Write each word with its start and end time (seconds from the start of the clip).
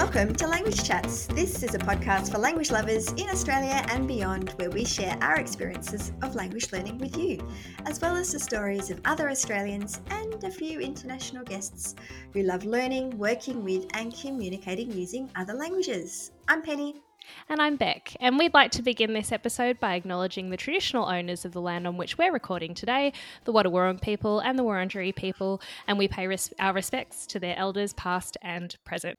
Welcome 0.00 0.34
to 0.36 0.46
Language 0.46 0.82
Chats. 0.82 1.26
This 1.26 1.62
is 1.62 1.74
a 1.74 1.78
podcast 1.78 2.32
for 2.32 2.38
language 2.38 2.70
lovers 2.70 3.12
in 3.12 3.28
Australia 3.28 3.84
and 3.90 4.08
beyond, 4.08 4.48
where 4.52 4.70
we 4.70 4.82
share 4.82 5.14
our 5.20 5.38
experiences 5.38 6.12
of 6.22 6.34
language 6.34 6.72
learning 6.72 6.96
with 6.96 7.18
you, 7.18 7.38
as 7.84 8.00
well 8.00 8.16
as 8.16 8.32
the 8.32 8.38
stories 8.38 8.90
of 8.90 8.98
other 9.04 9.28
Australians 9.28 10.00
and 10.08 10.42
a 10.42 10.50
few 10.50 10.80
international 10.80 11.44
guests 11.44 11.96
who 12.32 12.42
love 12.42 12.64
learning, 12.64 13.10
working 13.18 13.62
with, 13.62 13.88
and 13.92 14.16
communicating 14.18 14.90
using 14.90 15.30
other 15.36 15.52
languages. 15.52 16.32
I'm 16.48 16.62
Penny. 16.62 17.02
And 17.50 17.60
I'm 17.60 17.76
Beck, 17.76 18.16
and 18.20 18.38
we'd 18.38 18.54
like 18.54 18.70
to 18.72 18.82
begin 18.82 19.12
this 19.12 19.32
episode 19.32 19.78
by 19.78 19.96
acknowledging 19.96 20.48
the 20.48 20.56
traditional 20.56 21.10
owners 21.10 21.44
of 21.44 21.52
the 21.52 21.60
land 21.60 21.86
on 21.86 21.98
which 21.98 22.16
we're 22.16 22.32
recording 22.32 22.72
today, 22.72 23.12
the 23.44 23.52
Wadawurrung 23.52 24.00
people 24.00 24.40
and 24.40 24.58
the 24.58 24.64
Wurundjeri 24.64 25.14
people, 25.14 25.60
and 25.86 25.98
we 25.98 26.08
pay 26.08 26.26
res- 26.26 26.54
our 26.58 26.72
respects 26.72 27.26
to 27.26 27.38
their 27.38 27.54
elders 27.58 27.92
past 27.92 28.38
and 28.40 28.74
present. 28.82 29.18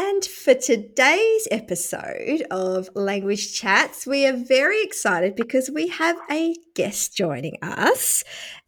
And 0.00 0.24
for 0.24 0.54
today's 0.54 1.48
episode 1.50 2.46
of 2.52 2.88
Language 2.94 3.52
Chats, 3.52 4.06
we 4.06 4.26
are 4.26 4.36
very 4.36 4.80
excited 4.80 5.34
because 5.34 5.72
we 5.74 5.88
have 5.88 6.16
a 6.30 6.54
guest 6.76 7.16
joining 7.16 7.56
us. 7.62 8.22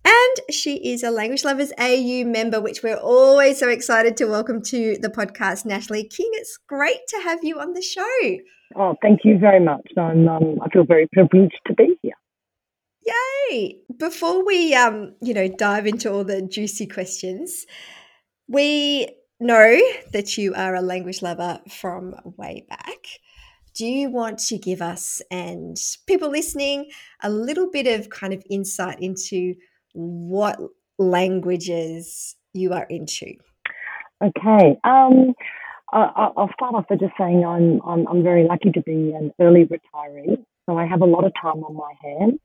And 0.04 0.52
she 0.52 0.92
is 0.92 1.04
a 1.04 1.10
Language 1.12 1.44
Lovers 1.44 1.70
AU 1.78 2.24
member, 2.26 2.60
which 2.60 2.82
we're 2.82 2.96
always 2.96 3.60
so 3.60 3.68
excited 3.68 4.16
to 4.16 4.24
welcome 4.24 4.60
to 4.62 4.98
the 5.00 5.08
podcast, 5.08 5.64
Natalie 5.64 6.08
King. 6.08 6.30
It's 6.32 6.58
great 6.66 7.06
to 7.10 7.18
have 7.18 7.44
you 7.44 7.60
on 7.60 7.74
the 7.74 7.82
show. 7.82 8.38
Oh, 8.74 8.96
thank 9.00 9.20
you 9.22 9.38
very 9.38 9.60
much. 9.60 9.86
I'm, 9.96 10.26
um, 10.26 10.58
I 10.60 10.68
feel 10.70 10.84
very 10.84 11.06
privileged 11.12 11.60
to 11.68 11.74
be 11.74 11.96
here. 12.02 12.14
Yay! 13.06 13.76
Before 13.96 14.44
we, 14.44 14.74
um, 14.74 15.14
you 15.22 15.32
know, 15.32 15.46
dive 15.46 15.86
into 15.86 16.12
all 16.12 16.24
the 16.24 16.42
juicy 16.42 16.88
questions, 16.88 17.66
we 18.48 19.06
know 19.40 19.80
that 20.12 20.36
you 20.38 20.54
are 20.54 20.74
a 20.74 20.82
language 20.82 21.22
lover 21.22 21.60
from 21.68 22.14
way 22.36 22.64
back. 22.68 23.06
Do 23.74 23.86
you 23.86 24.10
want 24.10 24.38
to 24.38 24.58
give 24.58 24.82
us 24.82 25.22
and 25.30 25.76
people 26.06 26.30
listening 26.30 26.90
a 27.22 27.30
little 27.30 27.70
bit 27.70 27.86
of 27.86 28.10
kind 28.10 28.32
of 28.32 28.42
insight 28.50 29.00
into 29.00 29.54
what 29.92 30.58
languages 30.98 32.36
you 32.52 32.72
are 32.72 32.86
into? 32.90 33.34
Okay. 34.22 34.76
Um, 34.84 35.34
I, 35.92 36.30
will 36.36 36.50
start 36.54 36.74
off 36.74 36.86
by 36.88 36.96
just 36.96 37.14
saying 37.18 37.44
I'm, 37.44 37.80
I'm, 37.86 38.06
I'm 38.06 38.22
very 38.22 38.46
lucky 38.46 38.70
to 38.72 38.82
be 38.82 39.12
an 39.12 39.32
early 39.40 39.66
retiree, 39.66 40.44
so 40.66 40.76
I 40.76 40.86
have 40.86 41.00
a 41.00 41.06
lot 41.06 41.24
of 41.24 41.32
time 41.40 41.64
on 41.64 41.74
my 41.74 41.92
hands. 42.02 42.38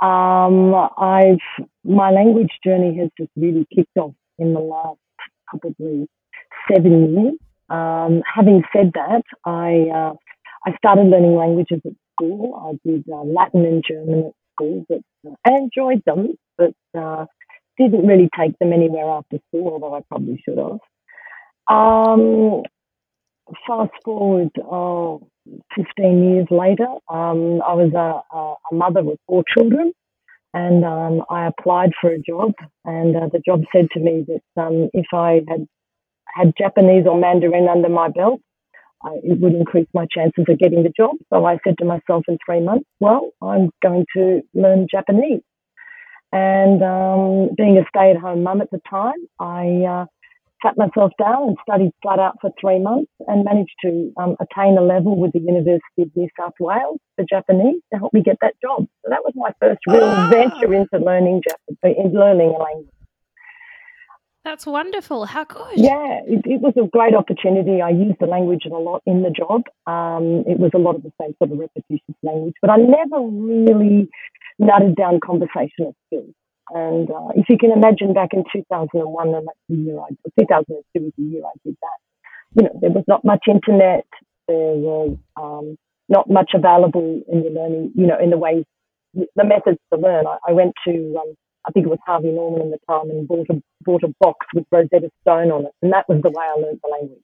Um, 0.00 0.74
I've 0.96 1.66
my 1.84 2.10
language 2.10 2.52
journey 2.64 2.96
has 2.98 3.10
just 3.18 3.30
really 3.36 3.66
kicked 3.74 3.96
off 3.96 4.14
in 4.38 4.54
the 4.54 4.60
last 4.60 5.00
probably 5.48 6.08
seven 6.70 7.14
years. 7.14 7.34
Um, 7.70 8.22
having 8.34 8.62
said 8.74 8.92
that, 8.94 9.22
I 9.44 9.88
uh, 9.94 10.14
I 10.66 10.76
started 10.78 11.08
learning 11.08 11.36
languages 11.36 11.80
at 11.84 11.92
school. 12.14 12.54
I 12.56 12.88
did 12.88 13.04
uh, 13.12 13.22
Latin 13.22 13.64
and 13.64 13.84
German 13.86 14.26
at 14.26 14.32
school, 14.54 14.84
but 14.88 15.00
uh, 15.26 15.34
I 15.44 15.50
enjoyed 15.56 16.02
them, 16.06 16.34
but 16.56 16.74
uh, 16.98 17.26
didn't 17.78 18.06
really 18.06 18.28
take 18.38 18.58
them 18.58 18.72
anywhere 18.72 19.08
after 19.08 19.38
school, 19.48 19.72
although 19.72 19.94
I 19.94 20.00
probably 20.08 20.42
should 20.44 20.58
have. 20.58 20.78
Um, 21.68 22.62
fast 23.66 23.92
forward 24.04 24.50
oh, 24.64 25.28
15 25.76 26.30
years 26.30 26.46
later, 26.50 26.86
um, 27.08 27.62
I 27.62 27.74
was 27.74 27.92
a, 27.94 28.36
a, 28.36 28.74
mother 28.74 29.02
with 29.02 29.18
four 29.26 29.44
children 29.56 29.92
and 30.54 30.84
um, 30.84 31.22
I 31.30 31.46
applied 31.46 31.90
for 32.00 32.10
a 32.10 32.18
job. 32.18 32.52
And 32.84 33.16
uh, 33.16 33.28
the 33.32 33.40
job 33.44 33.62
said 33.74 33.88
to 33.92 34.00
me 34.00 34.26
that 34.26 34.62
um, 34.62 34.90
if 34.92 35.06
I 35.12 35.40
had 35.48 35.66
had 36.38 36.52
Japanese 36.56 37.04
or 37.06 37.18
Mandarin 37.18 37.68
under 37.68 37.88
my 37.88 38.08
belt, 38.08 38.40
I, 39.02 39.10
it 39.22 39.40
would 39.40 39.54
increase 39.54 39.88
my 39.94 40.06
chances 40.10 40.44
of 40.48 40.58
getting 40.58 40.82
the 40.82 40.92
job. 40.96 41.16
So 41.32 41.44
I 41.44 41.58
said 41.64 41.78
to 41.78 41.84
myself 41.84 42.24
in 42.28 42.38
three 42.44 42.60
months, 42.60 42.86
well, 43.00 43.30
I'm 43.42 43.70
going 43.82 44.06
to 44.16 44.40
learn 44.54 44.86
Japanese. 44.90 45.42
And 46.32 46.82
um, 46.82 47.50
being 47.56 47.78
a 47.78 47.84
stay 47.88 48.10
at 48.10 48.18
home 48.18 48.42
mum 48.42 48.60
at 48.60 48.70
the 48.70 48.80
time, 48.90 49.20
I 49.40 49.84
uh, 49.88 50.04
sat 50.62 50.76
myself 50.76 51.12
down 51.18 51.48
and 51.48 51.56
studied 51.62 51.92
flat 52.02 52.18
out 52.18 52.36
for 52.40 52.50
three 52.60 52.78
months 52.78 53.10
and 53.26 53.44
managed 53.44 53.74
to 53.84 54.12
um, 54.18 54.36
attain 54.40 54.76
a 54.76 54.82
level 54.82 55.18
with 55.18 55.32
the 55.32 55.40
University 55.40 56.02
of 56.02 56.10
New 56.14 56.28
South 56.38 56.54
Wales 56.60 56.98
for 57.16 57.24
Japanese 57.28 57.80
to 57.92 57.98
help 57.98 58.12
me 58.12 58.22
get 58.22 58.36
that 58.42 58.54
job. 58.60 58.86
So 59.02 59.10
that 59.10 59.22
was 59.24 59.32
my 59.36 59.52
first 59.60 59.80
real 59.86 60.02
oh. 60.02 60.28
venture 60.30 60.74
into 60.74 60.98
learning 60.98 61.42
Japanese, 61.48 61.96
in 62.04 62.12
learning 62.12 62.48
a 62.48 62.58
language. 62.58 62.97
That's 64.48 64.64
wonderful. 64.64 65.26
How 65.26 65.44
good. 65.44 65.76
Yeah, 65.76 66.20
it, 66.26 66.40
it, 66.46 66.62
was 66.62 66.72
a 66.82 66.88
great 66.88 67.14
opportunity. 67.14 67.82
I 67.82 67.90
used 67.90 68.16
the 68.18 68.24
language 68.24 68.64
a 68.64 68.70
lot 68.70 69.02
in 69.04 69.22
the 69.22 69.28
job. 69.28 69.64
Um, 69.86 70.42
it 70.48 70.58
was 70.58 70.70
a 70.74 70.78
lot 70.78 70.94
of 70.94 71.02
the 71.02 71.12
same 71.20 71.34
sort 71.36 71.52
of 71.52 71.58
repetitious 71.58 72.16
language, 72.22 72.54
but 72.62 72.70
I 72.70 72.76
never 72.76 73.20
really 73.20 74.08
nutted 74.58 74.96
down 74.96 75.20
conversational 75.20 75.94
skills. 76.06 76.32
And 76.70 77.10
uh, 77.10 77.28
if 77.36 77.44
you 77.50 77.58
can 77.58 77.72
imagine 77.72 78.14
back 78.14 78.30
in 78.32 78.42
2001, 78.50 79.28
and 79.34 79.46
that's 79.46 79.58
the 79.68 79.76
year 79.76 80.00
I, 80.00 80.08
2002 80.40 80.80
was 80.96 81.12
the 81.18 81.24
year 81.24 81.42
I 81.44 81.52
did 81.62 81.76
that, 81.82 81.98
you 82.56 82.62
know, 82.62 82.78
there 82.80 82.90
was 82.90 83.04
not 83.06 83.26
much 83.26 83.44
internet. 83.52 84.06
There 84.48 84.56
was 84.80 85.18
um, 85.36 85.76
not 86.08 86.30
much 86.30 86.52
available 86.54 87.20
in 87.30 87.42
your 87.42 87.52
learning, 87.52 87.92
you 87.94 88.06
know, 88.06 88.16
in 88.18 88.30
the 88.30 88.38
ways, 88.38 88.64
the 89.12 89.44
methods 89.44 89.76
to 89.92 90.00
learn. 90.00 90.26
I, 90.26 90.38
I 90.48 90.52
went 90.52 90.72
to 90.86 91.20
um, 91.20 91.34
I 91.68 91.70
think 91.70 91.86
it 91.86 91.90
was 91.90 91.98
Harvey 92.06 92.30
Norman 92.30 92.62
in 92.62 92.70
the 92.70 92.78
time, 92.88 93.10
and 93.10 93.28
bought 93.28 93.46
a 93.50 93.62
bought 93.82 94.02
a 94.02 94.14
box 94.20 94.46
with 94.54 94.64
Rosetta 94.72 95.10
Stone 95.20 95.52
on 95.52 95.66
it, 95.66 95.72
and 95.82 95.92
that 95.92 96.08
was 96.08 96.22
the 96.22 96.30
way 96.30 96.44
I 96.44 96.58
learned 96.58 96.80
the 96.82 96.90
language. 96.90 97.22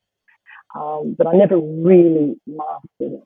Um, 0.74 1.14
but 1.16 1.26
I 1.26 1.32
never 1.32 1.56
really 1.58 2.36
mastered 2.46 3.20
it. 3.20 3.24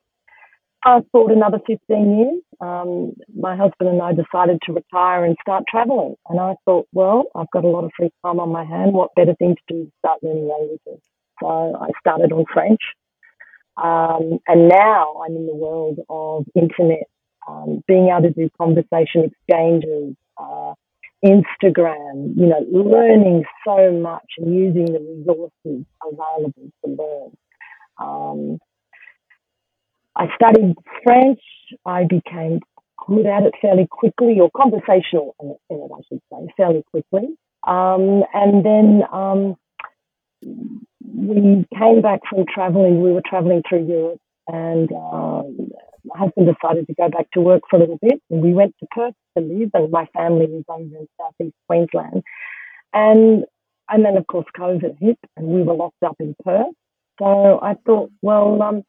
Fast 0.85 1.07
forward 1.11 1.37
another 1.37 1.59
15 1.67 2.19
years, 2.19 2.43
um, 2.61 3.13
my 3.37 3.57
husband 3.57 3.91
and 3.91 4.01
I 4.01 4.13
decided 4.13 4.61
to 4.65 4.73
retire 4.73 5.25
and 5.25 5.37
start 5.41 5.65
traveling. 5.69 6.15
And 6.29 6.39
I 6.39 6.55
thought, 6.65 6.87
well, 6.93 7.25
I've 7.35 7.51
got 7.51 7.65
a 7.65 7.69
lot 7.69 7.85
of 7.85 7.91
free 7.97 8.13
time 8.25 8.39
on 8.39 8.53
my 8.53 8.65
hand. 8.65 8.93
What 8.93 9.15
better 9.17 9.35
thing 9.35 9.57
to 9.57 9.75
do 9.75 9.79
than 9.81 9.93
start 9.99 10.23
learning 10.23 10.49
languages? 10.49 11.03
So 11.41 11.49
I 11.49 11.89
started 11.99 12.33
on 12.33 12.45
French. 12.53 12.81
Um, 13.77 14.39
and 14.47 14.69
now 14.69 15.15
I'm 15.25 15.37
in 15.37 15.47
the 15.47 15.55
world 15.55 15.99
of 16.09 16.47
internet, 16.55 17.09
um, 17.49 17.83
being 17.89 18.09
able 18.09 18.29
to 18.29 18.31
do 18.31 18.49
conversation 18.57 19.25
exchanges, 19.25 20.15
uh, 20.37 20.75
Instagram, 21.25 22.37
you 22.37 22.47
know, 22.47 22.65
learning 22.71 23.45
so 23.67 23.93
much 23.93 24.27
and 24.39 24.55
using 24.55 24.87
the 24.87 25.01
resources 25.01 25.85
available 26.05 26.71
to 26.85 26.91
learn. 26.91 27.37
Um, 28.01 28.59
I 30.17 30.29
studied 30.35 30.75
French. 31.03 31.41
I 31.85 32.05
became 32.05 32.61
good 33.07 33.27
at 33.27 33.45
it 33.45 33.55
fairly 33.61 33.87
quickly, 33.91 34.39
or 34.41 34.51
conversational 34.57 35.35
in 35.41 35.57
it, 35.71 35.91
I 35.95 36.01
should 36.09 36.21
say, 36.33 36.53
fairly 36.57 36.85
quickly. 36.91 37.37
Um, 37.67 38.23
and 38.33 38.65
then 38.65 39.03
um, 39.13 39.57
we 40.43 41.67
came 41.77 42.03
back 42.03 42.21
from 42.29 42.45
traveling. 42.53 43.03
We 43.03 43.13
were 43.13 43.23
traveling 43.29 43.63
through 43.69 43.87
Europe, 43.87 44.21
and 44.47 44.91
um, 44.93 45.71
husband 46.19 46.49
decided 46.55 46.87
to 46.87 46.95
go 46.95 47.09
back 47.09 47.31
to 47.33 47.41
work 47.41 47.63
for 47.71 47.77
a 47.77 47.81
little 47.81 47.99
bit, 48.01 48.21
and 48.31 48.43
we 48.43 48.53
went 48.53 48.75
to 48.81 48.87
Perth 48.91 49.15
to 49.37 49.45
live, 49.45 49.71
and 49.75 49.91
my 49.91 50.07
family 50.07 50.47
is 50.47 50.65
over 50.69 50.83
in 50.83 51.09
southeast 51.21 51.57
Queensland. 51.67 52.23
And 52.93 53.45
and 53.89 54.05
then 54.05 54.17
of 54.17 54.27
course 54.27 54.47
COVID 54.57 54.99
hit, 55.01 55.19
and 55.37 55.47
we 55.47 55.63
were 55.63 55.75
locked 55.75 56.03
up 56.05 56.17
in 56.21 56.35
Perth. 56.45 56.75
So 57.19 57.59
I 57.63 57.75
thought, 57.87 58.11
well, 58.23 58.63
um, 58.63 58.83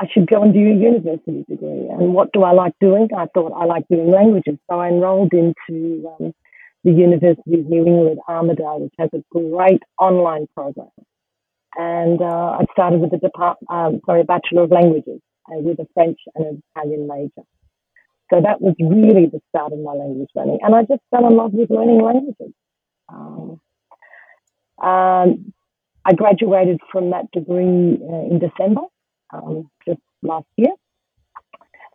I 0.00 0.06
should 0.12 0.26
go 0.26 0.42
and 0.42 0.52
do 0.52 0.60
a 0.60 0.74
university 0.74 1.44
degree. 1.48 1.88
And 1.88 2.12
what 2.12 2.32
do 2.32 2.42
I 2.42 2.52
like 2.52 2.74
doing? 2.80 3.08
I 3.16 3.26
thought 3.32 3.52
I 3.52 3.64
like 3.64 3.86
doing 3.88 4.10
languages, 4.10 4.58
so 4.68 4.80
I 4.80 4.88
enrolled 4.88 5.32
into 5.32 6.08
um, 6.08 6.32
the 6.84 6.92
University 6.92 7.54
of 7.54 7.66
New 7.66 7.86
England 7.86 8.18
Armidale, 8.28 8.80
which 8.80 8.94
has 8.98 9.10
a 9.14 9.22
great 9.30 9.82
online 9.98 10.46
program. 10.54 10.90
And 11.76 12.20
uh, 12.20 12.58
I 12.60 12.64
started 12.72 13.00
with 13.00 13.14
a 13.14 13.18
depart, 13.18 13.58
um, 13.70 14.00
sorry, 14.04 14.22
a 14.22 14.24
Bachelor 14.24 14.64
of 14.64 14.70
Languages 14.70 15.20
uh, 15.48 15.58
with 15.58 15.78
a 15.78 15.86
French 15.94 16.18
and 16.34 16.46
an 16.46 16.62
Italian 16.74 17.08
major. 17.08 17.46
So 18.32 18.40
that 18.40 18.60
was 18.60 18.74
really 18.80 19.26
the 19.26 19.40
start 19.50 19.72
of 19.72 19.78
my 19.80 19.92
language 19.92 20.30
learning. 20.34 20.60
And 20.62 20.74
I 20.74 20.82
just 20.82 21.02
fell 21.10 21.26
in 21.26 21.36
love 21.36 21.52
with 21.52 21.70
learning 21.70 22.00
languages. 22.02 22.54
Um, 23.08 23.60
um, 24.82 25.52
I 26.04 26.14
graduated 26.14 26.80
from 26.90 27.10
that 27.10 27.30
degree 27.32 27.98
uh, 28.02 28.26
in 28.30 28.40
December, 28.40 28.82
um, 29.32 29.70
just 29.86 30.00
last 30.22 30.46
year. 30.56 30.72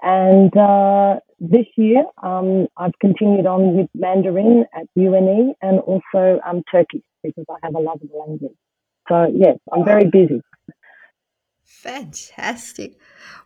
And 0.02 0.56
uh, 0.56 1.20
this 1.40 1.66
year, 1.76 2.04
um, 2.22 2.68
I've 2.78 2.98
continued 3.02 3.48
on 3.48 3.76
with 3.76 3.90
Mandarin 3.96 4.66
at 4.74 4.86
UNE 4.96 5.56
and 5.62 5.80
also 5.80 6.40
um, 6.48 6.64
Turkish 6.72 7.02
because 7.24 7.46
I 7.50 7.56
have 7.64 7.76
a 7.76 7.80
love 7.80 8.00
of 8.02 8.10
the 8.10 8.18
language. 8.18 8.56
So, 9.10 9.28
yes, 9.34 9.58
I'm 9.74 9.84
very 9.84 10.06
busy. 10.10 10.42
Fantastic. 11.68 12.98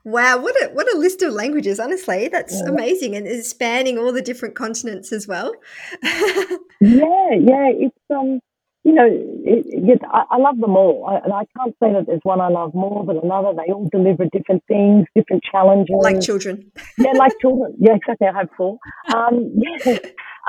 Wow, 0.04 0.38
what 0.42 0.56
a 0.64 0.70
what 0.74 0.88
a 0.94 0.98
list 0.98 1.24
of 1.24 1.34
languages, 1.34 1.80
honestly. 1.80 2.28
That's 2.28 2.62
yeah. 2.62 2.70
amazing 2.70 3.16
and 3.16 3.26
is 3.26 3.50
spanning 3.50 3.98
all 3.98 4.14
the 4.14 4.22
different 4.22 4.54
continents 4.54 5.12
as 5.12 5.28
well. 5.28 5.54
yeah, 6.04 6.50
yeah, 6.80 7.72
it's 7.74 7.98
um 8.10 8.40
you 8.84 8.94
know, 8.94 9.06
it, 9.06 9.66
it, 9.68 10.02
I, 10.12 10.24
I, 10.32 10.38
love 10.38 10.58
them 10.60 10.76
all. 10.76 11.06
I, 11.08 11.18
and 11.24 11.32
I 11.32 11.46
can't 11.56 11.76
say 11.82 11.94
that 11.94 12.06
there's 12.08 12.22
one 12.24 12.42
I 12.42 12.48
love 12.48 12.74
more 12.74 13.06
than 13.06 13.20
another. 13.24 13.54
They 13.54 13.72
all 13.72 13.88
deliver 13.92 14.26
different 14.34 14.64
things, 14.68 15.06
different 15.16 15.44
challenges. 15.44 15.96
Like 16.02 16.20
children. 16.20 16.72
yeah, 16.98 17.12
like 17.12 17.34
children. 17.42 17.76
Yeah, 17.80 17.94
exactly. 17.94 18.28
I 18.28 18.36
have 18.36 18.50
four. 18.58 18.80
Um, 19.14 19.54
yeah, 19.56 19.98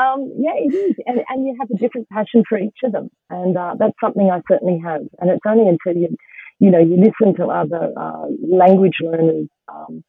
um, 0.00 0.32
yeah, 0.38 0.52
it 0.56 0.72
is. 0.72 0.96
And, 1.04 1.20
and 1.28 1.46
you 1.46 1.54
have 1.60 1.70
a 1.70 1.76
different 1.76 2.08
passion 2.08 2.42
for 2.48 2.58
each 2.58 2.78
of 2.84 2.92
them. 2.92 3.10
And 3.28 3.56
uh, 3.56 3.74
that's 3.78 3.94
something 4.02 4.30
I 4.30 4.40
certainly 4.50 4.80
have. 4.82 5.02
And 5.20 5.30
it's 5.30 5.44
only 5.46 5.68
until 5.68 6.00
you, 6.00 6.16
you 6.62 6.70
know, 6.70 6.78
you 6.78 6.96
listen 6.96 7.34
to 7.34 7.46
other 7.46 7.92
uh, 7.96 8.26
language 8.40 8.98
learners 9.00 9.48
um, 9.66 10.04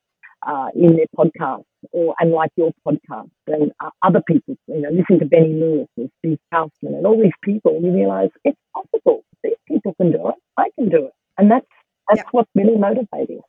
uh, 0.46 0.68
in 0.76 0.96
their 0.96 1.08
podcasts 1.18 1.66
or 1.92 2.14
and 2.20 2.32
like 2.32 2.52
your 2.56 2.72
podcast 2.88 3.32
and 3.48 3.72
uh, 3.84 3.90
other 4.04 4.22
people, 4.28 4.56
you 4.68 4.82
know, 4.82 4.90
listen 4.92 5.18
to 5.18 5.26
Benny 5.26 5.52
Lewis 5.54 5.88
and 5.98 6.12
Steve 6.20 6.38
Kaufmann 6.54 6.94
and 6.94 7.08
all 7.08 7.20
these 7.20 7.40
people, 7.44 7.82
you 7.82 7.92
realize 7.92 8.30
it's 8.44 8.60
possible. 8.72 9.24
These 9.44 9.56
people 9.68 9.96
can 9.96 10.12
do 10.12 10.30
it. 10.30 10.36
I 10.56 10.70
can 10.76 10.90
do 10.90 11.08
it, 11.08 11.14
and 11.40 11.50
that's 11.50 11.66
that's 12.08 12.20
yeah. 12.20 12.30
what's 12.30 12.52
really 12.54 12.78
motivating. 12.78 13.42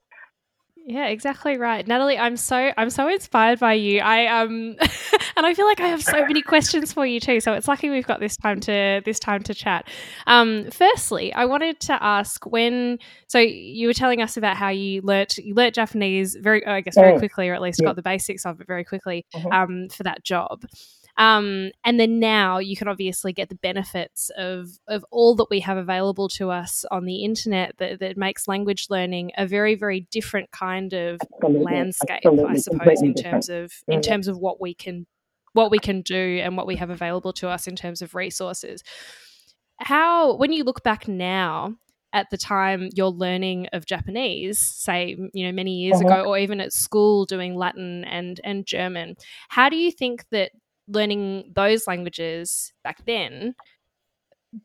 Yeah, 0.86 1.06
exactly 1.06 1.56
right. 1.56 1.86
Natalie, 1.86 2.18
I'm 2.18 2.36
so 2.36 2.70
I'm 2.76 2.90
so 2.90 3.08
inspired 3.08 3.58
by 3.58 3.72
you. 3.72 4.00
I 4.00 4.26
um 4.26 4.76
and 5.36 5.46
I 5.46 5.54
feel 5.54 5.64
like 5.64 5.80
I 5.80 5.88
have 5.88 6.02
so 6.02 6.26
many 6.26 6.42
questions 6.42 6.92
for 6.92 7.06
you 7.06 7.20
too. 7.20 7.40
So 7.40 7.54
it's 7.54 7.66
lucky 7.66 7.88
we've 7.88 8.06
got 8.06 8.20
this 8.20 8.36
time 8.36 8.60
to 8.60 9.00
this 9.02 9.18
time 9.18 9.42
to 9.44 9.54
chat. 9.54 9.88
Um 10.26 10.70
firstly, 10.70 11.32
I 11.32 11.46
wanted 11.46 11.80
to 11.80 12.02
ask 12.02 12.44
when 12.44 12.98
so 13.28 13.38
you 13.38 13.86
were 13.86 13.94
telling 13.94 14.20
us 14.20 14.36
about 14.36 14.58
how 14.58 14.68
you 14.68 15.00
learnt 15.00 15.38
you 15.38 15.54
learnt 15.54 15.74
Japanese 15.74 16.36
very 16.38 16.64
I 16.66 16.82
guess 16.82 16.96
very 16.96 17.18
quickly 17.18 17.48
or 17.48 17.54
at 17.54 17.62
least 17.62 17.80
yeah. 17.80 17.86
got 17.86 17.96
the 17.96 18.02
basics 18.02 18.44
of 18.44 18.60
it 18.60 18.66
very 18.66 18.84
quickly 18.84 19.24
mm-hmm. 19.34 19.52
um 19.52 19.88
for 19.88 20.02
that 20.02 20.22
job. 20.22 20.66
Um, 21.16 21.70
and 21.84 22.00
then 22.00 22.18
now 22.18 22.58
you 22.58 22.76
can 22.76 22.88
obviously 22.88 23.32
get 23.32 23.48
the 23.48 23.54
benefits 23.54 24.30
of, 24.36 24.68
of 24.88 25.04
all 25.10 25.36
that 25.36 25.46
we 25.48 25.60
have 25.60 25.76
available 25.76 26.28
to 26.30 26.50
us 26.50 26.84
on 26.90 27.04
the 27.04 27.24
internet 27.24 27.76
that, 27.78 28.00
that 28.00 28.16
makes 28.16 28.48
language 28.48 28.86
learning 28.90 29.30
a 29.36 29.46
very, 29.46 29.76
very 29.76 30.08
different 30.10 30.50
kind 30.50 30.92
of 30.92 31.20
Absolutely. 31.22 31.64
landscape, 31.64 32.20
Absolutely. 32.24 32.54
I 32.54 32.56
suppose, 32.56 33.02
in 33.02 33.14
terms 33.14 33.48
of 33.48 33.72
in 33.86 34.02
terms 34.02 34.26
of 34.26 34.38
what 34.38 34.60
we 34.60 34.74
can 34.74 35.06
what 35.52 35.70
we 35.70 35.78
can 35.78 36.02
do 36.02 36.40
and 36.42 36.56
what 36.56 36.66
we 36.66 36.76
have 36.76 36.90
available 36.90 37.32
to 37.34 37.48
us 37.48 37.68
in 37.68 37.76
terms 37.76 38.02
of 38.02 38.16
resources. 38.16 38.82
How 39.78 40.34
when 40.34 40.52
you 40.52 40.64
look 40.64 40.82
back 40.82 41.06
now, 41.06 41.76
at 42.12 42.30
the 42.30 42.38
time 42.38 42.88
you're 42.94 43.08
learning 43.08 43.66
of 43.72 43.86
Japanese, 43.86 44.60
say, 44.60 45.16
you 45.32 45.44
know, 45.44 45.52
many 45.52 45.80
years 45.80 45.96
uh-huh. 45.96 46.06
ago, 46.06 46.28
or 46.28 46.38
even 46.38 46.60
at 46.60 46.72
school 46.72 47.24
doing 47.24 47.54
Latin 47.54 48.04
and 48.04 48.40
and 48.44 48.66
German, 48.66 49.16
how 49.48 49.68
do 49.68 49.76
you 49.76 49.90
think 49.90 50.24
that 50.30 50.52
learning 50.88 51.52
those 51.54 51.86
languages 51.86 52.72
back 52.82 53.04
then 53.06 53.54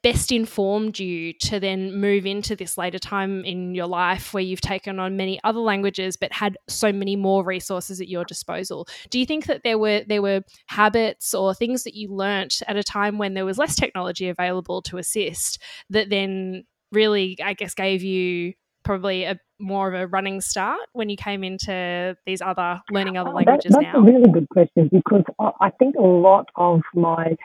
best 0.03 0.31
informed 0.31 0.99
you 0.99 1.33
to 1.33 1.59
then 1.59 1.95
move 1.95 2.25
into 2.25 2.55
this 2.55 2.77
later 2.77 2.99
time 2.99 3.43
in 3.43 3.73
your 3.73 3.87
life 3.87 4.33
where 4.33 4.43
you've 4.43 4.61
taken 4.61 4.99
on 4.99 5.17
many 5.17 5.39
other 5.43 5.59
languages 5.59 6.15
but 6.15 6.31
had 6.31 6.57
so 6.67 6.91
many 6.91 7.15
more 7.15 7.43
resources 7.43 7.99
at 7.99 8.07
your 8.07 8.23
disposal. 8.23 8.87
Do 9.09 9.17
you 9.17 9.25
think 9.25 9.47
that 9.47 9.63
there 9.63 9.79
were 9.79 10.03
there 10.07 10.21
were 10.21 10.41
habits 10.67 11.33
or 11.33 11.55
things 11.55 11.83
that 11.85 11.95
you 11.95 12.13
learnt 12.13 12.61
at 12.67 12.77
a 12.77 12.83
time 12.83 13.17
when 13.17 13.33
there 13.33 13.45
was 13.45 13.57
less 13.57 13.75
technology 13.75 14.29
available 14.29 14.83
to 14.83 14.97
assist 14.97 15.59
that 15.89 16.09
then 16.09 16.65
really 16.91 17.37
i 17.43 17.53
guess 17.53 17.73
gave 17.73 18.01
you 18.03 18.53
probably 18.83 19.23
a 19.23 19.39
more 19.59 19.87
of 19.87 19.93
a 19.93 20.07
running 20.07 20.41
start 20.41 20.79
when 20.93 21.09
you 21.09 21.17
came 21.17 21.43
into 21.43 22.15
these 22.25 22.41
other 22.41 22.81
learning 22.91 23.17
other 23.17 23.31
languages 23.31 23.71
that, 23.71 23.81
that's 23.81 23.93
now? 23.93 23.99
a 23.99 24.03
really 24.03 24.31
good 24.31 24.47
question 24.49 24.89
because 24.91 25.23
I 25.59 25.69
think 25.71 25.95
a 25.95 26.01
lot 26.01 26.47
of 26.55 26.81
my 26.93 27.35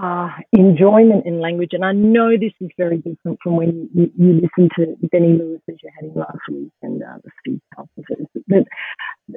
uh, 0.00 0.28
enjoyment 0.52 1.26
in 1.26 1.40
language, 1.40 1.70
and 1.72 1.84
I 1.84 1.92
know 1.92 2.30
this 2.30 2.52
is 2.60 2.70
very 2.76 2.96
different 2.96 3.38
from 3.42 3.56
when 3.56 3.88
you, 3.92 4.10
you 4.16 4.32
listen 4.34 4.70
to 4.76 5.08
Benny 5.10 5.36
Lewis 5.38 5.60
as 5.68 5.76
you 5.82 5.90
had 5.94 6.10
him 6.10 6.16
last 6.16 6.38
week 6.50 6.72
and 6.82 7.02
uh, 7.02 7.18
the 7.22 7.30
Steve 7.40 7.60
officers, 7.76 8.26
but 8.48 8.64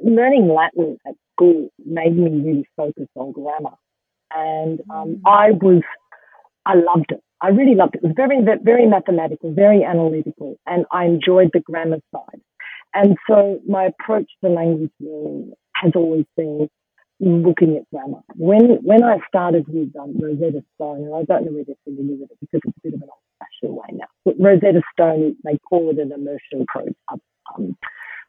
learning 0.03 0.47
Latin 0.47 0.97
at 1.07 1.15
school 1.33 1.69
made 1.85 2.15
me 2.17 2.41
really 2.41 2.67
focus 2.77 3.07
on 3.15 3.31
grammar. 3.31 3.75
And 4.35 4.79
um, 4.89 5.15
mm. 5.15 5.21
I 5.25 5.51
was, 5.51 5.83
I 6.65 6.75
loved 6.75 7.11
it. 7.11 7.21
I 7.41 7.49
really 7.49 7.75
loved 7.75 7.95
it. 7.95 8.01
It 8.03 8.07
was 8.07 8.13
very, 8.15 8.39
very 8.63 8.85
mathematical, 8.87 9.53
very 9.53 9.83
analytical, 9.83 10.57
and 10.65 10.85
I 10.91 11.05
enjoyed 11.05 11.51
the 11.53 11.59
grammar 11.59 11.99
side. 12.13 12.41
And 12.93 13.17
so 13.27 13.59
my 13.67 13.85
approach 13.85 14.29
to 14.43 14.49
language 14.49 14.91
learning 14.99 15.53
has 15.75 15.91
always 15.95 16.25
been 16.37 16.69
looking 17.19 17.75
at 17.77 17.89
grammar. 17.89 18.21
When 18.35 18.79
when 18.83 19.03
I 19.03 19.17
started 19.27 19.65
with 19.67 19.95
um, 19.99 20.17
Rosetta 20.19 20.63
Stone, 20.75 21.03
and 21.03 21.15
I 21.15 21.23
don't 21.23 21.45
know 21.45 21.51
whether 21.51 21.65
you're 21.67 21.77
familiar 21.83 22.21
with 22.21 22.31
it 22.31 22.37
because 22.39 22.61
it's 22.65 22.77
a 22.77 22.81
bit 22.83 22.93
of 22.93 23.01
an 23.01 23.09
old-fashioned 23.09 23.75
way 23.75 23.87
now, 23.91 24.07
but 24.25 24.35
Rosetta 24.39 24.81
Stone, 24.93 25.35
they 25.43 25.57
call 25.69 25.89
it 25.89 25.99
an 25.99 26.11
immersion 26.11 26.65
pro, 26.67 26.85
um, 27.55 27.77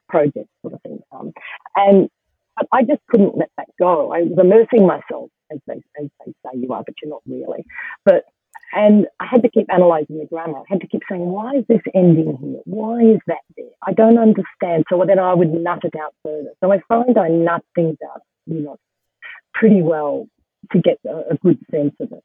project 0.09 0.49
sort 0.61 0.73
of 0.73 0.81
thing. 0.81 0.99
Um, 1.11 1.31
and 1.75 2.09
but 2.55 2.67
I 2.71 2.83
just 2.83 3.01
couldn't 3.09 3.37
let 3.37 3.49
that 3.57 3.67
go. 3.79 4.11
I 4.11 4.21
was 4.21 4.37
immersing 4.37 4.87
myself, 4.87 5.29
as 5.51 5.59
they, 5.67 5.81
as 6.01 6.09
they 6.25 6.31
say 6.31 6.59
you 6.59 6.71
are, 6.73 6.83
but 6.85 6.95
you're 7.01 7.11
not 7.11 7.21
really. 7.27 7.65
But 8.03 8.25
and 8.73 9.07
I 9.19 9.25
had 9.25 9.41
to 9.43 9.49
keep 9.49 9.67
analysing 9.69 10.19
the 10.19 10.25
grammar. 10.25 10.59
I 10.59 10.63
had 10.67 10.81
to 10.81 10.87
keep 10.87 11.01
saying, 11.09 11.21
why 11.21 11.55
is 11.55 11.65
this 11.69 11.81
ending 11.93 12.37
here? 12.41 12.61
Why 12.65 13.01
is 13.01 13.19
that 13.27 13.41
there? 13.55 13.65
I 13.81 13.93
don't 13.93 14.17
understand. 14.17 14.85
So 14.89 15.03
then 15.07 15.19
I 15.19 15.33
would 15.33 15.53
nut 15.53 15.79
it 15.83 15.93
out 15.95 16.13
further. 16.23 16.51
So 16.61 16.71
I 16.71 16.81
find 16.87 17.17
I 17.17 17.29
nut 17.29 17.63
things 17.73 17.97
out, 18.11 18.21
you 18.45 18.61
know, 18.61 18.77
pretty 19.53 19.81
well 19.81 20.27
to 20.71 20.79
get 20.79 20.99
a, 21.05 21.33
a 21.33 21.37
good 21.37 21.59
sense 21.71 21.95
of 21.99 22.11
it. 22.11 22.23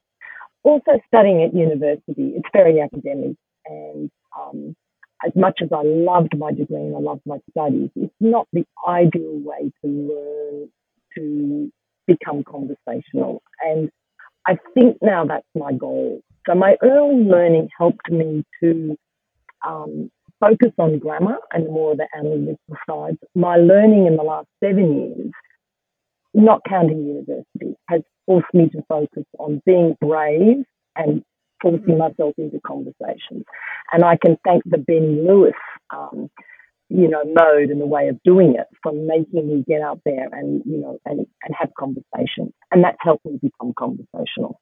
Also 0.62 1.00
studying 1.06 1.43
at 1.43 1.55
university, 1.55 2.32
it's 2.37 2.49
very 2.53 2.81
academic 2.81 3.37
and 3.67 4.11
um, 4.38 4.77
as 5.26 5.32
much 5.34 5.61
as 5.62 5.69
I 5.72 5.82
loved 5.82 6.37
my 6.37 6.52
degree 6.52 6.81
and 6.81 6.96
I 6.96 7.00
loved 7.00 7.22
my 7.26 7.38
studies, 7.50 7.90
it's 7.96 8.14
not 8.20 8.49
the 8.52 8.64
ideal 8.87 9.40
way 9.44 9.72
to 9.82 9.88
learn 9.88 10.69
to 11.17 11.72
become 12.06 12.44
conversational. 12.44 13.43
And 13.61 13.90
I 14.46 14.58
think 14.75 14.99
now 15.02 15.25
that's 15.26 15.46
my 15.55 15.72
goal 15.72 16.22
so 16.46 16.55
my 16.55 16.76
early 16.82 17.22
learning 17.22 17.69
helped 17.76 18.11
me 18.11 18.44
to 18.62 18.96
um, 19.67 20.11
focus 20.40 20.72
on 20.78 20.99
grammar 20.99 21.37
and 21.52 21.67
more 21.67 21.93
of 21.93 21.99
the 21.99 22.08
analytical 22.17 22.76
side. 22.88 23.19
My 23.34 23.56
learning 23.56 24.06
in 24.06 24.17
the 24.17 24.22
last 24.22 24.49
seven 24.62 24.99
years, 24.99 25.31
not 26.32 26.62
counting 26.69 27.06
university, 27.06 27.76
has 27.88 28.00
forced 28.26 28.52
me 28.55 28.69
to 28.70 28.82
focus 28.88 29.25
on 29.38 29.61
being 29.67 29.96
brave 30.00 30.64
and 30.96 31.22
forcing 31.60 31.98
myself 31.98 32.34
into 32.38 32.60
conversations. 32.66 33.44
And 33.92 34.04
I 34.04 34.16
can 34.16 34.36
thank 34.44 34.62
the 34.64 34.78
Ben 34.78 35.26
Lewis, 35.26 35.54
um, 35.90 36.31
you 36.88 37.08
know, 37.08 37.22
mode 37.24 37.70
and 37.70 37.81
the 37.81 37.86
way 37.86 38.08
of 38.08 38.20
doing 38.24 38.56
it 38.56 38.67
for 38.82 38.93
making 38.93 39.48
me 39.48 39.64
get 39.67 39.81
out 39.81 40.00
there 40.05 40.29
and, 40.32 40.62
you 40.67 40.79
know, 40.79 40.98
and, 41.05 41.20
and 41.20 41.55
have 41.58 41.70
conversations. 41.79 42.52
And 42.70 42.82
that's 42.84 42.98
helped 43.00 43.24
me 43.24 43.38
become 43.40 43.72
conversational. 43.79 44.60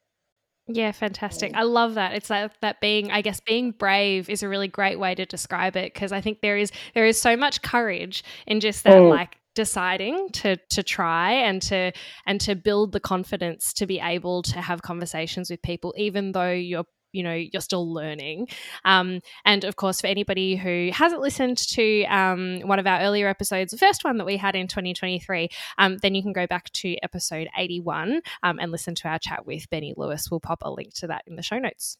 Yeah, 0.71 0.91
fantastic. 0.91 1.55
I 1.55 1.63
love 1.63 1.95
that. 1.95 2.13
It's 2.13 2.29
like 2.29 2.59
that 2.59 2.79
being, 2.79 3.11
I 3.11 3.21
guess, 3.21 3.39
being 3.39 3.71
brave 3.71 4.29
is 4.29 4.43
a 4.43 4.49
really 4.49 4.67
great 4.67 4.99
way 4.99 5.15
to 5.15 5.25
describe 5.25 5.75
it 5.75 5.95
because 5.95 6.11
I 6.11 6.21
think 6.21 6.41
there 6.41 6.57
is 6.57 6.71
there 6.93 7.07
is 7.07 7.19
so 7.19 7.35
much 7.35 7.63
courage 7.63 8.23
in 8.45 8.59
just 8.59 8.83
that, 8.83 8.93
mm. 8.93 9.09
like 9.09 9.38
deciding 9.59 10.29
to 10.29 10.55
to 10.69 10.81
try 10.81 11.33
and 11.33 11.61
to 11.61 11.91
and 12.25 12.39
to 12.39 12.55
build 12.55 12.93
the 12.93 12.99
confidence 13.01 13.73
to 13.73 13.85
be 13.85 13.99
able 13.99 14.41
to 14.41 14.61
have 14.61 14.81
conversations 14.81 15.49
with 15.49 15.61
people, 15.61 15.93
even 15.97 16.31
though 16.31 16.49
you're 16.51 16.85
you 17.11 17.23
know 17.23 17.33
you're 17.33 17.61
still 17.61 17.93
learning. 17.93 18.47
Um, 18.85 19.19
and 19.43 19.65
of 19.65 19.75
course 19.75 19.99
for 19.99 20.07
anybody 20.07 20.55
who 20.55 20.91
hasn't 20.93 21.19
listened 21.21 21.57
to 21.57 22.05
um, 22.05 22.61
one 22.61 22.79
of 22.79 22.87
our 22.87 23.01
earlier 23.01 23.27
episodes 23.27 23.71
the 23.71 23.77
first 23.77 24.05
one 24.05 24.17
that 24.19 24.25
we 24.25 24.37
had 24.37 24.55
in 24.55 24.67
2023 24.67 25.49
um, 25.77 25.97
then 25.97 26.15
you 26.15 26.21
can 26.21 26.31
go 26.31 26.47
back 26.47 26.71
to 26.83 26.95
episode 27.03 27.49
81 27.57 28.21
um, 28.43 28.59
and 28.59 28.71
listen 28.71 28.95
to 28.95 29.09
our 29.09 29.19
chat 29.19 29.45
with 29.45 29.69
benny 29.69 29.93
lewis. 29.97 30.31
We'll 30.31 30.39
pop 30.39 30.61
a 30.61 30.71
link 30.71 30.93
to 30.95 31.07
that 31.07 31.23
in 31.27 31.35
the 31.35 31.43
show 31.43 31.59
notes. 31.59 31.97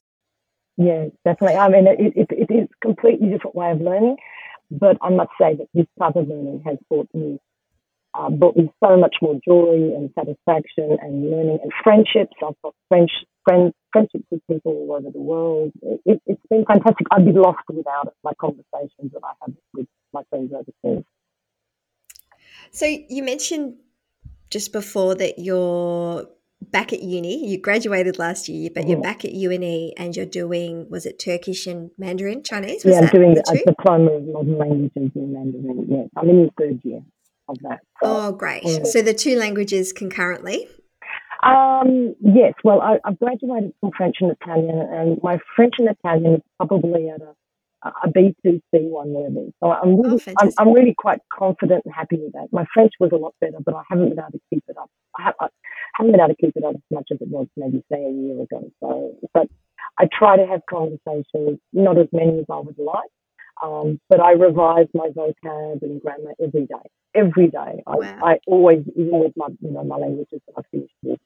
Yeah 0.78 1.08
definitely. 1.26 1.58
I 1.58 1.68
mean 1.68 1.88
it, 1.88 2.14
it, 2.16 2.28
it 2.30 2.54
is 2.54 2.70
a 2.72 2.88
completely 2.88 3.28
different 3.28 3.56
way 3.56 3.72
of 3.72 3.82
learning 3.82 4.16
but 4.72 4.98
i 5.02 5.10
must 5.10 5.32
say 5.42 5.56
that 5.56 5.68
this 5.74 5.88
type 6.00 6.16
of 6.16 6.28
learning 6.28 6.62
has 6.64 6.78
brought 6.90 7.10
me 7.14 7.40
uh, 8.20 8.30
brought 8.30 8.58
me 8.58 8.70
so 8.84 8.98
much 8.98 9.16
more 9.22 9.40
joy 9.48 9.96
and 9.96 10.10
satisfaction 10.16 10.98
and 11.02 11.30
learning 11.30 11.60
and 11.64 11.72
friendships. 11.84 12.34
I've 12.46 12.56
got 12.64 12.76
French 12.90 13.12
friends, 13.48 13.74
friendships 13.92 14.26
with 14.30 14.42
people 14.48 14.72
all 14.72 14.94
over 14.94 15.10
the 15.12 15.20
world. 15.20 15.72
It, 16.06 16.22
has 16.28 16.38
been 16.50 16.66
fantastic. 16.66 17.08
I'd 17.12 17.26
be 17.26 17.32
lost 17.32 17.60
without 17.70 18.08
it, 18.08 18.14
my 18.24 18.34
conversations 18.40 19.12
that 19.14 19.22
I 19.24 19.32
have 19.42 19.56
with 19.74 19.88
my 20.14 20.24
friends 20.30 20.52
overseas. 20.54 21.06
So 22.72 22.86
you 22.86 23.24
mentioned 23.24 23.76
just 24.50 24.74
before 24.74 25.16
that 25.16 25.40
you're 25.40 26.28
back 26.62 26.92
at 26.92 27.02
uni. 27.02 27.48
You 27.48 27.58
graduated 27.58 28.20
last 28.20 28.50
year, 28.50 28.70
but 28.74 28.88
you're 28.88 29.02
back 29.02 29.24
at 29.24 29.32
UNE 29.32 29.94
and 29.96 30.16
you're 30.16 30.26
doing, 30.26 30.90
was 30.90 31.06
it 31.06 31.18
Turkish 31.20 31.68
and 31.68 31.92
Mandarin, 31.98 32.44
Chinese? 32.44 32.84
Was 32.84 32.96
yeah, 32.96 33.02
I'm 33.02 33.08
doing 33.08 33.34
the, 33.34 33.44
a 33.50 33.72
diploma 33.72 34.12
of 34.12 34.24
modern 34.26 34.58
languages 34.58 35.12
in 35.16 35.34
Mandarin. 35.34 35.86
Yes, 35.90 36.10
I'm 36.18 36.30
in 36.30 36.44
the 36.44 36.52
third 36.58 36.82
year 36.84 37.02
of 37.50 37.60
that. 37.64 37.80
So, 38.02 38.04
oh, 38.04 38.32
great. 38.32 38.64
Yeah. 38.64 38.84
So 38.84 39.02
the 39.02 39.14
two 39.14 39.36
languages 39.38 39.92
concurrently? 39.92 40.68
Um, 41.44 42.16
yes, 42.20 42.54
well, 42.64 42.82
I, 42.82 42.98
I've 43.06 43.18
graduated 43.20 43.74
from 43.80 43.92
French 43.96 44.18
and 44.20 44.32
Italian, 44.32 44.80
and 44.80 45.20
my 45.24 45.40
French 45.56 45.76
and 45.80 45.90
Italian 45.90 46.36
is 46.36 46.42
probably 46.58 47.10
at 47.10 47.22
a 47.22 47.34
a 47.84 48.10
B2 48.10 48.62
C1 48.74 49.06
level. 49.06 49.54
So 49.62 49.72
I'm 49.72 49.90
Oh, 49.94 50.02
really, 50.04 50.36
I'm. 50.38 50.50
I'm 50.58 50.74
really 50.74 50.94
quite 50.98 51.20
confident 51.32 51.84
and 51.86 51.94
happy 51.94 52.18
with 52.18 52.34
that. 52.34 52.48
My 52.52 52.66
French 52.74 52.92
was 53.00 53.12
a 53.14 53.16
lot 53.16 53.36
better, 53.40 53.58
but 53.64 53.74
I 53.74 53.84
haven't 53.90 54.10
been 54.10 54.20
able 54.20 54.32
to 54.32 54.42
keep 54.54 54.64
it 54.68 54.78
up. 54.78 54.90
I, 55.18 55.24
have, 55.24 55.34
I 55.40 55.48
haven't 55.96 56.12
been 56.12 56.20
able 56.20 56.36
to 56.36 56.42
keep 56.42 56.58
it 56.58 56.64
up 56.64 56.76
as 56.76 56.82
much 56.92 57.08
as 57.12 57.20
it 57.22 57.30
was 57.30 57.48
maybe 57.56 57.84
say 57.92 58.04
a 58.04 58.12
year 58.12 58.42
ago. 58.42 58.70
So, 58.82 59.16
but 59.34 59.48
I 59.98 60.08
try 60.12 60.38
to 60.38 60.46
have 60.46 60.62
conversations, 60.70 61.60
not 61.72 61.98
as 61.98 62.08
many 62.12 62.40
as 62.40 62.46
I 62.52 62.60
would 62.60 62.78
like, 62.78 63.10
um, 63.64 64.00
but 64.10 64.20
I 64.20 64.32
revise 64.32 64.88
my 64.94 65.10
vocab 65.10 65.82
and 65.82 66.02
grammar 66.02 66.34
every 66.42 66.66
day. 66.66 66.90
Every 67.16 67.48
day, 67.48 67.84
I, 67.88 67.96
Wow. 67.96 68.20
I 68.24 68.40
always, 68.48 68.84
even 68.96 69.20
with 69.20 69.34
my, 69.36 69.48
you 69.62 69.72
know, 69.72 69.84
my 69.84 69.98
languages 69.98 70.42
that 70.48 70.54
I 70.58 70.62
finished 70.72 70.94
with. 71.04 71.20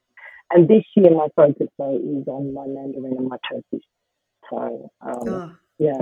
And 0.51 0.67
this 0.67 0.83
year, 0.95 1.11
my 1.11 1.27
focus 1.35 1.67
though 1.77 1.95
is 1.97 2.27
on 2.27 2.53
my 2.53 2.65
Mandarin 2.67 3.17
and 3.17 3.27
my 3.27 3.37
Turkish. 3.49 3.85
So, 4.49 4.91
um, 5.01 5.27
Oh. 5.27 5.51
yeah. 5.79 6.01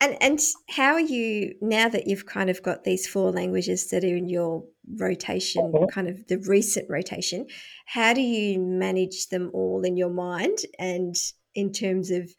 And 0.00 0.16
and 0.20 0.38
how 0.68 0.92
are 0.92 1.00
you 1.00 1.54
now 1.62 1.88
that 1.88 2.06
you've 2.06 2.26
kind 2.26 2.50
of 2.50 2.62
got 2.62 2.84
these 2.84 3.06
four 3.06 3.30
languages 3.30 3.88
that 3.90 4.04
are 4.04 4.16
in 4.16 4.28
your 4.28 4.64
rotation, 4.98 5.72
Mhm. 5.72 5.88
kind 5.90 6.08
of 6.08 6.26
the 6.26 6.38
recent 6.38 6.90
rotation? 6.90 7.46
How 7.86 8.12
do 8.12 8.20
you 8.20 8.60
manage 8.60 9.28
them 9.28 9.50
all 9.54 9.82
in 9.82 9.96
your 9.96 10.10
mind, 10.10 10.58
and 10.78 11.14
in 11.54 11.72
terms 11.72 12.10
of 12.10 12.34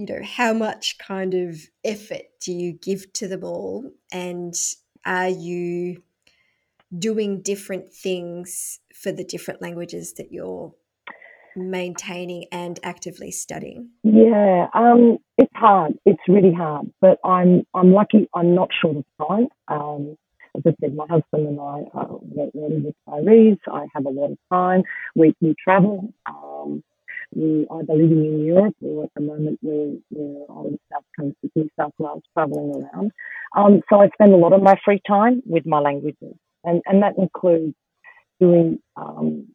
you 0.00 0.06
know 0.06 0.24
how 0.24 0.54
much 0.54 0.96
kind 0.96 1.34
of 1.34 1.58
effort 1.84 2.22
do 2.40 2.52
you 2.52 2.72
give 2.72 3.12
to 3.12 3.28
them 3.28 3.44
all, 3.44 3.90
and 4.10 4.54
are 5.04 5.28
you 5.28 6.02
doing 6.98 7.42
different 7.42 7.92
things 7.92 8.80
for 8.94 9.12
the 9.12 9.24
different 9.24 9.60
languages 9.60 10.14
that 10.14 10.32
you're 10.32 10.72
maintaining 11.54 12.46
and 12.50 12.80
actively 12.82 13.30
studying? 13.30 13.90
Yeah, 14.02 14.68
um, 14.72 15.18
it's 15.36 15.52
hard. 15.54 15.98
It's 16.06 16.22
really 16.26 16.54
hard, 16.54 16.90
but 17.02 17.18
I'm 17.22 17.66
I'm 17.74 17.92
lucky. 17.92 18.26
I'm 18.34 18.54
not 18.54 18.70
short 18.80 18.96
of 18.96 19.04
time. 19.28 19.48
Um, 19.68 20.16
as 20.56 20.62
I 20.66 20.74
said, 20.80 20.94
my 20.94 21.06
husband 21.10 21.46
and 21.46 21.60
I 21.60 21.84
are 21.92 22.18
we're 22.22 22.50
we're 22.54 22.92
retirees. 23.06 23.58
I 23.70 23.84
have 23.94 24.06
a 24.06 24.10
lot 24.10 24.30
of 24.30 24.38
time. 24.50 24.82
We 25.14 25.34
we 25.42 25.54
travel. 25.62 26.14
Um, 26.26 26.82
we 27.34 27.66
either 27.70 27.94
living 27.94 28.24
in 28.24 28.44
Europe 28.44 28.74
or 28.82 29.04
at 29.04 29.10
the 29.14 29.20
moment 29.20 29.58
we're, 29.62 29.96
we're 30.10 30.44
on 30.48 30.72
the 30.72 30.78
south 30.92 31.04
coast 31.18 31.36
of 31.44 31.50
New 31.54 31.68
South 31.78 31.92
Wales, 31.98 32.22
traveling 32.34 32.82
around. 32.82 33.12
Um, 33.56 33.82
so 33.88 34.00
I 34.00 34.08
spend 34.08 34.32
a 34.32 34.36
lot 34.36 34.52
of 34.52 34.62
my 34.62 34.76
free 34.84 35.00
time 35.06 35.42
with 35.46 35.66
my 35.66 35.80
languages, 35.80 36.34
and 36.64 36.82
and 36.86 37.02
that 37.02 37.18
includes 37.18 37.74
doing 38.40 38.78
um, 38.96 39.48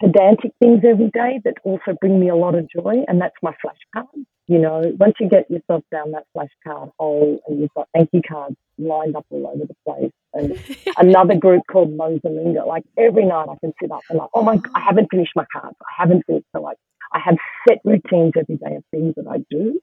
pedantic 0.00 0.52
things 0.58 0.82
every 0.88 1.10
day 1.10 1.40
that 1.44 1.54
also 1.64 1.96
bring 2.00 2.18
me 2.18 2.28
a 2.28 2.36
lot 2.36 2.54
of 2.54 2.68
joy, 2.70 3.04
and 3.08 3.20
that's 3.20 3.36
my 3.42 3.54
flashcards. 3.64 4.24
You 4.48 4.58
know, 4.58 4.92
once 4.98 5.14
you 5.20 5.28
get 5.28 5.50
yourself 5.50 5.84
down 5.90 6.12
that 6.12 6.24
flashcard 6.36 6.90
hole 6.98 7.40
and 7.46 7.60
you've 7.60 7.72
got 7.74 7.88
thank 7.94 8.10
you 8.12 8.20
cards 8.28 8.56
lined 8.76 9.14
up 9.14 9.24
all 9.30 9.46
over 9.46 9.64
the 9.64 9.76
place, 9.86 10.12
and 10.34 10.58
another 10.96 11.36
group 11.36 11.62
called 11.70 11.96
Mosalingua, 11.96 12.66
like 12.66 12.84
every 12.98 13.24
night 13.24 13.48
I 13.48 13.56
can 13.60 13.72
sit 13.80 13.90
up 13.90 14.02
and 14.10 14.18
like, 14.18 14.30
oh 14.34 14.42
my, 14.42 14.60
I 14.74 14.80
haven't 14.80 15.08
finished 15.10 15.32
my 15.36 15.46
cards. 15.52 15.76
I 15.80 16.02
haven't 16.02 16.26
finished. 16.26 16.46
So 16.54 16.60
like, 16.60 16.76
I 17.12 17.20
have 17.24 17.36
set 17.68 17.78
routines 17.84 18.32
every 18.38 18.56
day 18.56 18.76
of 18.76 18.84
things 18.90 19.14
that 19.16 19.26
I 19.28 19.38
do. 19.50 19.80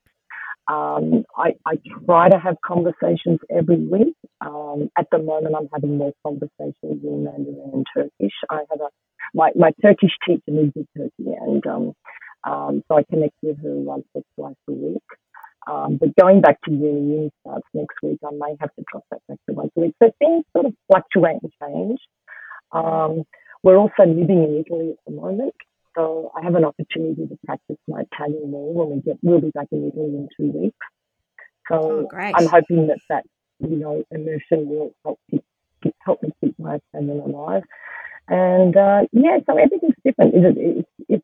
Um, 0.68 1.26
I, 1.36 1.54
I 1.66 1.78
try 2.06 2.30
to 2.30 2.40
have 2.40 2.58
conversations 2.66 3.40
every 3.50 3.78
week. 3.78 4.16
Um, 4.42 4.90
at 4.98 5.08
the 5.12 5.20
moment, 5.20 5.56
I'm 5.58 5.70
having 5.74 5.98
more 5.98 6.14
conversations 6.26 6.76
in 6.84 7.24
Mandarin 7.26 7.72
and 7.74 7.86
Turkish. 7.96 8.34
I 8.50 8.60
have 8.70 8.82
a 8.82 8.90
my, 9.34 9.52
my 9.56 9.72
Turkish 9.82 10.12
teacher 10.26 10.42
lives 10.48 10.74
in 10.76 10.88
Turkey, 10.98 11.36
and 11.40 11.66
um, 11.68 11.94
um, 12.46 12.84
so 12.88 12.98
I 12.98 13.04
connect 13.04 13.36
with 13.44 13.58
her 13.64 13.76
once 13.76 14.06
or 14.14 14.24
twice 14.36 14.56
a 14.68 14.72
week. 14.72 15.04
Um, 15.68 15.98
but 15.98 16.16
going 16.16 16.42
back 16.42 16.60
to 16.64 16.72
uni, 16.72 17.02
uni 17.02 17.32
starts 17.42 17.68
next 17.74 17.96
week. 18.02 18.20
I 18.26 18.32
may 18.32 18.56
have 18.60 18.74
to 18.76 18.84
drop 18.92 19.04
that 19.12 19.22
back 19.28 19.38
to 19.50 19.56
once 19.56 19.72
a 19.78 19.82
week. 19.82 19.96
So 20.02 20.12
things 20.20 20.46
sort 20.54 20.66
of 20.66 20.74
fluctuate 20.88 21.38
and 21.44 21.52
change. 21.62 22.00
Um, 22.72 23.24
we're 23.64 23.78
also 23.78 24.06
living 24.06 24.44
in 24.44 24.64
Italy 24.66 24.92
at 24.92 24.98
the 25.06 25.14
moment, 25.14 25.54
so 26.00 26.32
I 26.36 26.44
have 26.44 26.56
an 26.56 26.64
opportunity 26.66 27.28
to 27.28 27.38
practice 27.46 27.78
my 27.88 28.04
Italian 28.12 28.52
more 28.52 28.74
when 28.74 28.98
we 28.98 29.02
get. 29.02 29.18
We'll 29.22 29.42
be 29.42 29.52
back 29.52 29.68
in 29.72 29.88
Italy 29.88 30.16
in 30.16 30.28
two 30.38 30.58
weeks. 30.58 30.78
Oh, 31.72 32.02
So 32.02 32.08
great! 32.08 32.34
I'm 32.38 32.48
hoping 32.48 32.88
that 32.88 33.00
that 33.10 33.26
you 33.60 33.76
know 33.76 34.04
immersion 34.12 34.70
will 34.70 34.94
help 35.04 35.20
keep, 35.30 35.44
keep 35.84 35.96
help 36.00 36.24
me 36.24 36.30
keep 36.42 36.58
my 36.58 36.80
Italian 36.94 37.20
alive. 37.20 37.64
And 38.28 38.76
uh, 38.78 39.02
yeah, 39.12 39.40
so 39.46 39.58
everything's 39.58 39.96
different. 40.06 40.36
It, 40.36 40.58
it, 40.58 40.86
it, 41.10 41.24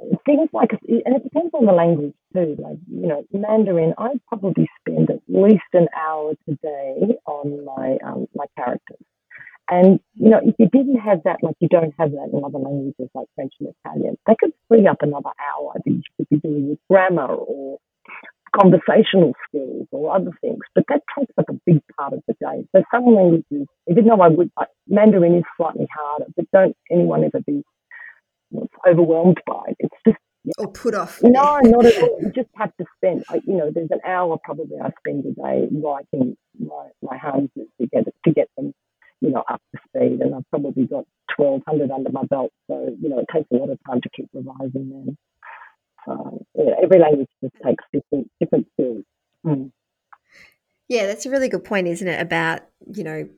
it, 0.00 0.18
things 0.26 0.48
like, 0.52 0.70
and 0.72 1.16
it 1.16 1.22
depends 1.22 1.54
on 1.54 1.66
the 1.66 1.72
language 1.72 2.14
too. 2.34 2.56
Like 2.58 2.78
you 2.90 3.06
know, 3.06 3.24
Mandarin, 3.32 3.94
I 3.96 4.10
probably 4.28 4.68
spend 4.80 5.10
at 5.10 5.20
least 5.28 5.62
an 5.72 5.88
hour 5.96 6.34
today 6.48 7.16
on 7.26 7.64
my 7.64 7.98
um, 8.04 8.26
my 8.34 8.46
characters. 8.56 8.98
And 9.70 10.00
you 10.14 10.30
know, 10.30 10.40
if 10.42 10.54
you 10.58 10.68
didn't 10.68 10.98
have 10.98 11.22
that, 11.24 11.38
like 11.42 11.54
you 11.60 11.68
don't 11.68 11.94
have 11.98 12.10
that 12.10 12.30
in 12.32 12.44
other 12.44 12.58
languages 12.58 13.08
like 13.14 13.28
French 13.36 13.52
and 13.60 13.72
Italian, 13.84 14.18
that 14.26 14.38
could 14.38 14.52
free 14.68 14.86
up 14.86 14.98
another 15.00 15.30
hour 15.38 15.72
that 15.74 15.90
you 15.90 16.02
could 16.16 16.28
be 16.28 16.36
doing 16.38 16.70
with 16.70 16.78
grammar 16.88 17.26
or 17.26 17.78
conversational 18.54 19.32
skills 19.48 19.86
or 19.92 20.14
other 20.14 20.32
things. 20.40 20.58
But 20.74 20.84
that 20.88 21.02
takes 21.16 21.32
up 21.38 21.46
a 21.48 21.54
big 21.64 21.80
part 21.96 22.14
of 22.14 22.22
the 22.26 22.34
day. 22.40 22.66
So 22.74 22.82
some 22.92 23.14
languages, 23.14 23.68
even 23.88 24.06
though 24.06 24.20
I 24.20 24.28
would, 24.28 24.50
Mandarin 24.88 25.36
is 25.36 25.44
slightly 25.56 25.86
harder, 25.94 26.26
but 26.36 26.46
don't 26.52 26.76
anyone 26.90 27.24
ever 27.24 27.40
be 27.46 27.62
overwhelmed 28.88 29.40
by 29.46 29.62
it. 29.68 29.76
It's 29.78 29.96
just 30.06 30.18
or 30.58 30.72
put 30.72 30.94
off. 30.94 31.20
no, 31.22 31.60
not 31.62 31.84
at 31.84 32.02
all. 32.02 32.18
You 32.20 32.32
just 32.34 32.48
have 32.56 32.74
to 32.78 32.86
spend, 32.96 33.24
you 33.46 33.56
know, 33.56 33.70
there's 33.72 33.90
an 33.90 34.00
hour 34.06 34.38
probably 34.42 34.78
I 34.82 34.90
spend 34.98 35.26
a 35.26 35.32
day 35.32 35.68
writing 35.70 36.36
my, 36.58 36.88
my 37.02 37.18
Hanzis 37.18 37.68
to 37.78 37.86
get 37.92 38.04
to 38.24 38.32
get 38.32 38.48
them, 38.56 38.72
you 39.20 39.30
know, 39.30 39.44
up 39.48 39.60
to 39.74 39.80
speed. 39.88 40.20
And 40.20 40.34
I've 40.34 40.48
probably 40.50 40.86
got 40.86 41.06
1200 41.36 41.90
under 41.90 42.10
my 42.10 42.24
belt. 42.24 42.52
So, 42.68 42.96
you 43.00 43.08
know, 43.08 43.18
it 43.18 43.26
takes 43.32 43.48
a 43.52 43.56
lot 43.56 43.70
of 43.70 43.78
time 43.86 44.00
to 44.00 44.08
keep 44.14 44.28
revising 44.32 44.90
them. 44.90 45.18
So, 46.06 46.44
yeah, 46.54 46.74
every 46.82 46.98
language 46.98 47.28
just 47.42 47.54
takes 47.64 47.84
different, 47.92 48.30
different 48.40 48.66
skills. 48.72 49.04
Mm. 49.44 49.72
Yeah, 50.88 51.06
that's 51.06 51.26
a 51.26 51.30
really 51.30 51.48
good 51.48 51.64
point, 51.64 51.86
isn't 51.86 52.08
it? 52.08 52.20
About, 52.20 52.62
you 52.92 53.04
know, 53.04 53.28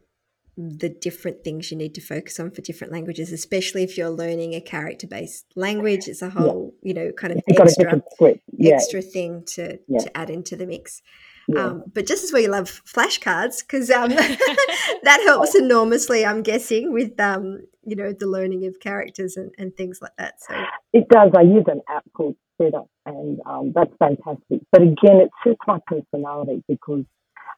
the 0.56 0.90
different 0.90 1.42
things 1.44 1.70
you 1.70 1.78
need 1.78 1.94
to 1.94 2.00
focus 2.00 2.38
on 2.38 2.50
for 2.50 2.60
different 2.60 2.92
languages, 2.92 3.32
especially 3.32 3.82
if 3.82 3.96
you're 3.96 4.10
learning 4.10 4.54
a 4.54 4.60
character 4.60 5.06
based 5.06 5.46
language. 5.56 6.08
It's 6.08 6.20
a 6.22 6.28
whole, 6.30 6.74
you 6.82 6.92
know, 6.92 7.10
kind 7.12 7.32
of 7.32 7.40
You've 7.48 7.56
got 7.56 7.68
a 7.68 7.70
extra. 7.70 8.34
Yeah, 8.58 8.74
extra 8.74 9.00
thing 9.02 9.44
to 9.54 9.78
Yeah. 9.88 10.00
to 10.00 10.16
add 10.16 10.28
into 10.30 10.56
the 10.56 10.66
mix. 10.66 11.00
yeah. 11.48 11.66
Um, 11.66 11.84
but 11.94 12.06
just 12.06 12.22
as 12.24 12.32
well, 12.32 12.42
you 12.42 12.48
love 12.48 12.82
flashcards 12.86 13.60
because 13.66 13.90
um, 13.90 14.10
that 15.02 15.22
helps 15.26 15.54
enormously. 15.54 16.24
I'm 16.24 16.42
guessing 16.42 16.92
with 16.92 17.18
um, 17.18 17.62
you 17.84 17.96
know 17.96 18.12
the 18.12 18.26
learning 18.26 18.66
of 18.66 18.78
characters 18.80 19.36
and, 19.36 19.50
and 19.58 19.74
things 19.74 20.00
like 20.02 20.12
that. 20.18 20.34
So 20.46 20.54
It 20.92 21.08
does. 21.08 21.30
I 21.36 21.42
use 21.42 21.64
an 21.66 21.80
app 21.88 22.04
called 22.14 22.36
Skritter, 22.60 22.86
and 23.06 23.40
um, 23.46 23.72
that's 23.74 23.92
fantastic. 23.98 24.60
But 24.70 24.82
again, 24.82 25.16
it 25.16 25.30
suits 25.42 25.60
my 25.66 25.78
personality 25.86 26.62
because 26.68 27.04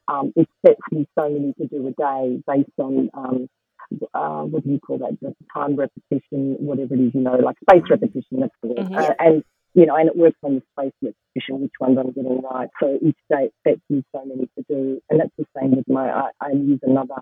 um, 0.09 0.33
it 0.37 0.49
sets 0.65 0.81
me 0.91 1.07
so 1.19 1.29
many 1.29 1.53
to 1.55 1.67
do 1.67 1.87
a 1.89 1.93
day 1.93 2.43
based 2.47 2.71
on 2.79 3.11
um, 3.15 3.49
uh, 4.15 4.43
what 4.43 4.65
do 4.65 4.71
you 4.71 4.81
call 4.81 4.99
that? 4.99 5.19
Just 5.21 5.37
time 5.53 5.77
repetition, 5.77 6.57
whatever 6.59 6.95
it 6.95 7.01
is, 7.01 7.15
you 7.15 7.21
know, 7.21 7.37
like 7.37 7.57
space 7.69 7.85
repetition. 7.89 8.41
That's 8.41 8.55
the 8.63 8.69
word. 8.69 8.79
Mhm. 8.79 8.97
Uh, 8.97 9.15
and 9.19 9.45
you 9.75 9.87
know, 9.87 9.97
and 9.97 10.09
it 10.09 10.17
works 10.17 10.39
on 10.43 10.55
the 10.55 10.63
space 10.73 10.93
repetition, 11.03 11.63
which 11.63 11.73
ones 11.81 11.99
I'm 11.99 12.13
getting 12.13 12.41
right. 12.43 12.69
So 12.81 12.99
each 13.03 13.19
day 13.31 13.47
it 13.47 13.55
sets 13.67 13.81
me 13.91 14.05
so 14.15 14.25
many 14.25 14.49
to 14.57 14.65
do, 14.69 15.01
and 15.11 15.21
that's 15.21 15.35
the 15.37 15.47
same 15.59 15.73
with 15.77 15.89
my. 15.89 16.11
I, 16.11 16.31
I 16.41 16.51
use 16.51 16.81
another 16.83 17.17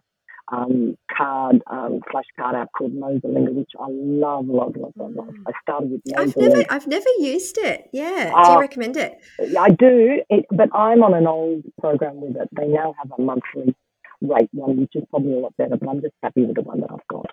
um, 0.48 0.96
card, 1.16 1.62
um, 1.68 2.00
flashcard 2.12 2.54
app 2.54 2.68
called 2.76 2.92
Mosalingua, 2.94 3.52
which 3.54 3.70
I 3.78 3.86
love, 3.90 4.46
love, 4.46 4.76
love, 4.76 4.92
love, 4.96 5.14
love. 5.14 5.34
I 5.46 5.52
started 5.62 5.90
with 5.92 6.00
I've 6.16 6.36
never 6.36 6.62
I've 6.70 6.86
never 6.86 7.08
used 7.18 7.58
it. 7.58 7.88
Yeah, 7.92 8.30
do 8.30 8.34
Oh. 8.36 8.54
you 8.54 8.60
recommend 8.60 8.96
it? 8.96 9.18
I 9.58 9.70
do, 9.70 10.20
it, 10.28 10.46
but 10.50 10.68
I'm 10.74 11.02
on 11.02 11.14
an 11.14 11.26
old 11.26 11.62
program 11.80 12.20
with 12.20 12.36
it. 12.36 12.48
They 12.56 12.66
now 12.66 12.94
have 12.98 13.12
a 13.16 13.20
monthly 13.22 13.74
rate 14.20 14.50
one, 14.52 14.80
which 14.80 14.94
is 14.94 15.04
probably 15.10 15.34
a 15.34 15.38
lot 15.38 15.56
better, 15.56 15.76
but 15.76 15.88
I'm 15.88 16.00
just 16.00 16.14
happy 16.22 16.44
with 16.44 16.56
the 16.56 16.62
one 16.62 16.80
that 16.80 16.90
I've 16.90 17.06
got. 17.08 17.26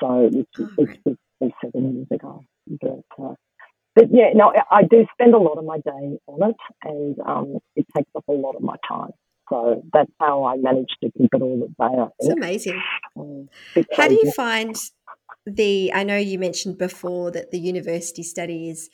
So, 0.00 0.28
which, 0.32 0.48
Oh, 0.60 0.68
right. 0.78 0.98
was 1.04 1.16
was 1.40 1.52
seven 1.64 1.94
years 1.94 2.06
ago. 2.10 2.44
But, 2.80 3.04
uh, 3.22 3.34
but 3.94 4.12
yeah, 4.12 4.30
no, 4.34 4.52
I- 4.54 4.78
I 4.78 4.82
do 4.84 5.06
spend 5.12 5.34
a 5.34 5.38
lot 5.38 5.56
of 5.58 5.64
my 5.64 5.78
day 5.78 6.18
on 6.26 6.50
it, 6.50 6.56
and 6.84 7.18
um, 7.20 7.58
it 7.76 7.86
takes 7.96 8.10
up 8.16 8.24
a 8.28 8.32
lot 8.32 8.54
of 8.56 8.62
my 8.62 8.76
time. 8.86 9.10
So 9.50 9.82
that's 9.92 10.10
how 10.20 10.44
I 10.44 10.56
manage 10.56 10.90
to 11.02 11.10
keep 11.16 11.30
it 11.32 11.42
all 11.42 11.62
at 11.64 11.76
bay. 11.76 12.04
It's 12.18 12.28
amazing. 12.28 12.82
Bit 13.74 13.86
How 13.96 14.08
do 14.08 14.14
you 14.14 14.26
find 14.26 14.76
the? 15.46 15.92
I 15.92 16.04
know 16.04 16.16
you 16.16 16.38
mentioned 16.38 16.78
before 16.78 17.30
that 17.32 17.50
the 17.50 17.58
university 17.58 18.22
study 18.22 18.68
is 18.70 18.90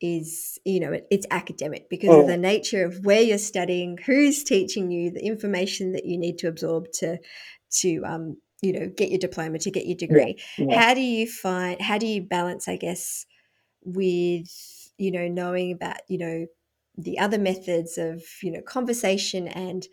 is 0.00 0.58
you 0.64 0.80
know 0.80 0.92
it, 0.92 1.06
it's 1.10 1.26
academic 1.30 1.88
because 1.88 2.16
of 2.16 2.26
Mm. 2.26 2.26
the 2.26 2.36
nature 2.36 2.84
of 2.84 3.04
where 3.04 3.22
you're 3.22 3.38
studying, 3.38 3.98
who's 4.04 4.42
teaching 4.44 4.90
you, 4.90 5.10
the 5.10 5.24
information 5.24 5.92
that 5.92 6.04
you 6.04 6.18
need 6.18 6.38
to 6.38 6.48
absorb 6.48 6.90
to 6.94 7.18
to 7.80 8.02
um, 8.04 8.36
you 8.62 8.72
know 8.72 8.88
get 8.88 9.10
your 9.10 9.18
diploma 9.18 9.58
to 9.58 9.70
get 9.70 9.86
your 9.86 9.96
degree 9.96 10.40
Yeah, 10.58 10.66
yeah. 10.68 10.80
how 10.80 10.94
do 10.94 11.00
you 11.00 11.26
find 11.28 11.80
how 11.80 11.98
do 11.98 12.06
you 12.06 12.22
balance 12.22 12.68
i 12.68 12.76
guess 12.76 13.26
with 13.84 14.48
you 14.98 15.10
know 15.10 15.28
knowing 15.28 15.72
about 15.72 15.96
you 16.08 16.18
know 16.18 16.46
the 16.96 17.18
other 17.18 17.38
methods 17.38 17.98
of 17.98 18.22
you 18.42 18.50
know 18.52 18.60
conversation 18.62 19.48
and 19.48 19.86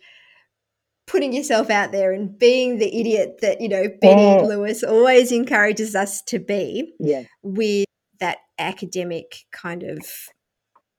putting 1.06 1.32
yourself 1.32 1.70
out 1.70 1.90
there 1.92 2.12
and 2.12 2.38
being 2.38 2.78
the 2.78 3.00
idiot 3.00 3.38
that 3.42 3.60
you 3.60 3.68
know 3.68 3.84
Benny 4.00 4.34
Yeah. 4.34 4.42
Lewis 4.42 4.82
always 4.82 5.32
encourages 5.32 5.94
us 5.94 6.22
to 6.22 6.38
be 6.38 6.92
Yeah. 7.00 7.24
with 7.42 7.86
that 8.20 8.38
academic 8.58 9.44
kind 9.50 9.82
of 9.82 9.98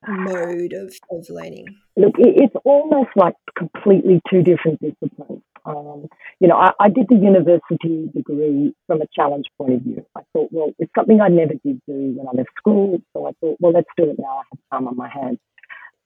mode 0.08 0.72
of, 0.72 0.92
of 1.10 1.26
learning. 1.30 1.66
Look, 1.96 2.14
it's 2.18 2.54
almost 2.64 3.10
like 3.14 3.34
completely 3.56 4.20
two 4.28 4.42
different 4.42 4.80
disciplines. 4.80 5.42
Um, 5.64 6.08
you 6.40 6.48
know, 6.48 6.56
I, 6.56 6.72
I 6.80 6.88
did 6.88 7.06
the 7.08 7.14
university 7.14 8.10
degree 8.12 8.74
from 8.88 9.00
a 9.00 9.06
challenge 9.14 9.46
point 9.56 9.74
of 9.74 9.82
view. 9.82 10.04
I 10.16 10.22
thought, 10.32 10.48
well, 10.50 10.72
it's 10.80 10.90
something 10.98 11.20
I 11.20 11.28
never 11.28 11.52
did 11.64 11.80
do 11.86 12.14
when 12.16 12.26
I 12.26 12.32
left 12.36 12.48
school. 12.58 13.00
So 13.12 13.28
I 13.28 13.32
thought, 13.40 13.58
well, 13.60 13.72
let's 13.72 13.88
do 13.96 14.10
it 14.10 14.16
now. 14.18 14.38
I 14.38 14.42
have 14.50 14.58
time 14.80 14.88
on 14.88 14.96
my 14.96 15.08
hands. 15.08 15.38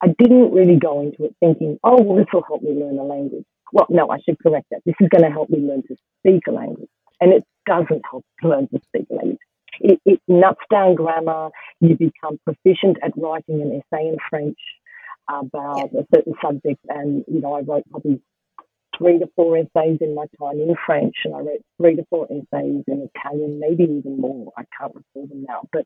I 0.01 0.07
didn't 0.19 0.51
really 0.51 0.77
go 0.77 1.01
into 1.01 1.25
it 1.25 1.35
thinking, 1.39 1.79
oh, 1.83 2.01
well, 2.01 2.17
this 2.17 2.27
will 2.31 2.43
help 2.47 2.61
me 2.61 2.71
learn 2.71 2.99
a 2.99 3.03
language. 3.03 3.45
Well, 3.73 3.87
no, 3.89 4.09
I 4.09 4.19
should 4.19 4.37
correct 4.39 4.67
that. 4.71 4.81
This 4.85 4.95
is 4.99 5.09
going 5.09 5.23
to 5.23 5.31
help 5.31 5.49
me 5.49 5.59
learn 5.59 5.83
to 5.87 5.95
speak 6.19 6.43
a 6.47 6.51
language. 6.51 6.89
And 7.19 7.33
it 7.33 7.43
doesn't 7.65 8.03
help 8.09 8.23
to 8.41 8.49
learn 8.49 8.67
to 8.69 8.79
speak 8.87 9.07
a 9.11 9.15
language. 9.15 9.39
It, 9.79 9.99
it 10.05 10.21
nuts 10.27 10.61
down 10.71 10.95
grammar. 10.95 11.49
You 11.81 11.97
become 11.97 12.39
proficient 12.43 12.97
at 13.03 13.11
writing 13.17 13.61
an 13.61 13.81
essay 13.81 14.07
in 14.07 14.17
French 14.29 14.57
about 15.27 15.93
a 15.93 16.05
certain 16.13 16.33
subject. 16.41 16.79
And, 16.87 17.25
you 17.27 17.41
know, 17.41 17.53
I 17.53 17.61
wrote 17.61 17.89
probably 17.89 18.21
three 18.97 19.19
to 19.19 19.27
four 19.35 19.57
essays 19.57 19.97
in 20.01 20.15
my 20.15 20.25
time 20.39 20.59
in 20.59 20.75
French, 20.85 21.15
and 21.25 21.35
I 21.35 21.39
wrote 21.39 21.61
three 21.77 21.95
to 21.95 22.05
four 22.09 22.25
essays 22.25 22.83
in 22.87 23.09
Italian, 23.15 23.59
maybe 23.59 23.83
even 23.83 24.19
more. 24.19 24.51
I 24.57 24.63
can't 24.77 24.95
recall 24.95 25.27
them 25.27 25.45
now. 25.47 25.67
But 25.71 25.85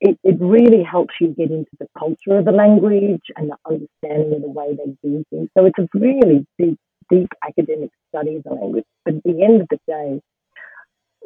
it, 0.00 0.18
it 0.22 0.36
really 0.40 0.82
helps 0.82 1.14
you 1.20 1.28
get 1.28 1.50
into 1.50 1.70
the 1.78 1.88
culture 1.98 2.38
of 2.38 2.44
the 2.44 2.52
language 2.52 3.22
and 3.36 3.50
the 3.50 3.56
understanding 3.66 4.34
of 4.34 4.42
the 4.42 4.48
way 4.48 4.76
they 4.76 4.96
do 5.02 5.24
things. 5.30 5.48
So 5.56 5.64
it's 5.64 5.78
a 5.78 5.88
really 5.94 6.46
deep, 6.58 6.78
deep 7.10 7.28
academic 7.46 7.90
study 8.10 8.36
of 8.36 8.44
the 8.44 8.50
language. 8.50 8.84
But 9.04 9.16
at 9.16 9.22
the 9.24 9.42
end 9.42 9.62
of 9.62 9.68
the 9.70 9.78
day, 9.86 10.20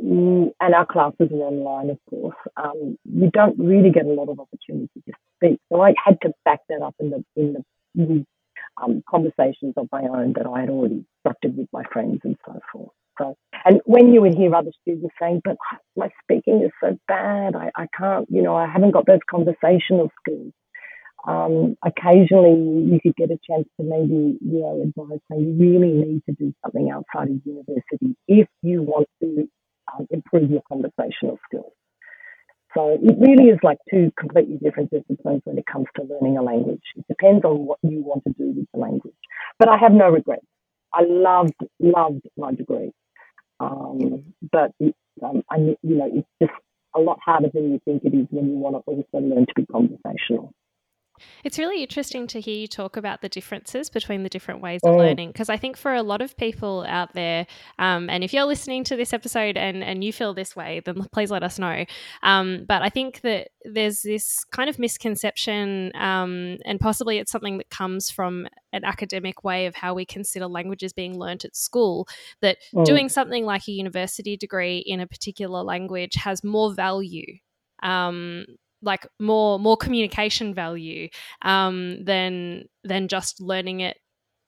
mm, 0.02 0.52
and 0.60 0.74
our 0.74 0.86
classes 0.86 1.30
are 1.32 1.34
online, 1.34 1.90
of 1.90 1.98
course, 2.08 2.36
um, 2.56 2.96
you 3.04 3.30
don't 3.32 3.58
really 3.58 3.90
get 3.90 4.06
a 4.06 4.08
lot 4.08 4.28
of 4.28 4.38
opportunity 4.38 5.02
to 5.06 5.12
speak. 5.36 5.58
So 5.72 5.82
I 5.82 5.94
had 6.04 6.20
to 6.22 6.32
back 6.44 6.60
that 6.68 6.82
up 6.82 6.94
in 7.00 7.10
the 7.10 7.24
in 7.36 7.54
the 7.54 7.64
with, 7.96 8.24
um, 8.80 9.02
conversations 9.08 9.74
of 9.76 9.88
my 9.90 10.02
own 10.02 10.34
that 10.34 10.46
I 10.46 10.60
had 10.60 10.70
already 10.70 11.04
structured 11.20 11.56
with 11.56 11.68
my 11.72 11.82
friends 11.92 12.20
and 12.22 12.36
so 12.46 12.60
forth. 12.72 12.90
And 13.64 13.80
when 13.84 14.12
you 14.12 14.22
would 14.22 14.34
hear 14.34 14.54
other 14.54 14.72
students 14.82 15.14
saying, 15.20 15.42
"But 15.44 15.56
my 15.96 16.10
speaking 16.22 16.62
is 16.62 16.72
so 16.82 16.98
bad, 17.08 17.56
I, 17.56 17.70
I 17.76 17.86
can't, 17.96 18.26
you 18.30 18.42
know, 18.42 18.56
I 18.56 18.66
haven't 18.66 18.92
got 18.92 19.06
those 19.06 19.20
conversational 19.30 20.10
skills." 20.20 20.52
Um, 21.26 21.76
occasionally, 21.84 22.90
you 22.92 22.98
could 23.02 23.16
get 23.16 23.30
a 23.30 23.38
chance 23.48 23.68
to 23.78 23.84
maybe, 23.84 24.38
you 24.40 24.60
know, 24.60 24.82
advise 24.82 25.20
saying 25.30 25.58
you 25.60 25.70
really 25.70 25.92
need 25.92 26.22
to 26.26 26.32
do 26.32 26.54
something 26.64 26.90
outside 26.90 27.28
of 27.30 27.40
university 27.44 28.16
if 28.26 28.48
you 28.62 28.82
want 28.82 29.08
to 29.22 29.48
um, 29.94 30.06
improve 30.10 30.50
your 30.50 30.62
conversational 30.68 31.38
skills. 31.46 31.72
So 32.74 32.98
it 33.02 33.16
really 33.18 33.50
is 33.50 33.58
like 33.62 33.78
two 33.92 34.12
completely 34.18 34.58
different 34.62 34.90
disciplines 34.90 35.42
when 35.44 35.58
it 35.58 35.66
comes 35.66 35.86
to 35.96 36.04
learning 36.04 36.38
a 36.38 36.42
language. 36.42 36.82
It 36.96 37.04
depends 37.08 37.44
on 37.44 37.66
what 37.66 37.78
you 37.82 38.02
want 38.02 38.24
to 38.24 38.32
do 38.32 38.52
with 38.56 38.66
the 38.72 38.80
language. 38.80 39.14
But 39.58 39.68
I 39.68 39.76
have 39.76 39.92
no 39.92 40.08
regrets. 40.08 40.46
I 40.94 41.02
loved, 41.04 41.54
loved 41.80 42.22
my 42.36 42.54
degree. 42.54 42.92
Um, 43.60 44.34
but 44.52 44.72
it, 44.80 44.96
um, 45.22 45.42
I, 45.50 45.58
you 45.58 45.78
know, 45.96 46.10
it's 46.12 46.28
just 46.42 46.52
a 46.96 47.00
lot 47.00 47.20
harder 47.24 47.50
than 47.54 47.72
you 47.72 47.80
think 47.86 48.04
it 48.04 48.14
is 48.14 48.26
when 48.30 48.50
you 48.50 48.56
want 48.56 48.76
to 48.76 48.82
also 48.90 49.18
learn 49.26 49.46
to 49.46 49.54
be 49.56 49.66
conversational. 49.66 50.52
It's 51.44 51.58
really 51.58 51.82
interesting 51.82 52.26
to 52.28 52.40
hear 52.40 52.56
you 52.56 52.66
talk 52.66 52.96
about 52.96 53.20
the 53.20 53.28
differences 53.28 53.90
between 53.90 54.22
the 54.22 54.28
different 54.28 54.60
ways 54.60 54.80
of 54.84 54.94
Mm. 54.94 54.98
learning 54.98 55.28
because 55.30 55.48
I 55.48 55.56
think 55.56 55.76
for 55.76 55.94
a 55.94 56.02
lot 56.02 56.20
of 56.22 56.36
people 56.36 56.84
out 56.88 57.12
there, 57.14 57.46
um, 57.78 58.08
and 58.10 58.22
if 58.24 58.32
you're 58.32 58.44
listening 58.44 58.84
to 58.84 58.96
this 58.96 59.12
episode 59.12 59.56
and, 59.56 59.82
and 59.82 60.02
you 60.04 60.12
feel 60.12 60.34
this 60.34 60.54
way, 60.56 60.80
then 60.84 61.02
please 61.12 61.30
let 61.30 61.42
us 61.42 61.58
know. 61.58 61.84
Um, 62.22 62.64
but 62.66 62.82
I 62.82 62.88
think 62.88 63.20
that 63.22 63.48
there's 63.64 64.02
this 64.02 64.44
kind 64.44 64.70
of 64.70 64.78
misconception, 64.78 65.92
um, 65.96 66.58
and 66.64 66.80
possibly 66.80 67.18
it's 67.18 67.32
something 67.32 67.58
that 67.58 67.70
comes 67.70 68.10
from 68.10 68.46
an 68.72 68.84
academic 68.84 69.44
way 69.44 69.66
of 69.66 69.74
how 69.74 69.94
we 69.94 70.04
consider 70.04 70.46
languages 70.46 70.92
being 70.92 71.18
learnt 71.18 71.44
at 71.44 71.56
school, 71.56 72.06
that 72.40 72.58
Mm. 72.74 72.84
doing 72.84 73.08
something 73.08 73.44
like 73.44 73.66
a 73.68 73.72
university 73.72 74.36
degree 74.36 74.78
in 74.78 75.00
a 75.00 75.06
particular 75.06 75.62
language 75.62 76.14
has 76.14 76.42
more 76.44 76.72
value. 76.72 77.38
Um, 77.82 78.44
like 78.82 79.06
more 79.18 79.58
more 79.58 79.76
communication 79.76 80.54
value 80.54 81.08
um, 81.42 82.04
than 82.04 82.64
than 82.84 83.08
just 83.08 83.40
learning 83.40 83.80
it 83.80 83.96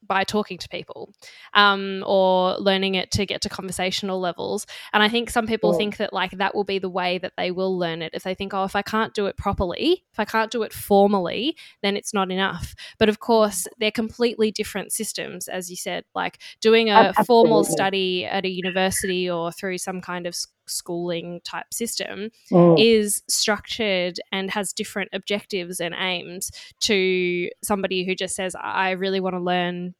by 0.04 0.24
talking 0.24 0.58
to 0.58 0.68
people 0.68 1.14
um, 1.54 2.02
or 2.04 2.56
learning 2.58 2.96
it 2.96 3.12
to 3.12 3.24
get 3.24 3.40
to 3.40 3.48
conversational 3.48 4.18
levels. 4.18 4.66
And 4.92 5.00
I 5.00 5.08
think 5.08 5.30
some 5.30 5.46
people 5.46 5.72
Mm. 5.72 5.76
think 5.76 5.96
that 5.98 6.12
like 6.12 6.32
that 6.38 6.56
will 6.56 6.64
be 6.64 6.80
the 6.80 6.88
way 6.90 7.18
that 7.18 7.34
they 7.36 7.52
will 7.52 7.78
learn 7.78 8.02
it. 8.02 8.10
If 8.12 8.24
they 8.24 8.34
think, 8.34 8.52
oh, 8.52 8.64
if 8.64 8.74
I 8.74 8.82
can't 8.82 9.14
do 9.14 9.26
it 9.26 9.36
properly, 9.36 10.04
if 10.12 10.18
I 10.18 10.24
can't 10.24 10.50
do 10.50 10.64
it 10.64 10.72
formally, 10.72 11.56
then 11.82 11.96
it's 11.96 12.12
not 12.12 12.32
enough. 12.32 12.74
But 12.98 13.08
of 13.10 13.20
course, 13.20 13.68
they're 13.78 13.92
completely 13.92 14.50
different 14.50 14.90
systems, 14.92 15.46
as 15.46 15.70
you 15.70 15.76
said. 15.76 16.04
Like 16.16 16.38
doing 16.60 16.90
a 16.90 17.12
Ab- 17.16 17.24
formal 17.26 17.62
study 17.62 18.24
at 18.24 18.44
a 18.44 18.48
university 18.50 19.30
or 19.30 19.52
through 19.52 19.78
some 19.78 20.00
kind 20.00 20.26
of 20.26 20.34
schooling 20.72 21.40
type 21.44 21.72
system 21.72 22.30
Mm. 22.50 22.76
is 22.78 23.22
structured 23.28 24.18
and 24.32 24.50
has 24.50 24.72
different 24.72 25.10
objectives 25.12 25.80
and 25.80 25.94
aims 25.98 26.50
to 26.80 27.50
somebody 27.62 28.04
who 28.04 28.14
just 28.14 28.34
says, 28.34 28.54
I 28.60 28.90
really 28.92 29.20
want 29.20 29.34
to 29.34 29.40
learn 29.40 29.94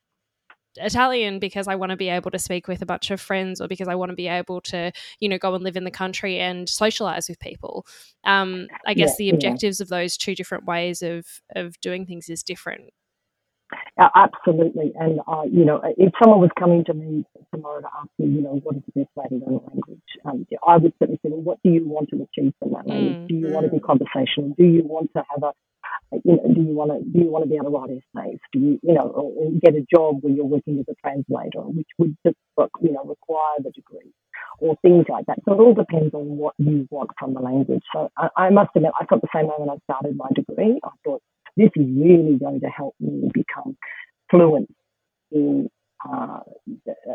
Italian 0.76 1.38
because 1.38 1.68
I 1.68 1.74
want 1.74 1.90
to 1.90 1.96
be 1.96 2.08
able 2.08 2.30
to 2.30 2.38
speak 2.38 2.66
with 2.66 2.80
a 2.80 2.86
bunch 2.86 3.10
of 3.10 3.20
friends 3.20 3.60
or 3.60 3.68
because 3.68 3.88
I 3.88 3.94
want 3.94 4.08
to 4.08 4.16
be 4.16 4.26
able 4.28 4.62
to, 4.62 4.90
you 5.20 5.28
know, 5.28 5.36
go 5.36 5.54
and 5.54 5.62
live 5.62 5.76
in 5.76 5.84
the 5.84 5.90
country 5.90 6.38
and 6.38 6.66
socialize 6.66 7.28
with 7.28 7.38
people. 7.40 7.86
Um, 8.24 8.68
I 8.86 8.94
guess 8.94 9.10
Yeah, 9.10 9.16
the 9.18 9.24
yeah. 9.26 9.34
objectives 9.34 9.80
of 9.82 9.88
those 9.88 10.16
two 10.16 10.34
different 10.34 10.64
ways 10.64 11.02
of 11.02 11.26
of 11.54 11.78
doing 11.80 12.06
things 12.06 12.30
is 12.30 12.42
different. 12.42 12.84
Uh, 14.00 14.08
absolutely. 14.14 14.92
And, 14.98 15.20
uh, 15.26 15.42
you 15.50 15.64
know, 15.64 15.80
if 15.96 16.12
someone 16.22 16.40
was 16.40 16.50
coming 16.58 16.84
to 16.86 16.94
me 16.94 17.24
tomorrow 17.54 17.80
to 17.80 17.86
ask 17.86 18.08
me, 18.18 18.26
you 18.26 18.42
know, 18.42 18.60
what 18.62 18.76
is 18.76 18.82
the 18.86 19.00
best 19.02 19.10
way 19.16 19.26
to 19.28 19.34
learn 19.34 19.60
a 19.60 19.68
language, 19.68 20.00
um, 20.24 20.46
I 20.66 20.76
would 20.78 20.92
certainly 20.98 21.20
say, 21.22 21.30
well, 21.30 21.42
what 21.42 21.58
do 21.62 21.70
you 21.70 21.86
want 21.86 22.08
to 22.10 22.16
achieve 22.16 22.54
from 22.58 22.72
that 22.72 22.86
language? 22.86 23.16
Mm, 23.16 23.28
do 23.28 23.34
you 23.34 23.48
want 23.48 23.66
to 23.66 23.72
be 23.72 23.80
conversational? 23.80 24.54
Do 24.56 24.64
you 24.64 24.82
want 24.84 25.10
to 25.14 25.22
have 25.30 25.42
a, 25.42 25.52
you 26.24 26.36
know, 26.36 26.54
do 26.54 26.60
you 26.60 26.74
want 26.74 26.90
to, 26.92 26.98
do 27.04 27.18
you 27.24 27.30
want 27.30 27.44
to 27.44 27.50
be 27.50 27.56
able 27.56 27.70
to 27.70 27.76
write 27.76 27.90
essays? 27.90 28.38
Do 28.52 28.58
you, 28.58 28.80
you 28.82 28.94
know, 28.94 29.08
or, 29.08 29.32
or 29.36 29.50
get 29.60 29.74
a 29.74 29.84
job 29.94 30.22
where 30.22 30.32
you're 30.32 30.44
working 30.44 30.78
as 30.78 30.86
a 30.88 30.96
translator, 31.00 31.60
which 31.60 31.88
would 31.98 32.16
just, 32.24 32.36
you 32.80 32.92
know, 32.92 33.04
require 33.04 33.58
the 33.62 33.70
degree 33.70 34.12
or 34.58 34.76
things 34.82 35.04
like 35.08 35.26
that. 35.26 35.38
So 35.44 35.52
it 35.52 35.60
all 35.60 35.74
depends 35.74 36.14
on 36.14 36.36
what 36.36 36.54
you 36.58 36.86
want 36.90 37.10
from 37.18 37.34
the 37.34 37.40
language. 37.40 37.82
So 37.92 38.10
I, 38.16 38.28
I 38.36 38.50
must 38.50 38.70
admit, 38.74 38.92
I 38.98 39.06
felt 39.06 39.22
the 39.22 39.28
same 39.34 39.46
way 39.46 39.54
when 39.58 39.70
I 39.70 39.76
started 39.84 40.16
my 40.16 40.28
degree. 40.34 40.80
I 40.84 40.90
thought, 41.04 41.22
this 41.56 41.70
is 41.76 41.86
really 41.86 42.38
going 42.38 42.60
to 42.60 42.68
help 42.68 42.94
me 43.00 43.30
become 43.32 43.76
fluent 44.30 44.70
in 45.30 45.68
uh, 46.08 46.40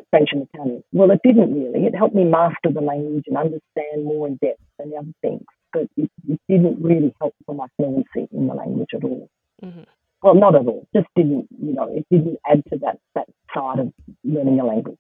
French 0.10 0.30
and 0.32 0.48
Italian. 0.54 0.84
Well, 0.94 1.12
it 1.12 1.20
didn't 1.24 1.54
really. 1.54 1.86
It 1.86 1.96
helped 1.96 2.16
me 2.16 2.24
master 2.24 2.70
the 2.74 2.82
language 2.82 3.26
and 3.28 3.38
understand 3.38 4.06
more 4.06 4.28
in 4.28 4.38
depth 4.38 4.62
than 4.80 4.92
the 4.92 4.98
other 4.98 5.14
things, 5.22 5.44
but 5.74 5.88
it, 5.98 6.10
it 6.28 6.40
didn't 6.48 6.82
really 6.82 7.14
help 7.20 7.36
for 7.46 7.56
my 7.56 7.68
fluency 7.76 8.28
in 8.32 8.48
the 8.48 8.54
language 8.54 8.90
at 8.94 9.04
all. 9.04 9.30
Mm-hmm. 9.64 9.82
Well, 10.24 10.36
not 10.36 10.56
at 10.56 10.66
all. 10.66 10.88
Just 10.96 11.08
didn't, 11.16 11.48
you 11.62 11.74
know, 11.74 11.94
it 11.94 12.06
didn't 12.10 12.40
add 12.50 12.64
to 12.72 12.80
that 12.80 13.00
that 13.14 13.28
side 13.54 13.80
of 13.80 13.94
learning 14.24 14.60
a 14.60 14.66
language. 14.66 14.98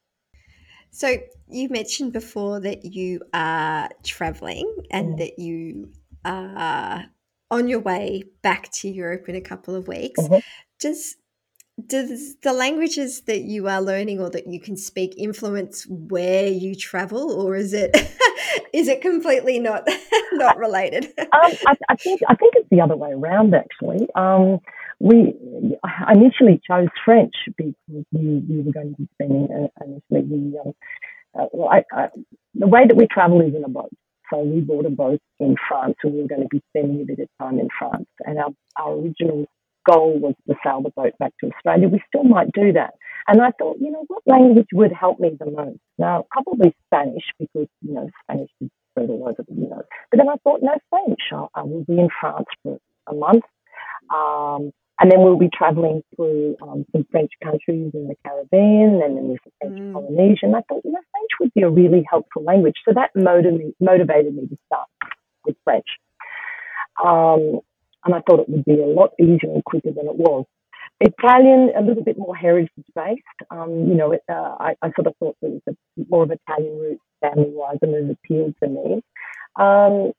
So 0.91 1.15
you 1.49 1.69
mentioned 1.69 2.13
before 2.13 2.59
that 2.61 2.85
you 2.85 3.21
are 3.33 3.89
traveling 4.03 4.73
and 4.91 5.13
Mm. 5.13 5.17
that 5.17 5.39
you 5.39 5.91
are 6.25 7.05
on 7.49 7.67
your 7.67 7.79
way 7.79 8.23
back 8.41 8.71
to 8.71 8.89
Europe 8.89 9.29
in 9.29 9.35
a 9.35 9.41
couple 9.41 9.75
of 9.75 9.87
weeks. 9.87 10.21
Mhm. 10.21 10.41
Does 10.79 11.15
does 11.85 12.35
the 12.37 12.53
languages 12.53 13.21
that 13.21 13.41
you 13.41 13.67
are 13.67 13.81
learning 13.81 14.19
or 14.19 14.31
that 14.31 14.47
you 14.47 14.59
can 14.59 14.75
speak 14.75 15.13
influence 15.15 15.85
where 15.87 16.47
you 16.47 16.75
travel, 16.75 17.31
or 17.31 17.55
is 17.55 17.73
it 17.73 17.91
is 18.73 18.87
it 18.87 19.01
completely 19.01 19.59
not 19.59 19.87
not 20.33 20.57
related? 20.57 21.05
Um, 21.19 21.51
I, 21.67 21.77
I 21.89 21.95
think 21.95 22.21
I 22.27 22.35
think 22.35 22.53
it's 22.55 22.69
the 22.69 22.81
other 22.81 22.95
way 22.95 23.11
around. 23.11 23.53
Actually, 23.53 24.07
um, 24.15 24.59
we 24.99 25.35
I 25.83 26.13
initially 26.13 26.59
chose 26.67 26.87
French 27.05 27.35
because 27.55 27.75
we, 28.11 28.43
we 28.49 28.61
were 28.61 28.71
going 28.71 28.95
to 28.95 29.01
be 29.01 29.07
spending 29.13 29.47
uh, 29.51 29.83
initially 29.85 30.51
we 30.51 30.59
um, 30.59 30.73
uh, 31.39 31.45
well, 31.53 31.69
I, 31.69 31.83
I, 31.91 32.07
the 32.55 32.67
way 32.67 32.87
that 32.87 32.95
we 32.95 33.07
travel 33.07 33.41
is 33.41 33.53
in 33.53 33.63
a 33.63 33.69
boat. 33.69 33.91
So 34.31 34.39
we 34.39 34.61
bought 34.61 34.85
a 34.85 34.89
boat 34.89 35.21
in 35.39 35.55
France, 35.67 35.95
and 36.03 36.13
we 36.13 36.21
were 36.21 36.27
going 36.27 36.41
to 36.41 36.47
be 36.47 36.61
spending 36.69 37.01
a 37.01 37.05
bit 37.05 37.19
of 37.19 37.29
time 37.39 37.59
in 37.59 37.69
France. 37.77 38.07
And 38.25 38.39
our, 38.39 38.49
our 38.77 38.93
original 38.93 39.45
goal 39.89 40.19
was 40.19 40.35
to 40.47 40.55
sail 40.63 40.81
the 40.81 40.91
boat 40.95 41.13
back 41.19 41.33
to 41.39 41.51
Australia. 41.51 41.87
We 41.87 42.01
still 42.07 42.23
might 42.23 42.51
do 42.53 42.73
that. 42.73 42.95
And 43.27 43.41
I 43.41 43.51
thought, 43.57 43.77
you 43.79 43.91
know, 43.91 44.05
what 44.07 44.23
language 44.25 44.67
would 44.73 44.91
help 44.91 45.19
me 45.19 45.31
the 45.39 45.51
most? 45.51 45.79
Now, 45.97 46.25
probably 46.31 46.75
Spanish 46.87 47.23
because, 47.39 47.67
you 47.81 47.93
know, 47.93 48.09
Spanish 48.23 48.49
is 48.61 48.69
spread 48.91 49.09
all 49.09 49.23
over, 49.23 49.43
you 49.49 49.69
know. 49.69 49.83
But 50.11 50.17
then 50.17 50.29
I 50.29 50.35
thought, 50.43 50.61
no, 50.61 50.75
French. 50.89 51.19
I, 51.31 51.59
I 51.59 51.63
will 51.63 51.83
be 51.83 51.99
in 51.99 52.09
France 52.19 52.47
for 52.63 52.77
a 53.07 53.13
month. 53.13 53.43
Um, 54.13 54.71
and 54.99 55.11
then 55.11 55.21
we'll 55.21 55.37
be 55.37 55.49
traveling 55.53 56.01
through 56.15 56.55
um, 56.61 56.85
some 56.91 57.05
French 57.11 57.31
countries 57.43 57.91
in 57.93 58.07
the 58.07 58.15
Caribbean 58.25 58.99
and 59.03 59.15
then 59.15 59.27
there's 59.27 59.39
the 59.45 59.51
French 59.61 59.79
mm. 59.79 59.93
Polynesia. 59.93 60.45
And 60.47 60.55
I 60.55 60.61
thought, 60.67 60.81
you 60.83 60.91
know, 60.91 61.01
French 61.11 61.31
would 61.39 61.53
be 61.53 61.61
a 61.61 61.69
really 61.69 62.03
helpful 62.09 62.43
language. 62.43 62.75
So 62.83 62.93
that 62.95 63.11
motivated, 63.15 63.73
motivated 63.79 64.35
me 64.35 64.47
to 64.47 64.57
start 64.65 64.87
with 65.47 65.55
French. 65.63 65.87
Um, 67.03 67.59
and 68.05 68.15
I 68.15 68.21
thought 68.21 68.41
it 68.41 68.49
would 68.49 68.65
be 68.65 68.79
a 68.81 68.85
lot 68.85 69.11
easier 69.19 69.51
and 69.53 69.63
quicker 69.63 69.91
than 69.91 70.07
it 70.07 70.15
was. 70.15 70.45
Italian, 70.99 71.71
a 71.77 71.81
little 71.81 72.03
bit 72.03 72.17
more 72.17 72.35
heritage 72.35 72.71
based. 72.95 73.21
Um, 73.51 73.85
you 73.87 73.95
know, 73.95 74.13
it, 74.13 74.21
uh, 74.29 74.55
I, 74.59 74.75
I, 74.81 74.91
sort 74.95 75.07
of 75.07 75.13
thought 75.19 75.37
there 75.41 75.51
was 75.51 75.61
a, 75.69 75.73
more 76.09 76.23
of 76.23 76.31
Italian 76.31 76.79
roots 76.79 77.01
family 77.21 77.51
wise 77.51 77.77
and 77.81 77.93
it 77.93 78.17
appealed 78.23 78.55
to 78.63 78.69
me. 78.69 79.01
Um, 79.57 80.11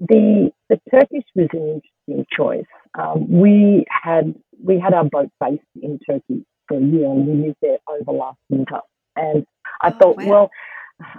the 0.00 0.50
the 0.68 0.80
Turkish 0.90 1.24
was 1.34 1.48
an 1.52 1.82
interesting 2.08 2.26
choice. 2.34 2.64
Um, 2.98 3.30
we 3.30 3.84
had 3.88 4.34
we 4.62 4.78
had 4.78 4.94
our 4.94 5.04
boat 5.04 5.30
based 5.40 5.62
in 5.80 5.98
Turkey 6.08 6.44
for 6.68 6.78
a 6.78 6.80
year, 6.80 7.06
and 7.06 7.26
we 7.26 7.46
lived 7.46 7.58
there 7.60 7.78
over 7.88 8.12
last 8.12 8.38
winter. 8.48 8.80
And 9.16 9.46
I 9.82 9.88
oh, 9.88 9.98
thought, 9.98 10.16
wow. 10.18 10.26
well, 10.26 10.50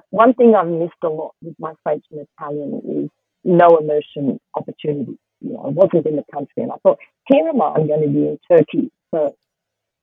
one 0.09 0.33
thing 0.33 0.55
I've 0.55 0.67
missed 0.67 0.93
a 1.03 1.09
lot 1.09 1.33
with 1.41 1.55
my 1.59 1.73
French 1.83 2.03
and 2.11 2.27
Italian 2.37 2.81
is 3.03 3.09
no 3.45 3.77
immersion 3.77 4.39
opportunities. 4.55 5.17
You 5.39 5.53
know, 5.53 5.63
I 5.65 5.69
wasn't 5.69 6.07
in 6.07 6.15
the 6.15 6.25
country, 6.33 6.63
and 6.63 6.71
I 6.71 6.75
thought, 6.83 6.97
here 7.27 7.47
am 7.47 7.61
I, 7.61 7.75
I'm 7.75 7.87
going 7.87 8.01
to 8.01 8.07
be 8.07 8.27
in 8.27 8.39
Turkey 8.49 8.91
for 9.11 9.33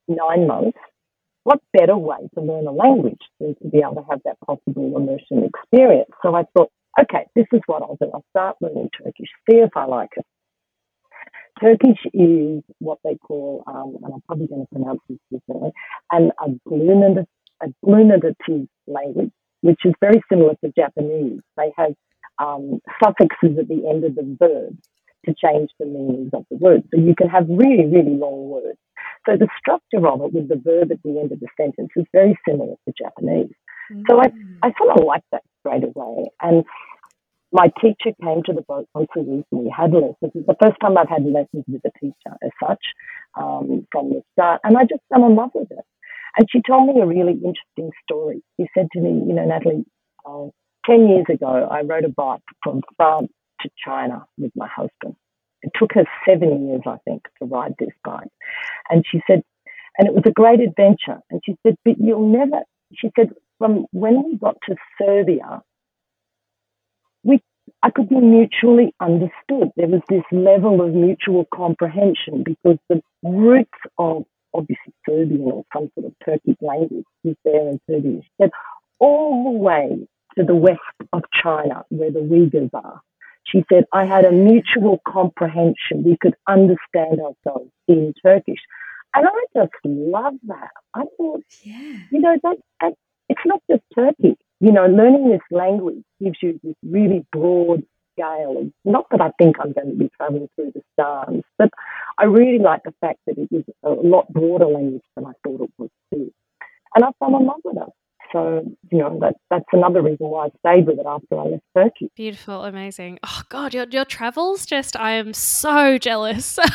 nine 0.09 0.47
months. 0.47 0.79
What 1.45 1.61
better 1.73 1.97
way 1.97 2.29
to 2.35 2.41
learn 2.41 2.69
a 2.69 2.73
language 2.73 3.21
than 3.41 3.57
to 3.57 3.69
be 3.69 3.79
able 3.79 3.97
to 3.97 4.05
have 4.09 4.21
that 4.25 4.39
possible 4.47 4.97
immersion 4.97 5.45
experience? 5.45 6.11
So 6.23 6.37
I 6.37 6.45
thought, 6.57 6.71
okay, 7.01 7.27
this 7.35 7.47
is 7.53 7.61
what 7.67 7.83
I'll 7.83 7.97
do. 8.01 8.11
I'll 8.15 8.25
start 8.31 8.57
learning 8.61 8.91
Turkish, 8.97 9.29
see 9.51 9.57
if 9.57 9.77
I 9.77 9.87
like 9.87 10.11
it. 10.17 10.25
Turkish 11.61 11.99
is 12.15 12.63
what 12.79 12.99
they 13.05 13.17
call, 13.17 13.65
um, 13.67 13.97
and 14.05 14.15
I'm 14.15 14.23
probably 14.27 14.47
going 14.47 14.63
to 14.63 14.69
pronounce 14.69 15.01
this 15.09 15.19
differently, 15.33 15.73
an 16.11 16.31
agglutinative 16.41 17.27
language, 18.87 19.33
which 19.61 19.81
is 19.85 19.95
very 20.01 20.23
similar 20.29 20.55
to 20.65 20.73
Japanese. 20.77 21.41
They 21.57 21.73
have 21.77 21.95
um, 22.39 22.81
suffixes 23.03 23.59
at 23.59 23.69
the 23.69 23.89
end 23.89 24.05
of 24.05 24.15
the 24.15 24.37
verb 24.39 24.77
to 25.27 25.35
change 25.35 25.71
the 25.79 25.87
meanings 25.87 26.31
of 26.33 26.45
the 26.51 26.57
word. 26.57 26.83
So 26.93 27.01
you 27.01 27.15
can 27.15 27.29
have 27.29 27.47
really, 27.49 27.87
really 27.87 28.17
long 28.17 28.49
words. 28.49 28.79
So 29.27 29.37
the 29.37 29.49
structure 29.59 30.07
of 30.07 30.21
it 30.23 30.33
with 30.33 30.49
the 30.49 30.57
verb 30.57 30.91
at 30.91 31.03
the 31.05 31.21
end 31.21 31.31
of 31.33 31.41
the 31.41 31.49
sentence 31.57 31.91
is 31.97 32.07
very 32.13 32.37
similar 32.49 32.75
to 32.75 32.95
Japanese. 32.99 33.55
Mm. 33.93 34.03
So 34.11 34.21
I, 34.21 34.33
I 34.63 34.73
sort 34.77 34.99
of 34.99 35.05
liked 35.05 35.27
that 35.31 35.43
straight 35.61 35.85
away. 35.85 36.31
And 36.41 36.65
my 37.53 37.71
teacher 37.81 38.17
came 38.23 38.43
to 38.47 38.53
the 38.53 38.63
boat 38.63 38.89
once 38.95 39.09
a 39.17 39.21
week 39.21 39.45
and 39.53 39.65
we 39.65 39.71
had 39.75 39.93
lessons. 39.93 40.33
It's 40.35 40.47
the 40.47 40.57
first 40.61 40.77
time 40.81 40.97
I've 40.97 41.09
had 41.09 41.25
lessons 41.25 41.65
with 41.69 41.83
a 41.85 41.93
teacher 42.01 42.35
as 42.43 42.51
such 42.61 42.83
um, 43.39 43.87
from 43.93 44.11
the 44.11 44.23
start. 44.33 44.61
And 44.65 44.77
I 44.77 44.83
just 44.83 45.03
fell 45.13 45.27
in 45.27 45.37
love 45.37 45.51
with 45.55 45.71
it. 45.71 45.85
And 46.37 46.49
she 46.51 46.63
told 46.67 46.89
me 46.89 47.01
a 47.01 47.07
really 47.07 47.35
interesting 47.35 47.93
story. 48.03 48.43
She 48.59 48.67
said 48.75 48.89
to 48.93 49.01
me, 49.01 49.11
you 49.27 49.35
know, 49.35 49.45
Natalie, 49.45 49.85
uh, 50.25 50.49
10 50.87 51.09
years 51.09 51.27
ago, 51.33 51.69
I 51.71 51.83
rode 51.83 52.05
a 52.05 52.09
bike 52.09 52.43
from 52.63 52.83
France 52.97 53.31
to 53.61 53.71
China 53.85 54.27
with 54.39 54.53
my 54.57 54.69
husband. 54.69 55.17
It 55.63 55.71
took 55.79 55.93
her 55.95 56.05
seven 56.27 56.69
years, 56.69 56.83
I 56.87 56.97
think, 57.05 57.23
to 57.39 57.47
ride 57.47 57.75
this 57.79 57.95
bike. 58.05 58.29
And 58.91 59.05
she 59.09 59.21
said, 59.27 59.43
and 59.99 60.09
it 60.09 60.15
was 60.15 60.25
a 60.27 60.33
great 60.33 60.61
adventure. 60.61 61.21
And 61.31 61.41
she 61.45 61.57
said, 61.63 61.77
but 61.85 61.99
you'll 61.99 62.29
never, 62.29 62.63
she 62.95 63.11
said, 63.17 63.31
from 63.59 63.87
when 63.93 64.25
we 64.25 64.37
got 64.37 64.57
to 64.69 64.77
Serbia, 65.01 65.63
we, 67.23 67.41
I 67.83 67.91
could 67.91 68.09
be 68.09 68.17
mutually 68.17 68.93
understood. 69.01 69.71
There 69.77 69.87
was 69.87 70.01
this 70.09 70.25
level 70.33 70.81
of 70.81 70.95
mutual 70.95 71.47
comprehension 71.55 72.43
because 72.45 72.79
the 72.89 73.01
roots 73.23 73.71
of 73.99 74.25
obviously 74.55 74.93
Serbian 75.09 75.43
or 75.43 75.65
some 75.73 75.91
sort 75.95 76.07
of 76.07 76.15
Turkic 76.27 76.57
language 76.61 77.07
is 77.25 77.37
there 77.45 77.69
in 77.69 77.81
Serbia. 77.89 78.21
She 78.23 78.31
said, 78.41 78.51
all 78.99 79.45
the 79.45 79.59
way 79.59 80.09
to 80.37 80.45
the 80.45 80.55
west 80.55 80.81
of 81.13 81.23
China, 81.43 81.85
where 81.91 82.11
the 82.11 82.21
Uyghurs 82.21 82.71
are. 82.75 83.01
She 83.45 83.65
said, 83.71 83.85
I 83.93 84.05
had 84.05 84.25
a 84.25 84.33
mutual 84.33 85.01
comprehension. 85.07 86.05
We 86.05 86.17
could 86.21 86.35
understand 86.49 87.21
ourselves 87.21 87.71
in 87.89 88.15
Turkish. 88.25 88.61
And 89.15 89.27
I 89.27 89.31
just 89.55 89.73
love 89.85 90.35
that. 90.45 90.71
I 90.95 91.03
thought, 91.17 91.45
yeah. 91.63 91.99
you 92.11 92.21
know, 92.21 92.37
that, 92.43 92.57
that 92.81 92.95
it's 93.29 93.41
not 93.45 93.61
just 93.71 93.83
Turkey. 93.95 94.39
You 94.61 94.73
know, 94.73 94.87
learning 94.87 95.29
this 95.29 95.41
language 95.51 96.03
gives 96.23 96.39
you 96.41 96.61
this 96.63 96.77
really 96.83 97.27
broad 97.33 97.83
scale. 98.13 98.71
Not 98.85 99.07
that 99.11 99.21
I 99.21 99.33
think 99.39 99.57
I'm 99.61 99.73
going 99.73 99.91
to 99.91 99.97
be 99.97 100.11
traveling 100.17 100.49
through 100.55 100.73
the 100.75 100.83
stars, 100.93 101.43
but 101.59 101.71
I 102.19 102.25
really 102.25 102.59
like 102.59 102.85
the 102.85 102.95
fact 103.01 103.19
that 103.27 103.39
it 103.39 103.49
is 103.51 103.65
a 103.83 103.91
lot 103.91 104.33
broader 104.33 104.67
language 104.67 105.03
than 105.17 105.27
I 105.27 105.33
thought 105.43 105.63
it 105.63 105.71
was 105.79 105.91
too. 106.13 106.33
And 106.95 107.05
I 107.05 107.09
fell 107.19 107.37
in 107.37 107.47
love 107.47 107.61
with 107.65 107.77
it. 107.77 107.93
So, 108.33 108.65
you 108.91 108.99
know, 108.99 109.19
that, 109.21 109.35
that's 109.51 109.65
another 109.73 110.03
reason 110.03 110.27
why 110.27 110.47
I 110.47 110.51
stayed 110.61 110.87
with 110.87 110.99
it 110.99 111.07
after 111.07 111.39
I 111.39 111.45
left 111.45 111.65
Turkey. 111.77 112.11
Beautiful, 112.17 112.65
amazing. 112.65 113.19
Oh, 113.23 113.43
God, 113.49 113.75
your, 113.75 113.87
your 113.91 114.05
travels 114.05 114.65
just, 114.65 114.97
I 114.97 115.13
am 115.13 115.35
so 115.35 115.99
jealous. 115.99 116.59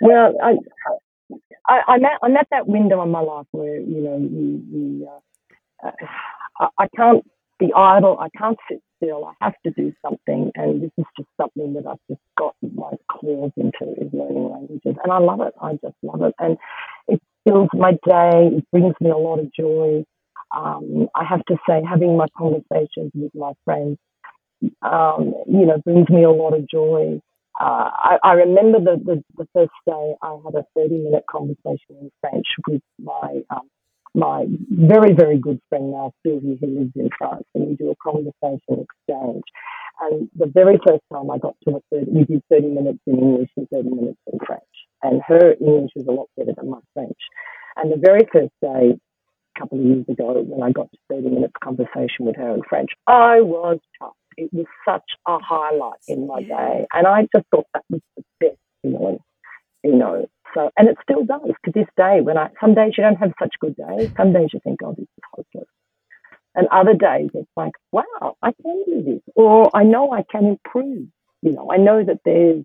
well, 0.00 0.34
I, 0.42 0.54
I, 1.68 1.80
I'm, 1.88 2.04
at, 2.04 2.18
I'm 2.22 2.36
at 2.36 2.48
that 2.50 2.66
window 2.66 3.02
in 3.02 3.10
my 3.10 3.20
life 3.20 3.46
where, 3.50 3.78
you 3.78 4.00
know, 4.00 4.16
you, 4.18 4.62
you, 4.70 5.08
uh, 5.84 5.90
I, 6.58 6.68
I 6.78 6.88
can't 6.96 7.24
be 7.58 7.72
idle. 7.74 8.18
I 8.18 8.28
can't 8.38 8.58
sit 8.70 8.82
still. 8.96 9.24
I 9.24 9.32
have 9.44 9.54
to 9.64 9.70
do 9.72 9.92
something. 10.02 10.50
And 10.54 10.82
this 10.82 10.90
is 10.98 11.04
just 11.16 11.28
something 11.36 11.74
that 11.74 11.86
I've 11.86 11.98
just 12.08 12.20
got 12.38 12.54
my 12.62 12.92
claws 13.10 13.52
into 13.56 13.92
is 14.00 14.12
learning 14.12 14.50
languages. 14.50 14.96
And 15.02 15.12
I 15.12 15.18
love 15.18 15.40
it. 15.40 15.54
I 15.60 15.72
just 15.72 15.96
love 16.02 16.22
it. 16.22 16.34
And 16.38 16.56
fills 17.46 17.68
my 17.72 17.92
day. 17.92 18.50
It 18.58 18.64
brings 18.70 18.94
me 19.00 19.10
a 19.10 19.16
lot 19.16 19.38
of 19.38 19.52
joy. 19.54 20.04
Um, 20.56 21.08
I 21.14 21.24
have 21.24 21.44
to 21.46 21.56
say, 21.68 21.82
having 21.88 22.16
my 22.16 22.26
conversations 22.36 23.12
with 23.14 23.34
my 23.34 23.52
friends, 23.64 23.98
um, 24.82 25.34
you 25.46 25.66
know, 25.66 25.78
brings 25.84 26.08
me 26.08 26.24
a 26.24 26.30
lot 26.30 26.54
of 26.54 26.68
joy. 26.68 27.20
Uh, 27.58 27.90
I, 27.92 28.18
I, 28.22 28.32
remember 28.32 28.80
the, 28.80 29.02
the, 29.02 29.24
the, 29.38 29.48
first 29.54 29.72
day 29.86 30.14
I 30.22 30.36
had 30.44 30.54
a 30.54 30.66
30 30.76 30.98
minute 30.98 31.24
conversation 31.30 31.96
in 32.02 32.10
French 32.20 32.46
with 32.68 32.82
my 33.02 33.40
um, 33.48 33.70
my 34.14 34.44
very, 34.70 35.14
very 35.14 35.38
good 35.38 35.60
friend 35.70 35.90
now, 35.92 36.12
Sylvie, 36.22 36.58
who 36.60 36.66
lives 36.66 36.92
in 36.96 37.08
France, 37.16 37.44
and 37.54 37.68
we 37.68 37.76
do 37.76 37.90
a 37.90 37.96
conversation 37.96 38.84
exchange. 38.84 39.42
And 40.00 40.28
the 40.36 40.46
very 40.46 40.78
first 40.86 41.02
time 41.10 41.30
I 41.30 41.38
got 41.38 41.54
to 41.66 41.76
a 41.76 41.80
30, 41.90 42.10
we 42.10 42.24
did 42.24 42.42
30 42.50 42.66
minutes 42.68 42.98
in 43.06 43.18
English 43.18 43.50
and 43.56 43.68
30 43.70 43.88
minutes 43.88 44.18
in 44.30 44.38
French 44.46 44.62
and 45.02 45.22
her 45.26 45.54
English 45.60 45.92
was 45.96 46.06
a 46.06 46.12
lot 46.12 46.28
better 46.36 46.52
than 46.56 46.70
my 46.70 46.80
French. 46.94 47.18
And 47.76 47.92
the 47.92 47.96
very 47.96 48.26
first 48.32 48.52
day, 48.62 48.98
a 49.56 49.60
couple 49.60 49.78
of 49.78 49.84
years 49.84 50.04
ago, 50.08 50.42
when 50.46 50.62
I 50.62 50.72
got 50.72 50.90
to 50.90 50.98
30 51.10 51.28
minutes 51.28 51.54
conversation 51.62 52.26
with 52.26 52.36
her 52.36 52.54
in 52.54 52.62
French, 52.68 52.90
I 53.06 53.40
was 53.40 53.78
chuffed. 54.00 54.12
It 54.36 54.50
was 54.52 54.66
such 54.84 55.10
a 55.26 55.38
highlight 55.38 56.00
in 56.08 56.26
my 56.26 56.42
day. 56.42 56.86
And 56.92 57.06
I 57.06 57.22
just 57.34 57.46
thought 57.50 57.66
that 57.74 57.84
was 57.88 58.00
the 58.16 58.22
best 58.40 58.58
feeling, 58.82 59.18
you 59.82 59.94
know. 59.94 60.26
So, 60.54 60.70
and 60.78 60.88
it 60.88 60.96
still 61.02 61.24
does 61.24 61.52
to 61.64 61.72
this 61.72 61.86
day. 61.96 62.20
When 62.22 62.38
I, 62.38 62.48
some 62.60 62.74
days 62.74 62.92
you 62.96 63.04
don't 63.04 63.16
have 63.16 63.32
such 63.38 63.54
good 63.60 63.76
days. 63.76 64.10
Some 64.16 64.32
days 64.32 64.50
you 64.52 64.60
think, 64.62 64.80
oh, 64.84 64.92
this 64.92 65.04
is 65.04 65.24
hopeless. 65.32 65.68
And 66.54 66.68
other 66.68 66.94
days 66.94 67.30
it's 67.34 67.50
like, 67.56 67.72
wow, 67.92 68.36
I 68.42 68.52
can 68.62 68.84
do 68.86 69.02
this. 69.02 69.22
Or 69.34 69.70
I 69.74 69.84
know 69.84 70.12
I 70.12 70.24
can 70.30 70.46
improve. 70.46 71.08
You 71.42 71.52
know, 71.52 71.70
I 71.70 71.76
know 71.76 72.02
that 72.02 72.20
there's 72.24 72.64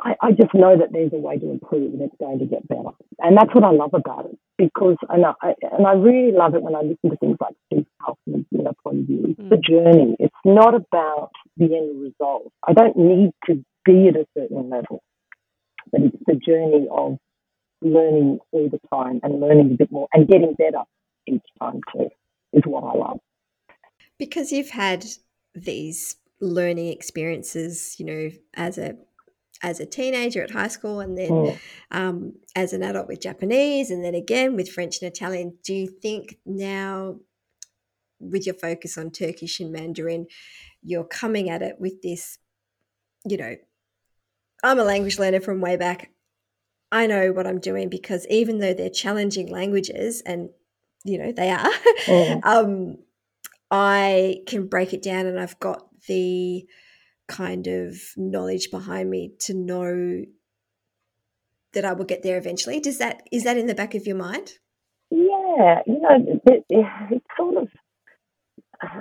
I, 0.00 0.14
I, 0.20 0.30
just 0.32 0.52
know 0.54 0.76
that 0.76 0.92
there's 0.92 1.12
a 1.12 1.18
way 1.18 1.38
to 1.38 1.50
improve 1.50 1.92
and 1.94 2.02
it's 2.02 2.16
going 2.18 2.40
to 2.40 2.46
get 2.46 2.66
better. 2.66 2.90
And 3.20 3.36
that's 3.36 3.54
what 3.54 3.64
I 3.64 3.70
love 3.70 3.94
about 3.94 4.26
it 4.26 4.38
because, 4.58 4.96
and 5.08 5.24
I, 5.24 5.32
and 5.72 5.86
I 5.86 5.92
really 5.92 6.32
love 6.32 6.54
it 6.54 6.62
when 6.62 6.74
I 6.74 6.80
listen 6.80 7.10
to 7.10 7.16
things 7.16 7.36
like 7.40 7.54
Steve 7.66 7.86
Kaufmann's 8.02 8.46
you 8.50 8.62
know, 8.62 8.72
point 8.82 9.00
of 9.00 9.06
view. 9.06 9.24
It's 9.28 9.40
mm. 9.40 9.50
the 9.50 9.56
journey. 9.56 10.16
It's 10.18 10.34
not 10.44 10.74
about 10.74 11.30
the 11.56 11.66
end 11.66 12.02
result. 12.02 12.52
I 12.66 12.72
don't 12.72 12.96
need 12.96 13.30
to 13.46 13.64
be 13.84 14.08
at 14.08 14.16
a 14.16 14.26
certain 14.36 14.68
level, 14.68 15.02
but 15.92 16.00
it's 16.02 16.16
the 16.26 16.34
journey 16.34 16.88
of 16.90 17.18
learning 17.80 18.40
all 18.50 18.68
the 18.68 18.80
time 18.92 19.20
and 19.22 19.40
learning 19.40 19.72
a 19.72 19.76
bit 19.76 19.92
more 19.92 20.08
and 20.12 20.26
getting 20.26 20.54
better 20.54 20.82
each 21.26 21.42
time 21.60 21.80
too 21.92 22.08
is 22.52 22.62
what 22.66 22.82
I 22.82 22.98
love. 22.98 23.20
Because 24.18 24.52
you've 24.52 24.70
had 24.70 25.04
these 25.54 26.16
learning 26.40 26.88
experiences, 26.88 27.96
you 27.98 28.06
know, 28.06 28.30
as 28.54 28.78
a 28.78 28.96
as 29.62 29.80
a 29.80 29.86
teenager 29.86 30.42
at 30.42 30.50
high 30.50 30.68
school 30.68 31.00
and 31.00 31.16
then 31.16 31.30
mm. 31.30 31.58
um, 31.90 32.32
as 32.54 32.72
an 32.72 32.82
adult 32.82 33.08
with 33.08 33.20
Japanese 33.20 33.90
and 33.90 34.04
then 34.04 34.14
again 34.14 34.56
with 34.56 34.70
French 34.70 35.00
and 35.00 35.10
Italian. 35.10 35.56
Do 35.64 35.74
you 35.74 35.86
think 35.86 36.38
now, 36.44 37.16
with 38.20 38.46
your 38.46 38.54
focus 38.54 38.96
on 38.96 39.10
Turkish 39.10 39.60
and 39.60 39.72
Mandarin, 39.72 40.26
you're 40.82 41.04
coming 41.04 41.50
at 41.50 41.62
it 41.62 41.76
with 41.78 42.02
this, 42.02 42.38
you 43.24 43.36
know, 43.36 43.56
I'm 44.62 44.78
a 44.78 44.84
language 44.84 45.18
learner 45.18 45.40
from 45.40 45.60
way 45.60 45.76
back. 45.76 46.10
I 46.90 47.06
know 47.06 47.32
what 47.32 47.46
I'm 47.46 47.60
doing 47.60 47.88
because 47.88 48.26
even 48.30 48.58
though 48.58 48.72
they're 48.72 48.88
challenging 48.88 49.50
languages, 49.50 50.22
and 50.24 50.50
you 51.04 51.18
know 51.18 51.32
they 51.32 51.50
are, 51.50 51.70
Mm. 52.06 52.44
um, 52.44 52.98
I 53.70 54.42
can 54.46 54.68
break 54.68 54.94
it 54.94 55.02
down, 55.02 55.26
and 55.26 55.38
I've 55.38 55.58
got 55.58 55.88
the 56.06 56.66
kind 57.28 57.66
of 57.66 57.96
knowledge 58.16 58.70
behind 58.70 59.10
me 59.10 59.32
to 59.40 59.54
know 59.54 60.24
that 61.72 61.84
I 61.84 61.92
will 61.92 62.04
get 62.04 62.22
there 62.22 62.38
eventually. 62.38 62.80
Does 62.80 62.98
that 62.98 63.22
is 63.32 63.44
that 63.44 63.56
in 63.56 63.66
the 63.66 63.74
back 63.74 63.94
of 63.94 64.06
your 64.06 64.16
mind? 64.16 64.52
Yeah, 65.10 65.80
you 65.86 66.00
know, 66.00 66.40
it, 66.46 66.64
it, 66.68 66.86
it's 67.10 67.26
sort 67.36 67.56
of 67.56 67.68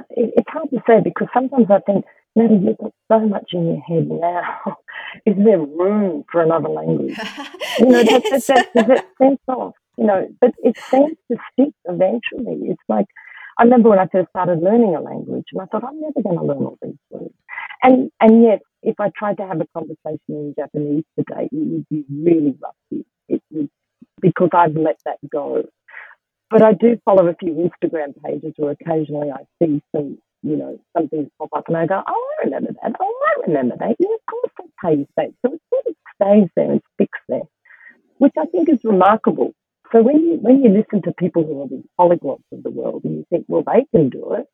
it, 0.10 0.34
it's 0.38 0.50
hard 0.50 0.70
to 0.72 0.82
say 0.88 1.02
because 1.04 1.28
sometimes 1.34 1.68
I 1.70 1.80
think, 1.80 2.06
Maddie, 2.36 2.56
you've 2.66 2.78
got 2.78 2.94
so 3.12 3.20
much 3.28 3.52
in 3.54 3.68
your 3.68 3.82
head 3.82 4.10
now. 4.10 4.78
Is 5.26 5.36
there 5.38 5.60
room 5.60 6.24
for 6.32 6.42
another 6.42 6.70
language? 6.70 7.18
You 7.80 7.88
know, 7.88 8.04
that, 8.04 8.22
Yes. 8.30 8.48
that, 8.48 8.68
that, 8.76 8.88
that 8.88 9.06
sense 9.20 9.40
of, 9.48 9.74
you 9.98 10.06
know, 10.06 10.28
but 10.40 10.52
it 10.64 10.78
seems 10.92 11.18
to 11.32 11.38
stick 11.52 11.74
eventually. 11.86 12.70
It's 12.70 12.82
like, 12.88 13.08
I 13.58 13.64
remember 13.64 13.90
when 13.90 13.98
I 13.98 14.06
first 14.12 14.30
started 14.30 14.62
learning 14.62 14.96
a 14.96 15.02
language 15.02 15.46
and 15.52 15.62
I 15.62 15.66
thought, 15.66 15.84
I'm 15.84 16.00
never 16.00 16.22
going 16.22 16.38
to 16.38 16.44
learn 16.44 16.64
all 16.64 16.78
these 16.84 16.94
words. 17.10 17.33
And, 17.84 18.12
and 18.22 18.44
yet, 18.44 18.62
if 18.84 18.96
I 19.00 19.12
tried 19.18 19.38
to 19.38 19.48
have 19.48 19.62
a 19.62 19.68
conversation 19.78 20.20
in 20.30 20.56
Japanese 20.58 21.04
today, 21.18 21.50
it 21.52 21.54
would 21.54 21.90
be 21.90 22.06
really 22.10 22.58
rusty. 22.62 23.06
It 23.30 23.42
would, 23.52 23.70
because 24.22 24.50
I've 24.54 24.76
let 24.76 24.98
that 25.06 25.18
go. 25.32 25.64
But 26.50 26.62
I 26.64 26.74
do 26.74 27.00
follow 27.06 27.28
a 27.28 27.36
few 27.36 27.54
Instagram 27.54 28.14
pages 28.24 28.54
where 28.58 28.72
occasionally 28.72 29.32
I 29.32 29.44
see 29.62 29.82
some, 29.96 30.20
you 30.44 30.56
know, 30.58 30.80
some 30.98 31.10
things 31.10 31.30
pop 31.40 31.50
up 31.56 31.66
and 31.68 31.78
I 31.78 31.88
go, 31.88 32.02
oh, 32.08 32.28
I 32.42 32.46
remember 32.46 32.72
that. 32.82 32.94
Oh, 33.00 33.26
I 33.38 33.48
remember 33.48 33.76
that. 33.80 33.96
Yeah, 34.00 34.16
of 34.16 34.26
course 34.30 34.52
that's 34.58 34.70
how 34.78 34.92
you 34.92 35.08
say 35.20 35.26
it. 35.28 35.36
So 35.46 35.54
it 35.54 35.62
sort 35.74 35.88
of 35.88 35.96
stays 36.16 36.50
there 36.56 36.72
and 36.72 36.82
sticks 36.96 37.20
there, 37.28 37.42
which 38.20 38.34
I 38.40 38.46
think 38.48 38.70
is 38.70 38.80
remarkable. 38.84 39.54
So 39.92 40.02
when 40.04 40.18
you, 40.22 40.36
when 40.42 40.64
you 40.64 40.70
listen 40.72 41.02
to 41.04 41.14
people 41.20 41.44
who 41.46 41.64
are 41.64 41.68
the 41.68 41.84
polyglots 42.00 42.44
of 42.52 42.64
the 42.64 42.72
world 42.72 43.04
and 43.06 43.18
you 43.18 43.26
think, 43.30 43.46
well, 43.48 43.64
they 43.66 43.86
can 43.92 44.10
do 44.10 44.34
it, 44.36 44.48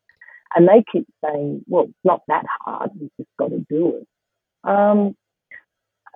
and 0.54 0.68
they 0.68 0.84
keep 0.90 1.06
saying, 1.24 1.64
well, 1.68 1.84
it's 1.84 1.94
not 2.04 2.22
that 2.28 2.44
hard, 2.64 2.90
you've 3.00 3.10
just 3.18 3.28
got 3.38 3.50
to 3.50 3.64
do 3.68 3.96
it. 3.96 4.06
Um, 4.68 5.16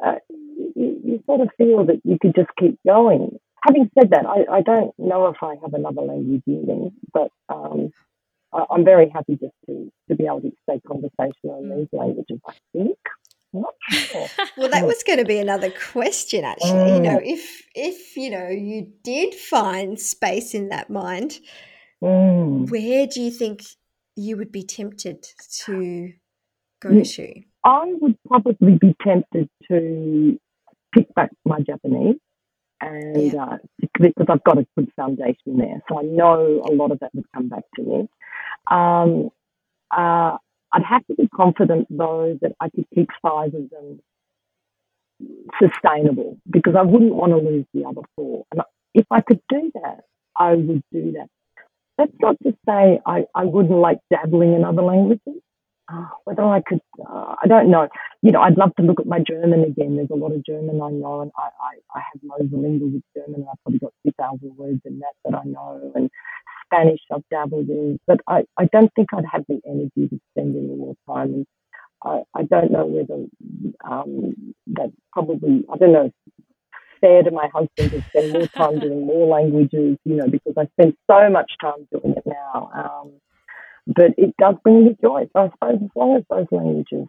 uh, 0.04 0.16
you, 0.28 1.00
you 1.04 1.22
sort 1.26 1.40
of 1.40 1.48
feel 1.56 1.86
that 1.86 2.00
you 2.04 2.18
could 2.20 2.34
just 2.34 2.50
keep 2.58 2.78
going. 2.86 3.38
Having 3.64 3.90
said 3.98 4.10
that, 4.10 4.26
I, 4.26 4.56
I 4.56 4.60
don't 4.60 4.92
know 4.98 5.26
if 5.28 5.36
I 5.42 5.54
have 5.62 5.72
another 5.72 6.02
language 6.02 6.42
in 6.46 6.66
me, 6.66 6.92
but 7.12 7.28
um, 7.48 7.92
I, 8.52 8.64
I'm 8.70 8.84
very 8.84 9.08
happy 9.08 9.38
just 9.40 9.54
to, 9.66 9.90
to 10.08 10.16
be 10.16 10.24
able 10.26 10.42
to 10.42 10.52
stay 10.68 10.80
conversational 10.86 11.62
in 11.62 11.76
these 11.78 11.88
languages, 11.92 12.40
I 12.46 12.52
think. 12.72 12.98
Sure. 13.88 14.28
Well, 14.56 14.68
that 14.70 14.84
Mm. 14.84 14.86
was 14.86 15.02
going 15.04 15.18
to 15.18 15.24
be 15.24 15.38
another 15.38 15.70
question, 15.70 16.44
actually. 16.44 16.94
You 16.94 17.00
know, 17.00 17.18
Mm. 17.18 17.26
if 17.32 17.62
if 17.74 18.16
you 18.16 18.30
know 18.30 18.48
you 18.48 18.88
did 19.02 19.34
find 19.34 19.98
space 19.98 20.54
in 20.54 20.68
that 20.68 20.90
mind, 20.90 21.38
Mm. 22.02 22.70
where 22.70 23.06
do 23.06 23.20
you 23.20 23.30
think 23.30 23.62
you 24.16 24.36
would 24.36 24.52
be 24.52 24.62
tempted 24.62 25.22
to 25.64 26.12
go 26.80 26.90
Mm. 26.90 27.14
to? 27.16 27.42
I 27.64 27.92
would 28.00 28.16
probably 28.28 28.76
be 28.78 28.94
tempted 29.02 29.48
to 29.68 30.38
pick 30.92 31.12
back 31.14 31.30
my 31.44 31.60
Japanese 31.60 32.16
and 32.80 33.34
uh, 33.34 33.58
because 33.98 34.26
I've 34.28 34.44
got 34.44 34.58
a 34.58 34.66
good 34.76 34.92
foundation 34.94 35.56
there. 35.56 35.82
So 35.88 35.98
I 35.98 36.02
know 36.02 36.62
a 36.64 36.72
lot 36.72 36.90
of 36.92 37.00
that 37.00 37.14
would 37.14 37.24
come 37.32 37.48
back 37.48 37.64
to 37.76 37.82
me. 37.82 38.08
Um, 38.70 39.30
uh, 39.96 40.36
I'd 40.72 40.82
have 40.84 41.06
to 41.06 41.14
be 41.14 41.28
confident 41.28 41.86
though 41.90 42.38
that 42.42 42.52
I 42.60 42.68
could 42.68 42.86
keep 42.94 43.08
five 43.22 43.54
of 43.54 43.70
them 43.70 44.00
sustainable 45.62 46.36
because 46.50 46.74
I 46.76 46.82
wouldn't 46.82 47.14
want 47.14 47.32
to 47.32 47.38
lose 47.38 47.66
the 47.72 47.84
other 47.84 48.02
four. 48.16 48.44
And 48.52 48.62
if 48.94 49.06
I 49.10 49.20
could 49.20 49.40
do 49.48 49.70
that, 49.74 50.00
I 50.36 50.54
would 50.54 50.82
do 50.92 51.12
that. 51.12 51.28
That's 51.98 52.12
not 52.20 52.36
to 52.42 52.52
say 52.68 53.00
I, 53.06 53.24
I 53.34 53.44
wouldn't 53.44 53.78
like 53.78 53.98
dabbling 54.10 54.54
in 54.54 54.64
other 54.64 54.82
languages. 54.82 55.40
Uh, 55.92 56.06
whether 56.24 56.42
I 56.42 56.62
could, 56.66 56.80
uh, 57.06 57.34
I 57.42 57.46
don't 57.46 57.70
know. 57.70 57.88
You 58.22 58.32
know, 58.32 58.40
I'd 58.40 58.56
love 58.56 58.74
to 58.76 58.82
look 58.82 59.00
at 59.00 59.06
my 59.06 59.18
German 59.18 59.64
again. 59.64 59.96
There's 59.96 60.08
a 60.10 60.16
lot 60.16 60.32
of 60.32 60.44
German 60.44 60.80
I 60.80 60.90
know, 60.90 61.20
and 61.20 61.30
I, 61.36 61.42
I, 61.42 61.98
I 61.98 62.02
have 62.10 62.22
Mosalingua 62.22 62.90
with 62.90 63.02
German, 63.14 63.42
and 63.42 63.46
I've 63.50 63.62
probably 63.64 63.80
got 63.80 63.92
2,000 64.06 64.56
words 64.56 64.80
in 64.86 65.00
that 65.00 65.12
that 65.26 65.38
I 65.38 65.44
know, 65.44 65.92
and 65.94 66.10
Spanish 66.66 67.00
I've 67.12 67.28
dabbled 67.30 67.68
in, 67.68 67.98
but 68.06 68.20
I, 68.28 68.44
I 68.58 68.66
don't 68.72 68.92
think 68.94 69.08
I'd 69.12 69.24
have 69.30 69.44
the 69.48 69.60
energy 69.66 70.08
to 70.08 70.20
spend 70.32 70.56
any 70.56 70.74
more 70.74 70.94
time. 71.06 71.34
And 71.34 71.46
I, 72.02 72.22
I 72.34 72.42
don't 72.44 72.70
know 72.72 72.86
whether 72.86 73.26
um, 73.84 74.54
that 74.68 74.90
probably, 75.12 75.64
I 75.72 75.76
don't 75.76 75.92
know, 75.92 76.10
fair 77.04 77.22
to 77.22 77.30
my 77.30 77.48
husband 77.52 77.90
to 77.92 78.02
spend 78.08 78.32
more 78.32 78.48
time 78.56 78.80
doing 78.80 79.06
more 79.06 79.26
languages, 79.38 79.98
you 80.04 80.16
know, 80.16 80.28
because 80.28 80.54
I 80.56 80.66
spend 80.78 80.94
so 81.10 81.28
much 81.30 81.50
time 81.60 81.86
doing 81.92 82.14
it 82.16 82.24
now. 82.26 82.70
Um, 82.74 83.12
but 83.86 84.12
it 84.16 84.34
does 84.38 84.54
bring 84.64 84.84
me 84.86 84.96
joy. 85.02 85.28
So 85.34 85.40
I 85.42 85.50
suppose 85.50 85.80
as 85.84 85.90
long 85.94 86.16
as 86.16 86.24
those 86.30 86.46
languages, 86.50 87.06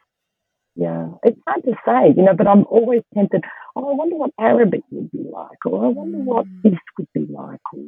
yeah, 0.75 1.09
it's 1.23 1.39
hard 1.47 1.63
to 1.63 1.73
say, 1.85 2.13
you 2.15 2.23
know, 2.23 2.33
but 2.35 2.47
I'm 2.47 2.65
always 2.65 3.01
tempted, 3.13 3.43
oh, 3.75 3.91
I 3.91 3.95
wonder 3.95 4.15
what 4.17 4.31
Arabic 4.39 4.81
would 4.91 5.11
be 5.11 5.23
like, 5.31 5.65
or 5.65 5.85
I 5.85 5.89
wonder 5.89 6.17
what 6.17 6.45
Mm. 6.47 6.63
this 6.63 6.79
would 6.97 7.07
be 7.13 7.25
like, 7.31 7.61
or, 7.73 7.79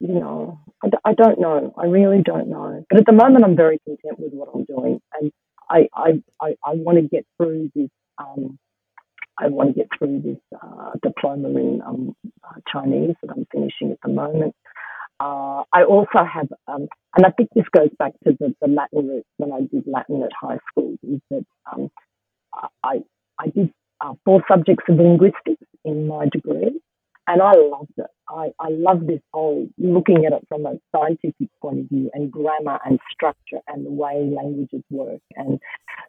you 0.00 0.14
know, 0.20 0.60
I, 0.82 0.88
d- 0.90 0.98
I 1.04 1.14
don't 1.14 1.40
know. 1.40 1.74
I 1.78 1.86
really 1.86 2.22
don't 2.22 2.48
know. 2.48 2.84
But 2.90 3.00
at 3.00 3.06
the 3.06 3.12
moment, 3.12 3.44
I'm 3.44 3.56
very 3.56 3.78
content 3.86 4.20
with 4.20 4.32
what 4.34 4.50
I'm 4.54 4.64
doing. 4.64 5.00
And 5.20 5.32
I, 5.70 5.88
I, 5.94 6.22
I, 6.42 6.56
I 6.64 6.74
want 6.74 6.98
to 6.98 7.08
get 7.08 7.26
through 7.38 7.70
this. 7.74 7.90
Um, 8.18 8.58
I 9.38 9.48
want 9.48 9.70
to 9.70 9.74
get 9.74 9.88
through 9.98 10.20
this 10.22 10.38
uh, 10.62 10.92
diploma 11.02 11.48
in 11.48 11.82
um, 11.84 12.16
uh, 12.44 12.60
Chinese 12.72 13.16
that 13.22 13.30
I'm 13.30 13.46
finishing 13.52 13.92
at 13.92 13.98
the 14.02 14.10
moment. 14.10 14.54
Uh, 15.20 15.62
I 15.72 15.84
also 15.84 16.24
have, 16.24 16.48
um, 16.66 16.88
and 17.16 17.26
I 17.26 17.30
think 17.30 17.50
this 17.54 17.64
goes 17.72 17.90
back 17.98 18.12
to 18.24 18.36
the, 18.38 18.54
the 18.60 18.68
Latin 18.68 19.08
roots 19.08 19.28
when 19.36 19.52
I 19.52 19.60
did 19.60 19.84
Latin 19.86 20.22
at 20.22 20.32
high 20.38 20.58
school, 20.70 20.96
is 21.02 21.20
that 21.30 21.44
um, 21.72 21.90
I, 22.82 23.02
I 23.38 23.48
did 23.48 23.72
uh, 24.00 24.14
four 24.24 24.42
subjects 24.48 24.84
of 24.88 24.96
linguistics 24.96 25.64
in 25.84 26.06
my 26.06 26.26
degree, 26.30 26.80
and 27.26 27.42
I 27.42 27.52
loved 27.52 27.92
it. 27.96 28.06
I, 28.28 28.52
I 28.58 28.68
love 28.70 29.06
this 29.06 29.20
whole 29.32 29.68
looking 29.78 30.24
at 30.24 30.32
it 30.32 30.46
from 30.48 30.66
a 30.66 30.74
scientific 30.94 31.48
point 31.60 31.80
of 31.80 31.88
view 31.88 32.10
and 32.14 32.30
grammar 32.30 32.78
and 32.84 32.98
structure 33.12 33.60
and 33.68 33.84
the 33.84 33.90
way 33.90 34.30
languages 34.34 34.82
work 34.90 35.20
and 35.36 35.60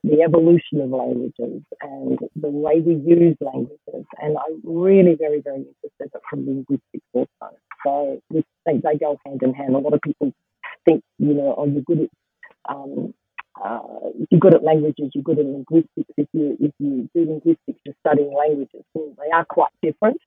the 0.04 0.21
evolution 0.21 0.82
of 0.82 0.89
languages 0.89 1.62
and 1.82 2.19
the 2.36 2.49
way 2.49 2.80
we 2.80 2.95
use 2.95 3.38
languages. 3.41 4.06
And 4.21 4.38
I'm 4.38 4.62
really 4.63 5.15
very, 5.15 5.41
very 5.41 5.65
interested 5.65 6.19
from 6.30 6.45
linguistics 6.45 7.06
also. 7.13 7.58
So 7.86 8.21
they, 8.32 8.43
they 8.65 8.97
go 8.97 9.17
hand 9.25 9.41
in 9.43 9.54
hand. 9.54 9.75
A 9.75 9.80
lot 9.80 9.93
of 9.93 10.01
people 10.01 10.34
think, 10.86 11.04
you 11.17 11.34
know, 11.34 11.56
oh, 11.58 11.65
you're 11.65 11.82
good 11.82 12.01
at 12.01 12.10
um, 12.67 13.13
uh, 13.63 13.80
if 14.19 14.28
you're 14.32 14.39
good 14.39 14.56
at 14.56 14.63
languages, 14.63 15.12
you're 15.13 15.23
good 15.23 15.39
at 15.39 15.45
linguistics. 15.45 16.12
If 16.17 16.28
you 16.34 16.58
if 16.60 16.71
you 16.80 17.10
do 17.15 17.25
linguistics, 17.25 17.80
you're 17.86 17.95
studying 18.06 18.34
languages. 18.34 18.84
Well, 18.93 19.13
they 19.17 19.32
are 19.32 19.45
quite 19.45 19.71
different, 19.82 20.17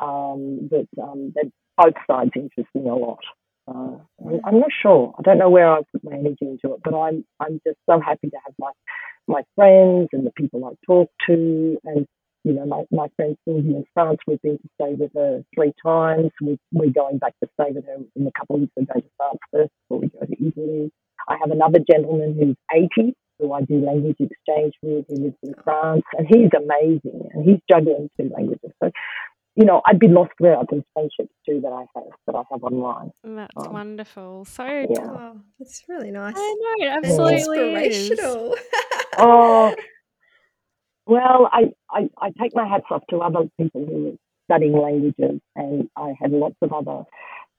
um, 0.00 0.68
but 0.70 0.86
um, 1.02 1.32
that 1.36 1.50
both 1.78 1.94
sides 2.10 2.32
interest 2.36 2.70
me 2.74 2.88
a 2.88 2.94
lot. 2.94 3.20
Uh, 3.68 3.98
I'm- 4.46 4.60
not 4.60 4.72
sure. 4.82 5.14
I 5.18 5.22
don't 5.22 5.38
know 5.38 5.50
where 5.50 5.70
I 5.72 5.82
put 5.92 6.04
my 6.04 6.14
energy 6.14 6.38
into 6.46 6.74
it, 6.74 6.80
but 6.84 6.94
I'm 6.98 7.24
I'm 7.40 7.60
just 7.66 7.78
so 7.88 8.00
happy 8.00 8.30
to 8.30 8.38
have 8.46 8.54
my 8.58 8.72
my 9.28 9.42
friends 9.56 10.08
and 10.12 10.26
the 10.26 10.32
people 10.32 10.64
I 10.66 10.72
talk 10.86 11.10
to, 11.28 11.78
and 11.84 12.06
you 12.44 12.54
know 12.54 12.66
my 12.66 12.84
my 12.92 13.08
friend 13.16 13.36
Sylvie 13.46 13.76
in 13.76 13.84
France. 13.94 14.18
We've 14.26 14.42
been 14.42 14.58
to 14.58 14.68
stay 14.80 14.94
with 14.94 15.12
her 15.14 15.44
three 15.54 15.72
times. 15.84 16.32
We, 16.42 16.58
we're 16.72 16.90
going 16.92 17.18
back 17.18 17.34
to 17.42 17.50
stay 17.60 17.72
with 17.72 17.86
her 17.86 17.98
in 18.16 18.26
a 18.26 18.32
couple 18.38 18.56
of 18.56 18.62
weeks. 18.62 18.72
We're 18.76 18.86
going 18.86 19.02
to 19.02 19.10
France 19.18 19.40
first 19.52 19.72
before 19.88 20.00
we 20.00 20.08
go 20.08 20.26
to 20.26 20.46
Italy. 20.48 20.92
I 21.28 21.36
have 21.40 21.52
another 21.52 21.80
gentleman 21.90 22.36
who's 22.38 22.56
80 22.98 23.14
who 23.40 23.52
I 23.52 23.62
do 23.62 23.80
language 23.84 24.16
exchange 24.20 24.74
with. 24.82 25.06
He 25.08 25.16
lives 25.16 25.36
in 25.42 25.54
France, 25.64 26.04
and 26.18 26.26
he's 26.28 26.50
amazing, 26.56 27.28
and 27.34 27.44
he's 27.44 27.60
juggling 27.70 28.10
two 28.20 28.30
languages. 28.34 28.72
So 28.82 28.90
you 29.60 29.66
know, 29.66 29.82
I'd 29.86 29.98
be 29.98 30.08
lost 30.08 30.32
without 30.40 30.68
these 30.70 30.82
friendships 30.94 31.34
too 31.46 31.60
that 31.60 31.68
I 31.70 31.84
have 31.94 32.04
that 32.26 32.34
I 32.34 32.42
have 32.50 32.62
online. 32.64 33.12
That's 33.22 33.54
Um, 33.58 33.72
wonderful. 33.74 34.46
So 34.46 34.64
Yeah. 34.64 34.86
Oh, 35.02 35.40
that's 35.58 35.84
really 35.86 36.10
nice. 36.10 36.34
I 36.36 36.56
know, 36.60 36.86
it 36.86 36.90
absolutely 37.04 37.58
is. 37.84 38.08
inspirational. 38.10 38.56
Oh, 39.18 39.74
well, 41.06 41.50
I, 41.52 41.72
I, 41.90 42.08
I 42.18 42.30
take 42.40 42.54
my 42.54 42.66
hats 42.66 42.84
off 42.90 43.02
to 43.10 43.18
other 43.18 43.50
people 43.58 43.84
who 43.84 44.08
are 44.12 44.16
studying 44.46 44.72
languages, 44.72 45.40
and 45.56 45.90
I 45.96 46.14
had 46.18 46.30
lots 46.30 46.54
of 46.62 46.72
other 46.72 47.04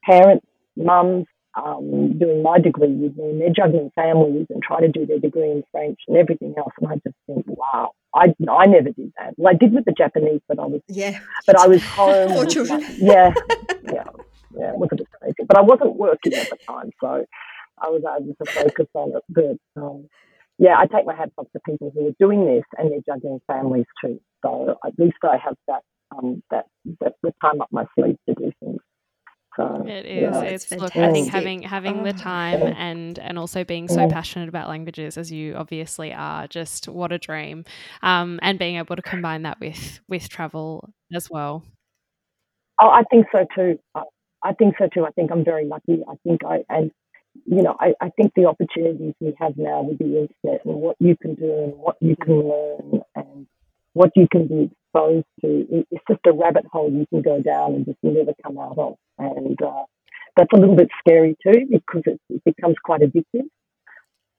parents, 0.04 0.46
mums, 0.78 1.26
um, 1.56 2.18
doing 2.18 2.44
my 2.44 2.60
degree 2.60 2.94
with 2.94 3.16
me, 3.18 3.32
and 3.32 3.42
they're 3.42 3.50
juggling 3.54 3.92
families 3.96 4.48
and 4.50 4.62
trying 4.64 4.82
to 4.82 4.88
do 4.88 5.06
their 5.06 5.20
degree 5.20 5.52
in 5.52 5.64
French 5.72 6.00
and 6.08 6.18
everything 6.18 6.54
else. 6.58 6.74
And 6.80 6.92
I 6.92 6.96
just 6.96 7.16
think, 7.28 7.46
wow, 7.48 7.92
I, 8.14 8.34
I 8.50 8.66
never 8.68 8.92
did 8.92 9.12
that. 9.18 9.34
Well, 9.38 9.54
I 9.54 9.58
did 9.58 9.74
with 9.74 9.86
the 9.86 9.92
Japanese, 9.92 10.42
but 10.48 10.60
I 10.60 10.66
was 10.66 10.82
yeah. 10.88 11.20
but 11.46 11.60
I 11.60 11.68
was 11.68 11.84
home. 11.84 12.30
Four 12.34 12.46
children. 12.46 12.82
my- 12.82 12.96
yeah, 12.98 13.34
yeah, 13.92 14.04
yeah. 14.58 14.70
It 14.72 14.78
was 14.78 14.90
a 14.92 14.96
bit 14.96 15.08
crazy, 15.20 15.44
but 15.48 15.58
I 15.58 15.62
wasn't 15.62 15.96
working 15.96 16.34
at 16.34 16.50
the 16.50 16.58
time, 16.68 16.92
so 17.02 17.26
I 17.82 17.90
was 17.90 18.02
able 18.04 18.36
to 18.36 18.52
focus 18.52 18.88
on 18.94 19.16
it. 19.16 19.24
But 19.30 19.82
um, 19.82 20.08
yeah, 20.58 20.78
I 20.78 20.86
take 20.86 21.06
my 21.06 21.16
hats 21.16 21.32
off 21.38 21.48
to 21.54 21.60
people 21.66 21.92
who 21.94 22.08
are 22.08 22.16
doing 22.20 22.46
this 22.46 22.64
and 22.78 22.92
they're 22.92 23.00
juggling 23.06 23.42
families 23.48 23.88
too. 24.04 24.22
So 24.44 24.78
at 24.86 24.94
least 25.00 25.18
I 25.24 25.38
have 25.44 25.56
that 25.68 25.82
um, 26.16 26.44
that 26.52 26.66
that 27.00 27.16
the 27.24 27.34
time 27.42 27.62
up 27.62 27.70
my 27.72 27.86
sleeve 27.96 28.18
to 28.30 28.36
do 28.36 28.52
things. 28.60 28.80
So 29.58 29.84
it 29.86 30.06
is. 30.06 30.22
Yeah. 30.22 30.42
It's 30.44 30.72
look. 30.72 30.96
I 30.96 31.12
think 31.12 31.30
having 31.30 31.62
having 31.62 32.00
oh. 32.00 32.04
the 32.04 32.14
time 32.14 32.62
and 32.62 33.20
and 33.20 33.38
also 33.38 33.64
being 33.64 33.90
so 33.90 34.08
passionate 34.08 34.48
about 34.48 34.70
languages 34.70 35.18
as 35.18 35.32
you 35.32 35.56
obviously 35.56 36.14
are, 36.14 36.48
just 36.48 36.88
what 36.88 37.12
a 37.12 37.18
dream. 37.18 37.66
Um, 38.02 38.40
and 38.42 38.58
being 38.58 38.78
able 38.78 38.96
to 38.96 39.02
combine 39.02 39.42
that 39.44 39.60
with 39.60 40.00
with 40.08 40.30
travel 40.30 40.90
as 41.14 41.30
well. 41.30 41.64
Oh, 42.82 42.90
I 42.90 43.04
think 43.12 43.28
so 43.32 43.46
too. 43.56 43.80
I, 43.94 44.04
I 44.44 44.54
think 44.54 44.76
so 44.80 44.88
too. 44.94 45.06
I 45.06 45.12
think 45.12 45.32
I'm 45.32 45.44
very 45.44 45.66
lucky. 45.66 46.02
I 46.10 46.16
think 46.24 46.46
I 46.46 46.64
and 46.70 46.92
you 47.46 47.62
know, 47.62 47.76
I, 47.80 47.94
I 48.02 48.10
think 48.10 48.34
the 48.36 48.46
opportunities 48.46 49.14
we 49.20 49.34
have 49.40 49.58
now 49.58 49.82
with 49.82 50.00
the 50.00 50.06
internet 50.06 50.66
and 50.66 50.76
what 50.76 50.96
you 51.00 51.16
can 51.22 51.36
do 51.36 51.64
and 51.64 51.74
what 51.78 51.96
you 52.02 52.16
can 52.16 52.50
learn 52.50 53.02
and 53.16 53.48
what 53.94 54.12
you 54.16 54.28
can 54.32 54.48
be 54.48 54.72
exposed 54.94 55.26
to, 55.42 55.86
it's 55.92 56.04
just 56.10 56.22
a 56.26 56.34
rabbit 56.34 56.66
hole 56.72 56.92
you 56.92 57.06
can 57.08 57.22
go 57.22 57.42
down 57.42 57.76
and 57.76 57.86
just 57.86 57.98
never 58.04 58.34
come 58.44 58.58
out 58.58 58.78
of. 58.78 58.96
And 59.18 59.62
uh, 59.62 59.84
that's 60.36 60.52
a 60.54 60.58
little 60.58 60.76
bit 60.76 60.90
scary 61.00 61.36
too 61.46 61.66
because 61.70 62.04
it, 62.06 62.20
it 62.30 62.44
becomes 62.44 62.76
quite 62.84 63.02
addictive. 63.02 63.48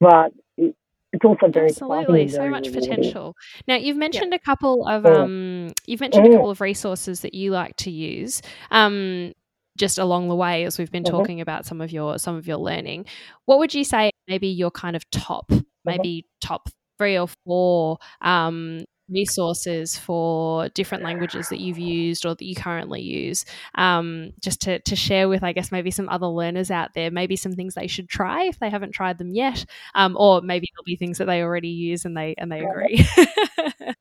But 0.01 0.33
it, 0.57 0.75
it's 1.13 1.25
also 1.25 1.49
very 1.49 1.69
absolutely 1.69 2.29
so 2.29 2.49
much 2.49 2.67
rewarding. 2.67 2.91
potential. 2.91 3.37
Now 3.69 3.77
you've 3.77 3.97
mentioned 3.97 4.35
a 4.35 4.39
couple 4.39 4.87
of 4.87 5.07
um, 5.07 5.73
you've 5.87 6.01
mentioned 6.01 6.27
a 6.27 6.31
couple 6.31 6.51
of 6.51 6.61
resources 6.61 7.21
that 7.21 7.35
you 7.35 7.51
like 7.51 7.77
to 7.79 7.91
use. 7.91 8.43
Um, 8.71 9.33
just 9.79 9.99
along 9.99 10.29
the 10.29 10.37
way 10.37 10.65
as 10.65 10.79
we've 10.79 10.91
been 10.91 11.03
mm-hmm. 11.03 11.17
talking 11.17 11.41
about 11.41 11.65
some 11.65 11.81
of 11.81 11.91
your 11.91 12.19
some 12.19 12.37
of 12.37 12.47
your 12.47 12.59
learning 12.59 13.07
what 13.47 13.59
would 13.59 13.73
you 13.73 13.85
say 13.85 14.11
maybe 14.29 14.47
your 14.47 14.71
kind 14.71 14.95
of 14.95 15.11
top 15.11 15.49
mm-hmm. 15.49 15.63
maybe 15.87 16.27
top 16.43 16.69
three 16.99 17.17
or 17.17 17.27
four 17.47 17.97
um, 18.21 18.85
resources 19.13 19.97
for 19.97 20.69
different 20.71 21.05
languages 21.05 21.49
that 21.49 21.61
you've 21.61 21.79
used 21.79 22.25
or 22.27 22.35
that 22.35 22.45
you 22.45 22.55
currently 22.55 23.01
use 23.01 23.45
um, 23.77 24.33
just 24.41 24.61
to, 24.63 24.79
to 24.81 24.97
share 24.97 25.29
with 25.29 25.43
i 25.43 25.53
guess 25.53 25.73
maybe 25.73 25.91
some 25.91 26.09
other 26.09 26.27
learners 26.27 26.71
out 26.71 26.95
there 26.95 27.11
maybe 27.11 27.37
some 27.37 27.53
things 27.53 27.75
they 27.75 27.87
should 27.87 28.09
try 28.09 28.45
if 28.45 28.59
they 28.59 28.71
haven't 28.71 28.93
tried 28.93 29.19
them 29.19 29.31
yet 29.31 29.65
um, 29.95 30.17
or 30.19 30.41
maybe 30.41 30.69
there'll 30.73 30.85
be 30.85 30.97
things 30.97 31.19
that 31.19 31.27
they 31.27 31.43
already 31.43 31.69
use 31.69 32.05
and 32.05 32.17
they 32.17 32.35
and 32.39 32.51
they 32.51 32.61
agree. 32.61 33.05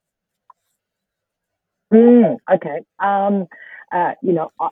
Mm, 1.93 2.37
okay. 2.53 2.79
Um, 2.99 3.47
uh, 3.91 4.13
you 4.21 4.33
know, 4.33 4.51
uh, 4.59 4.69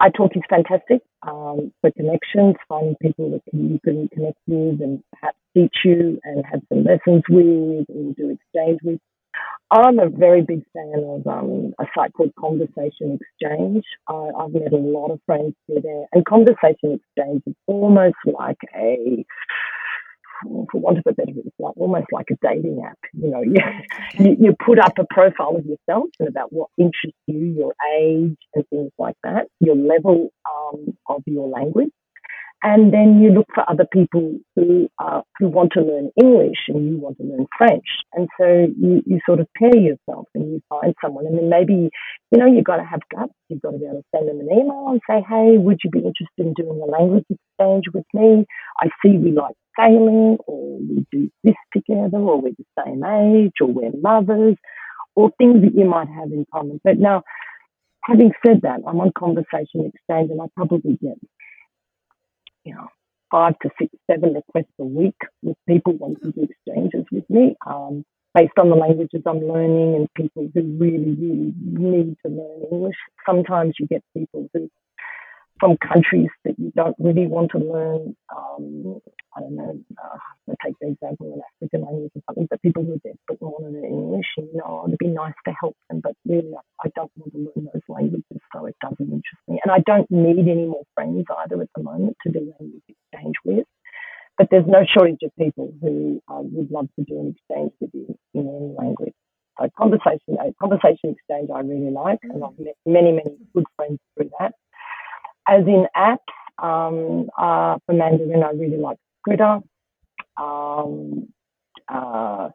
um, 0.00 0.12
talk 0.12 0.32
is 0.36 0.42
fantastic 0.48 1.02
um, 1.22 1.72
for 1.80 1.90
connections, 1.90 2.56
finding 2.68 2.96
people 3.02 3.30
that 3.30 3.42
can, 3.50 3.72
you 3.72 3.80
can 3.84 4.08
connect 4.08 4.38
with 4.46 4.80
and 4.80 5.02
perhaps 5.12 5.38
teach 5.54 5.74
you 5.84 6.20
and 6.24 6.44
have 6.50 6.60
some 6.68 6.84
lessons 6.84 7.22
with 7.28 7.86
or 7.88 8.14
do 8.16 8.30
exchange 8.30 8.80
with. 8.82 9.00
I'm 9.70 9.98
a 9.98 10.08
very 10.08 10.40
big 10.42 10.62
fan 10.72 11.04
of 11.04 11.26
um, 11.26 11.74
a 11.78 11.84
site 11.94 12.14
called 12.14 12.32
Conversation 12.38 13.18
Exchange. 13.20 13.84
I, 14.08 14.30
I've 14.38 14.52
met 14.52 14.72
a 14.72 14.76
lot 14.76 15.10
of 15.10 15.20
friends 15.26 15.54
through 15.66 15.82
there, 15.82 16.06
and 16.12 16.24
Conversation 16.24 16.98
Exchange 16.98 17.42
is 17.46 17.54
almost 17.66 18.16
like 18.24 18.58
a 18.74 19.26
for 20.42 20.80
want 20.80 20.98
of 20.98 21.04
a 21.06 21.12
better 21.12 21.32
word, 21.32 21.46
it's 21.46 21.56
like 21.58 21.76
almost 21.76 22.06
like 22.12 22.26
a 22.30 22.36
dating 22.46 22.82
app. 22.86 22.98
You 23.12 23.30
know, 23.30 23.42
you, 23.42 23.60
you, 24.18 24.36
you 24.40 24.56
put 24.64 24.78
up 24.78 24.98
a 24.98 25.04
profile 25.10 25.56
of 25.56 25.66
yourself 25.66 26.08
and 26.18 26.28
about 26.28 26.52
what 26.52 26.68
interests 26.78 27.18
you, 27.26 27.38
your 27.38 27.74
age, 27.98 28.36
and 28.54 28.68
things 28.70 28.92
like 28.98 29.16
that, 29.24 29.48
your 29.60 29.76
level 29.76 30.30
um, 30.50 30.96
of 31.08 31.22
your 31.26 31.48
language, 31.48 31.90
and 32.62 32.92
then 32.92 33.22
you 33.22 33.30
look 33.30 33.46
for 33.54 33.68
other 33.70 33.86
people 33.92 34.36
who 34.56 34.88
uh, 34.98 35.20
who 35.38 35.48
want 35.48 35.72
to 35.72 35.80
learn 35.80 36.10
English 36.20 36.66
and 36.68 36.88
you 36.88 36.98
want 36.98 37.16
to 37.18 37.24
learn 37.24 37.46
French, 37.56 37.86
and 38.14 38.28
so 38.38 38.66
you, 38.76 39.02
you 39.06 39.20
sort 39.26 39.38
of 39.40 39.46
pair 39.56 39.76
yourself 39.76 40.26
and 40.34 40.50
you 40.52 40.62
find 40.68 40.94
someone, 41.02 41.26
and 41.26 41.38
then 41.38 41.48
maybe 41.48 41.88
you 42.32 42.38
know 42.38 42.46
you've 42.46 42.64
got 42.64 42.76
to 42.76 42.84
have 42.84 43.00
guts. 43.14 43.32
You've 43.48 43.62
got 43.62 43.72
to 43.72 43.78
be 43.78 43.84
able 43.84 43.98
to 43.98 44.04
send 44.14 44.28
them 44.28 44.40
an 44.40 44.50
email 44.50 44.86
and 44.88 45.00
say, 45.08 45.24
hey, 45.28 45.56
would 45.56 45.78
you 45.84 45.90
be 45.90 46.00
interested 46.00 46.26
in 46.38 46.52
doing 46.54 46.80
a 46.80 46.90
language 46.90 47.24
exchange 47.30 47.84
with 47.94 48.06
me? 48.12 48.44
I 48.78 48.88
see 49.02 49.16
we 49.16 49.30
like 49.30 49.54
sailing, 49.78 50.38
or 50.46 50.78
we 50.78 51.06
do 51.12 51.30
this 51.44 51.54
together, 51.72 52.18
or 52.18 52.40
we're 52.40 52.54
the 52.58 52.84
same 52.84 53.04
age, 53.04 53.52
or 53.60 53.68
we're 53.68 53.92
mothers, 54.00 54.56
or 55.14 55.30
things 55.38 55.62
that 55.62 55.76
you 55.76 55.84
might 55.84 56.08
have 56.08 56.32
in 56.32 56.44
common. 56.52 56.80
But 56.82 56.98
now. 56.98 57.22
Having 58.04 58.32
said 58.46 58.60
that, 58.62 58.80
I'm 58.86 59.00
on 59.00 59.12
Conversation 59.18 59.92
Exchange 59.92 60.30
and 60.30 60.40
I 60.40 60.46
probably 60.56 60.98
get 61.02 61.18
you 62.68 62.74
know, 62.74 62.88
five 63.30 63.58
to 63.62 63.70
six, 63.80 63.90
seven 64.10 64.34
requests 64.34 64.74
a 64.78 64.84
week 64.84 65.16
with 65.42 65.56
people 65.66 65.94
wanting 65.94 66.32
to 66.32 66.32
do 66.32 66.48
exchanges 66.48 67.06
with 67.10 67.28
me 67.30 67.56
um, 67.66 68.04
based 68.34 68.52
on 68.58 68.68
the 68.68 68.76
languages 68.76 69.22
I'm 69.26 69.40
learning 69.40 69.94
and 69.96 70.08
people 70.14 70.48
who 70.54 70.62
really, 70.78 71.16
really 71.18 71.54
need 71.56 72.16
to 72.24 72.30
learn 72.30 72.62
English. 72.70 72.96
Sometimes 73.26 73.74
you 73.78 73.86
get 73.86 74.02
people 74.14 74.48
who 74.52 74.70
from 75.60 75.76
countries 75.78 76.30
that 76.44 76.58
you 76.58 76.72
don't 76.74 76.96
really 76.98 77.26
want 77.26 77.50
to 77.52 77.58
learn. 77.58 78.16
Um, 78.34 79.00
I 79.36 79.40
don't 79.40 79.56
know, 79.56 79.78
uh, 80.02 80.54
take 80.64 80.74
the 80.80 80.88
example 80.88 81.28
of 81.28 81.32
an 81.34 81.42
African 81.54 81.82
language 81.86 82.12
or 82.16 82.22
something, 82.26 82.46
but 82.50 82.62
people 82.62 82.84
who 82.84 82.94
are 82.94 83.04
desperate 83.04 83.40
want 83.40 83.64
to 83.64 83.70
learn 83.70 83.84
English, 83.84 84.26
you 84.36 84.50
know, 84.54 84.84
it'd 84.86 84.98
be 84.98 85.08
nice 85.08 85.34
to 85.46 85.52
help 85.60 85.76
them, 85.88 86.00
but 86.02 86.14
really, 86.26 86.52
I 86.84 86.88
don't 86.96 87.10
want 87.16 87.32
to 87.32 87.38
learn 87.38 87.68
those 87.72 87.82
languages, 87.88 88.40
so 88.52 88.66
it 88.66 88.76
doesn't 88.80 88.98
interest 89.00 89.42
me. 89.46 89.60
And 89.62 89.70
I 89.70 89.78
don't 89.86 90.10
need 90.10 90.48
any 90.48 90.66
more 90.66 90.84
friends 90.94 91.24
either 91.44 91.60
at 91.62 91.68
the 91.76 91.82
moment 91.82 92.16
to 92.26 92.32
do 92.32 92.52
language 92.58 92.82
exchange 92.88 93.36
with. 93.44 93.66
But 94.38 94.48
there's 94.50 94.66
no 94.66 94.86
shortage 94.86 95.22
of 95.24 95.34
people 95.36 95.72
who 95.82 96.22
uh, 96.28 96.40
would 96.42 96.70
love 96.70 96.88
to 96.96 97.04
do 97.04 97.18
an 97.18 97.34
exchange 97.36 97.72
with 97.80 97.90
you 97.92 98.16
in 98.34 98.46
any 98.48 98.74
language. 98.78 99.14
So 99.58 99.68
conversation, 99.76 100.38
uh, 100.38 100.52
conversation 100.60 101.10
exchange, 101.10 101.50
I 101.52 101.60
really 101.60 101.90
like, 101.90 102.20
and 102.22 102.44
I've 102.44 102.58
met 102.58 102.76
many, 102.86 103.10
many 103.10 103.36
good 103.52 103.64
friends 103.76 103.98
through 104.16 104.30
that. 104.38 104.54
As 105.48 105.66
in 105.66 105.86
apps, 105.96 106.18
um, 106.62 107.30
uh, 107.38 107.78
for 107.86 107.94
Mandarin, 107.94 108.42
I 108.44 108.50
really 108.50 108.78
like 108.78 108.98
Skritter. 109.26 109.62
Um, 110.38 111.28
uh, 111.88 112.50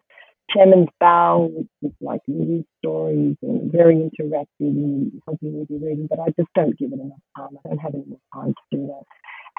Chairman's 0.51 0.89
Bao, 1.01 1.51
which 1.55 1.67
is 1.83 1.91
like 2.01 2.21
news 2.27 2.65
stories 2.79 3.37
and 3.41 3.71
very 3.71 3.95
interactive 3.95 4.45
and 4.59 5.21
helping 5.25 5.65
be 5.65 5.77
reading, 5.77 6.07
but 6.09 6.19
I 6.19 6.27
just 6.39 6.49
don't 6.55 6.77
give 6.77 6.91
it 6.93 6.99
enough 6.99 7.19
time. 7.37 7.57
I 7.65 7.69
don't 7.69 7.79
have 7.79 7.93
enough 7.95 8.19
time 8.33 8.53
to 8.53 8.77
do 8.77 8.87
that. 8.87 9.03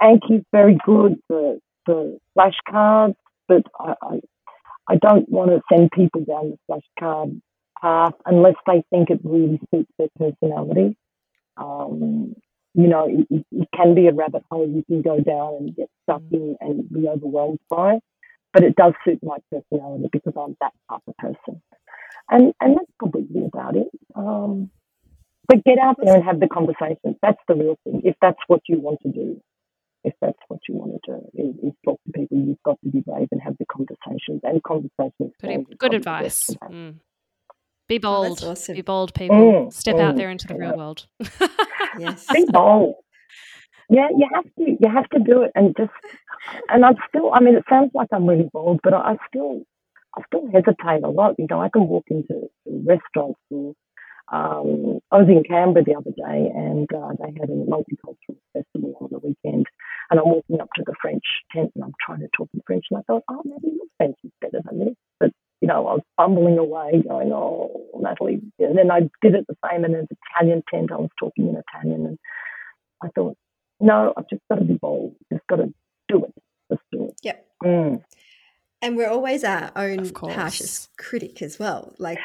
Anki's 0.03 0.45
very 0.53 0.79
good 0.85 1.17
for, 1.29 1.59
for 1.87 2.17
flashcards, 2.39 3.17
but 3.49 3.63
I, 3.81 3.95
I, 4.03 4.21
I 4.89 4.97
don't 4.97 5.29
want 5.29 5.51
to 5.51 5.63
send 5.73 5.91
people 5.93 6.25
down 6.25 6.53
the 6.69 6.81
flashcard 7.03 7.41
path 7.81 8.15
unless 8.27 8.55
they 8.67 8.85
think 8.91 9.11
it 9.11 9.21
really 9.25 9.61
suits 9.73 9.91
their 9.99 10.09
personality. 10.19 10.97
Um, 11.57 12.37
you 12.75 12.89
know, 12.89 13.07
it, 13.09 13.47
it, 13.51 13.69
can 13.75 13.95
be 13.95 14.09
a 14.09 14.13
rabbit 14.13 14.43
hole 14.51 14.69
you 14.69 14.85
can 14.85 15.01
go 15.01 15.21
down 15.21 15.57
and 15.61 15.77
get 15.77 15.89
stuck 16.03 16.23
mm. 16.23 16.33
in 16.33 16.57
and 16.61 16.91
be 16.91 17.09
overwhelmed 17.09 17.61
by. 17.71 17.99
But 18.53 18.65
it 18.65 18.77
does 18.77 18.93
suit 19.05 19.21
my 19.23 19.39
personality 19.51 20.09
because 20.13 20.35
I'm 20.37 20.57
that 20.61 20.73
type 20.89 21.03
of 21.07 21.17
person. 21.17 21.63
And 22.31 22.53
and 22.61 22.77
that's 22.77 22.91
probably 22.99 23.45
about 23.47 23.77
it. 23.77 23.89
Um, 24.15 24.71
but 25.47 25.65
get 25.65 25.79
out 25.79 25.97
there 26.03 26.15
and 26.15 26.25
have 26.25 26.41
the 26.41 26.49
conversation. 26.49 27.17
That's 27.21 27.41
the 27.49 27.55
real 27.55 27.79
thing. 27.85 28.03
If 28.05 28.17
that's 28.21 28.39
what 28.47 28.63
you 28.69 28.81
want 28.81 29.01
to 29.03 29.11
do, 29.11 29.41
if 30.05 30.15
that's 30.21 30.39
what 30.49 30.61
you 30.69 30.77
want 30.77 31.01
to 31.05 31.13
do, 31.13 31.31
is, 31.35 31.55
is 31.63 31.73
talk 31.85 32.01
to 32.07 32.13
people. 32.13 32.39
You've 32.39 32.63
got 32.65 32.79
to 32.83 32.91
be 32.91 33.01
brave 33.01 33.29
and 33.31 33.43
have 33.43 33.57
the 33.59 33.67
conversations. 33.67 34.41
And 34.43 34.63
conversations. 34.63 35.33
Good, 35.41 35.79
good 35.79 35.95
advice. 35.95 36.51
Mm. 36.63 36.97
Be 37.89 37.97
oh, 37.97 38.01
bold. 38.01 38.41
Oh, 38.43 38.51
awesome. 38.51 38.75
Be 38.75 38.83
bold, 38.83 39.15
people. 39.15 39.37
Mm, 39.37 39.73
Step 39.73 39.97
mm, 39.97 40.01
out 40.01 40.17
there 40.17 40.31
into 40.31 40.47
the 40.47 40.55
real 40.55 40.77
world. 40.77 41.07
yes. 41.99 42.27
Be 42.33 42.47
bold. 42.49 42.97
Yeah, 43.91 44.09
you 44.17 44.27
have 44.35 44.45
to. 44.45 44.77
You 44.81 44.91
have 44.91 45.09
to 45.11 45.19
do 45.21 45.43
it, 45.43 45.53
and 45.55 45.75
just. 45.77 45.93
And 46.71 46.85
I'm 46.85 46.97
still. 47.09 47.33
I 47.33 47.41
mean, 47.41 47.57
it 47.57 47.65
sounds 47.69 47.91
like 47.95 48.09
I'm 48.13 48.27
really 48.27 48.49
bold, 48.53 48.81
but 48.83 48.95
I 48.95 49.17
still, 49.29 49.63
I 50.17 50.23
still 50.27 50.47
hesitate 50.51 51.05
a 51.05 51.11
lot. 51.11 51.35
You 51.39 51.47
know, 51.51 51.61
I 51.61 51.69
can 51.69 51.87
walk 51.89 52.05
into 52.09 52.49
restaurants 52.67 53.41
and. 53.51 53.75
Um, 54.33 55.01
I 55.13 55.19
was 55.19 55.29
in 55.29 55.45
Canberra 55.45 55.85
the 55.85 55.97
other 55.97 56.11
day, 56.11 56.51
and 56.55 56.89
uh, 56.95 57.13
they 57.21 57.39
had 57.39 57.51
a 57.51 57.69
multicultural 57.69 58.39
festival 58.55 58.97
on 58.99 59.09
the 59.13 59.19
weekend. 59.19 59.67
And 60.11 60.19
I'm 60.19 60.25
walking 60.25 60.63
up 60.63 60.71
to 60.77 60.83
the 60.87 60.95
French 61.01 61.23
tent, 61.55 61.73
and 61.75 61.85
I'm 61.85 61.93
trying 62.05 62.21
to 62.21 62.29
talk 62.35 62.49
in 62.55 62.63
French, 62.67 62.87
and 62.91 63.01
I 63.01 63.03
thought, 63.03 63.23
oh, 63.31 63.43
maybe 63.45 63.77
your 63.77 63.87
French 63.99 64.17
is 64.25 64.31
better 64.41 64.63
than 64.65 64.79
this. 64.79 64.95
But 65.21 65.33
you 65.61 65.69
know, 65.69 65.87
I 65.87 65.95
was 65.95 66.03
fumbling 66.17 66.59
away, 66.59 67.03
going, 67.09 67.33
"Oh, 67.33 67.89
Natalie." 67.99 68.41
And 68.59 68.77
then 68.77 68.91
I 68.91 69.01
did 69.23 69.35
it 69.35 69.47
the 69.49 69.57
same 69.71 69.85
in 69.85 69.95
an 69.95 70.09
Italian 70.37 70.63
tent. 70.73 70.93
I 70.93 70.97
was 70.97 71.11
talking 71.19 71.49
in 71.49 71.57
Italian, 71.57 72.07
and 72.07 72.19
I 73.03 73.09
thought, 73.15 73.37
"No, 73.81 74.13
I've 74.17 74.29
just 74.29 74.43
got 74.51 74.59
to 74.59 74.65
be 74.65 74.75
bold. 74.75 75.15
Just 75.33 75.47
got 75.47 75.57
to 75.57 75.73
do 76.09 76.25
it. 76.25 76.35
Just 76.71 76.83
do 76.93 77.07
it." 77.07 77.15
Yep. 77.23 77.47
Mm. 77.65 78.05
And 78.83 78.97
we're 78.97 79.09
always 79.09 79.45
our 79.45 79.73
own 79.77 80.13
harshest 80.15 80.95
critic 80.99 81.41
as 81.41 81.59
well. 81.59 81.95
Like 81.99 82.19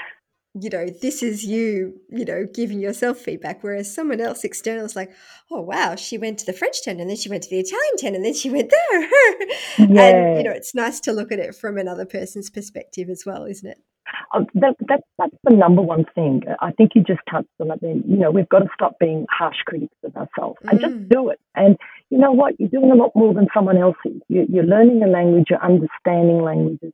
you 0.62 0.70
know, 0.70 0.88
this 1.02 1.22
is 1.24 1.46
you, 1.46 2.00
you 2.10 2.26
know, 2.26 2.46
giving 2.54 2.80
yourself 2.80 3.18
feedback. 3.20 3.64
Whereas 3.64 3.94
someone 3.94 4.20
else 4.22 4.44
external 4.44 4.86
is 4.86 4.96
like, 4.96 5.12
oh, 5.52 5.62
wow, 5.62 5.96
she 5.96 6.18
went 6.18 6.38
to 6.40 6.46
the 6.46 6.54
French 6.54 6.82
tent 6.84 7.00
and 7.00 7.10
then 7.10 7.18
she 7.18 7.30
went 7.30 7.44
to 7.44 7.50
the 7.50 7.60
Italian 7.60 7.98
tent 7.98 8.16
and 8.16 8.26
then 8.26 8.34
she 8.34 8.50
went 8.50 8.70
there. 8.72 9.02
Yeah. 9.80 9.86
And, 10.10 10.38
you 10.38 10.44
know, 10.44 10.52
it's 10.52 10.76
nice 10.76 11.00
to 11.02 11.12
look 11.14 11.32
at 11.32 11.40
it 11.40 11.56
from 11.56 11.78
another 11.78 12.06
person's 12.06 12.50
perspective 12.50 13.10
as 13.10 13.24
well, 13.26 13.46
isn't 13.46 13.70
it? 13.70 13.80
Uh, 14.34 14.42
that, 14.56 14.76
that, 14.88 15.02
that's 15.18 15.36
the 15.44 15.56
number 15.56 15.82
one 15.82 16.04
thing. 16.16 16.42
I 16.62 16.72
think 16.72 16.92
you 16.96 17.04
just 17.04 17.22
touched 17.30 17.48
on 17.60 17.72
it. 17.72 17.80
Then 17.82 18.04
you 18.08 18.18
know 18.18 18.32
we've 18.32 18.50
got 18.50 18.60
to 18.60 18.68
stop 18.74 18.94
being 19.00 19.26
harsh 19.30 19.58
critics 19.66 19.94
of 20.04 20.16
ourselves 20.16 20.58
and 20.64 20.80
just 20.80 20.94
Mm. 20.96 21.10
do 21.10 21.30
it. 21.30 21.40
And 21.56 21.78
you 22.10 22.18
know 22.18 22.32
what? 22.32 22.60
You're 22.60 22.70
doing 22.70 22.92
a 22.92 22.96
lot 22.96 23.12
more 23.16 23.34
than 23.36 23.48
someone 23.54 23.78
else 23.78 23.98
is. 24.06 24.20
You're, 24.28 24.46
you're 24.46 24.64
learning 24.64 25.04
a 25.04 25.08
language. 25.08 25.46
You're 25.52 25.64
understanding 25.64 26.42
languages. 26.42 26.92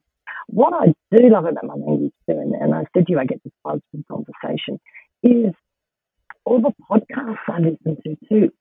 What 0.48 0.74
I 0.74 0.94
do 1.16 1.30
love 1.30 1.46
about 1.46 1.64
my 1.64 1.74
language 1.74 2.14
too, 2.30 2.38
and, 2.38 2.54
and 2.54 2.74
I 2.74 2.86
said 2.94 3.08
to 3.08 3.12
you, 3.12 3.20
I 3.20 3.26
get 3.26 3.42
this 3.44 3.54
buzz 3.64 3.80
from 3.92 4.06
conversation, 4.10 4.80
is 5.24 5.54
all 6.46 6.62
the 6.62 6.74
podcasts 6.90 7.38
I 7.48 7.60
listen 7.60 7.98
to 8.04 8.18
too. 8.30 8.52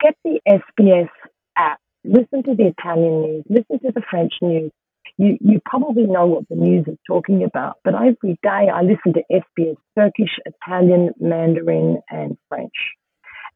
Get 0.00 0.16
the 0.24 0.40
SBS 0.48 1.08
app. 1.56 1.78
Listen 2.04 2.42
to 2.44 2.54
the 2.54 2.72
Italian 2.78 3.22
news. 3.22 3.44
Listen 3.48 3.78
to 3.80 3.92
the 3.92 4.02
French 4.10 4.32
news. 4.42 4.70
You, 5.16 5.36
you 5.40 5.60
probably 5.64 6.04
know 6.04 6.26
what 6.26 6.48
the 6.48 6.54
news 6.54 6.86
is 6.86 6.96
talking 7.06 7.42
about, 7.42 7.78
but 7.82 7.94
every 7.94 8.38
day 8.42 8.68
I 8.72 8.82
listen 8.82 9.14
to 9.14 9.22
SBS 9.32 9.76
Turkish, 9.96 10.38
Italian, 10.46 11.10
Mandarin, 11.18 11.98
and 12.08 12.36
French. 12.48 12.72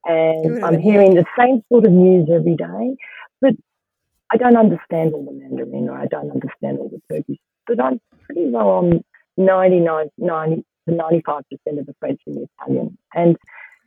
And 0.05 0.64
I'm 0.64 0.80
hearing 0.80 1.14
the 1.14 1.24
same 1.39 1.62
sort 1.70 1.87
of 1.87 1.93
news 1.93 2.28
every 2.33 2.57
day, 2.57 2.97
but 3.41 3.53
I 4.33 4.37
don't 4.37 4.57
understand 4.57 5.12
all 5.12 5.24
the 5.24 5.33
Mandarin 5.33 5.89
or 5.89 5.97
I 5.97 6.07
don't 6.07 6.30
understand 6.30 6.78
all 6.78 6.89
the 6.89 7.01
Turkish, 7.14 7.39
but 7.66 7.80
I'm 7.82 8.00
pretty 8.26 8.48
well 8.50 8.68
on 8.68 9.04
99, 9.36 10.08
90 10.18 10.64
to 10.88 10.94
95% 10.94 11.42
of 11.78 11.86
the 11.86 11.94
French 12.00 12.20
and 12.26 12.36
the 12.36 12.48
Italian. 12.58 12.98
And, 13.14 13.36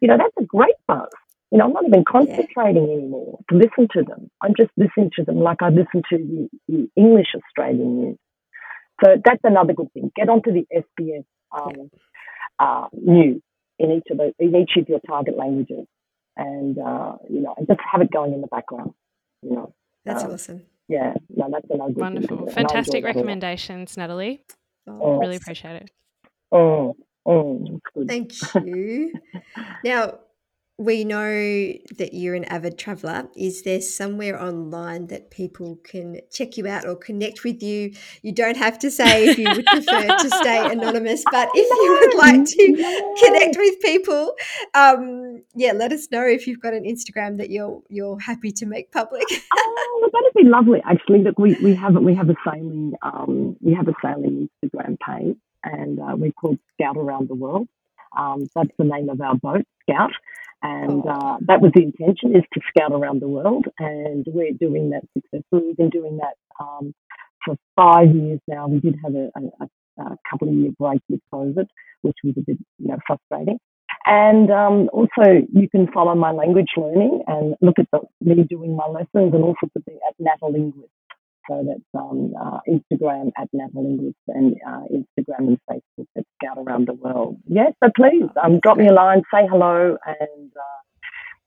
you 0.02 0.08
know, 0.08 0.18
that's 0.18 0.34
a 0.40 0.46
great 0.46 0.76
buzz. 0.88 1.10
You 1.52 1.60
know, 1.60 1.66
I'm 1.66 1.74
not 1.74 1.86
even 1.86 2.04
concentrating 2.08 2.84
anymore 2.84 3.40
to 3.50 3.56
listen 3.56 3.88
to 3.94 4.04
them. 4.04 4.30
I'm 4.42 4.54
just 4.58 4.72
listening 4.78 5.12
to 5.18 5.24
them 5.24 5.40
like 5.40 5.62
I 5.62 5.70
listen 5.70 6.02
to 6.10 6.18
the, 6.18 6.50
the 6.68 6.90
English 6.96 7.28
Australian 7.36 8.02
news. 8.02 8.18
So 9.04 9.16
that's 9.24 9.42
another 9.44 9.74
good 9.74 9.92
thing. 9.94 10.12
Get 10.16 10.30
onto 10.30 10.52
the 10.52 10.66
SBS 10.74 11.26
um, 11.52 11.90
uh, 12.60 12.88
news 12.94 13.42
in 13.78 13.92
each 13.92 14.08
of 14.10 14.18
the, 14.18 14.34
in 14.40 14.56
each 14.56 14.72
of 14.78 14.88
your 14.88 15.00
target 15.08 15.38
languages, 15.38 15.86
and 16.38 16.78
uh, 16.78 17.18
you 17.30 17.42
know, 17.42 17.54
and 17.58 17.68
just 17.68 17.80
have 17.92 18.02
it 18.02 18.12
going 18.12 18.34
in 18.34 18.42
the 18.42 18.48
background. 18.48 18.92
You 19.42 19.52
know, 19.52 19.74
That's 20.06 20.24
Um, 20.24 20.32
awesome. 20.32 20.66
Yeah, 20.88 21.14
no, 21.36 21.50
that's 21.52 21.70
another 21.70 21.94
good 21.94 22.02
Wonderful. 22.02 22.46
do, 22.46 22.52
Fantastic 22.52 22.96
enjoy 22.96 23.08
that 23.08 23.16
recommendations, 23.16 23.98
Natalie. 23.98 24.44
Oh, 24.88 25.18
Really 25.20 25.36
appreciate 25.38 25.82
it. 25.84 25.92
Oh, 26.52 26.96
it's 27.26 27.82
good. 27.94 28.08
Thank 28.08 28.34
you. 28.66 29.14
now, 29.84 30.20
we 30.78 31.06
know 31.06 31.24
that 31.98 32.10
you're 32.14 32.36
an 32.36 32.44
avid 32.46 32.78
traveler. 32.78 33.30
Is 33.36 33.62
there 33.62 33.80
somewhere 33.80 34.42
online 34.42 35.08
that 35.08 35.32
people 35.32 35.78
can 35.84 36.20
check 36.32 36.58
you 36.58 36.68
out 36.68 36.86
or 36.86 36.98
connect 36.98 37.46
with 37.46 37.64
you? 37.64 37.94
You 38.24 38.34
don't 38.34 38.58
have 38.58 38.78
to 38.80 38.92
say 38.92 39.28
if 39.28 39.38
you 39.38 39.50
would 39.50 39.66
prefer 39.66 40.06
to 40.06 40.30
stay 40.30 40.72
anonymous, 40.72 41.24
but 41.32 41.50
if 41.54 41.70
you 41.70 42.00
would 42.02 42.18
like 42.18 42.46
to 42.46 43.16
connect 43.24 43.58
with 43.58 43.80
people, 43.82 44.34
um, 44.74 45.44
yeah, 45.56 45.72
let 45.72 45.94
us 45.94 46.10
know 46.12 46.26
if 46.26 46.46
you've 46.46 46.60
got 46.60 46.74
an 46.74 46.84
Instagram 46.84 47.38
that 47.38 47.50
you're 47.50 47.82
you're 47.88 48.20
happy 48.20 48.52
to 48.52 48.66
make 48.66 48.92
public. 48.92 49.24
Oh, 49.98 50.10
that'd 50.12 50.34
be 50.36 50.44
lovely. 50.44 50.82
Actually, 50.86 51.24
look, 51.24 51.40
we, 51.40 51.56
we 51.64 51.74
have 51.76 51.96
we 51.96 52.14
have 52.14 52.30
a 52.30 52.36
sailing 52.46 52.94
um, 53.02 53.56
we 53.62 53.74
have 53.74 53.88
a 53.88 53.94
sailing 54.02 54.50
Instagram 54.64 54.98
page, 55.00 55.38
and 55.64 56.00
uh, 56.00 56.16
we're 56.16 56.32
called 56.32 56.60
Scout 56.74 56.98
Around 56.98 57.30
the 57.30 57.36
World. 57.36 57.68
Um, 58.16 58.48
that's 58.54 58.72
the 58.78 58.84
name 58.84 59.10
of 59.10 59.22
our 59.22 59.36
boat, 59.36 59.66
Scout, 59.84 60.12
and 60.62 61.06
uh, 61.06 61.38
that 61.42 61.62
was 61.62 61.72
the 61.76 61.84
intention 61.84 62.36
is 62.36 62.44
to 62.54 62.62
scout 62.70 62.92
around 62.92 63.22
the 63.22 63.28
world, 63.28 63.66
and 63.80 64.26
we're 64.28 64.54
doing 64.54 64.92
that 64.92 65.04
successfully. 65.14 65.68
We've 65.68 65.78
been 65.78 65.90
doing 65.90 66.18
that 66.18 66.36
um, 66.60 66.94
for 67.44 67.56
five 67.76 68.16
years 68.16 68.40
now. 68.48 68.68
We 68.68 68.80
did 68.80 68.96
have 69.04 69.14
a, 69.16 69.30
a, 69.36 70.04
a 70.04 70.18
couple 70.30 70.50
of 70.50 70.56
year 70.56 70.72
break 70.80 71.02
with 71.10 71.20
COVID, 71.34 71.68
which 72.02 72.18
was 72.24 72.34
a 72.38 72.42
bit 72.42 72.58
you 72.80 72.88
know 72.88 72.98
frustrating. 73.06 73.60
And 74.08 74.52
um, 74.52 74.90
also, 74.94 75.42
you 75.52 75.68
can 75.70 75.92
follow 75.92 76.14
my 76.14 76.32
language 76.32 76.70
learning 76.78 77.24
and 77.28 77.56
look 77.62 77.80
at 77.80 77.88
the, 77.92 78.02
me 78.22 78.44
doing 78.44 78.76
my 78.76 78.86
lessons 78.86 79.34
and 79.34 79.44
all 79.44 79.56
sorts 79.60 79.76
of 79.76 79.84
things 79.84 80.00
at 80.08 80.16
Natalinguist. 80.24 80.90
So 81.50 81.64
that's 81.66 82.04
um, 82.04 82.34
uh, 82.40 82.60
Instagram 82.68 83.32
at 83.38 83.50
Natalinguist 83.54 84.14
and 84.28 84.56
uh, 84.68 84.82
Instagram 84.92 85.48
and 85.48 85.60
Facebook 85.70 86.08
at 86.18 86.26
Scout 86.36 86.58
Around 86.58 86.88
the 86.88 86.94
World. 86.94 87.38
Yes, 87.48 87.74
so 87.84 87.90
please 87.96 88.30
um, 88.44 88.60
drop 88.60 88.78
me 88.78 88.88
a 88.88 88.94
line, 88.94 89.22
say 89.34 89.48
hello, 89.50 89.98
and 90.06 90.52
uh, 90.56 90.82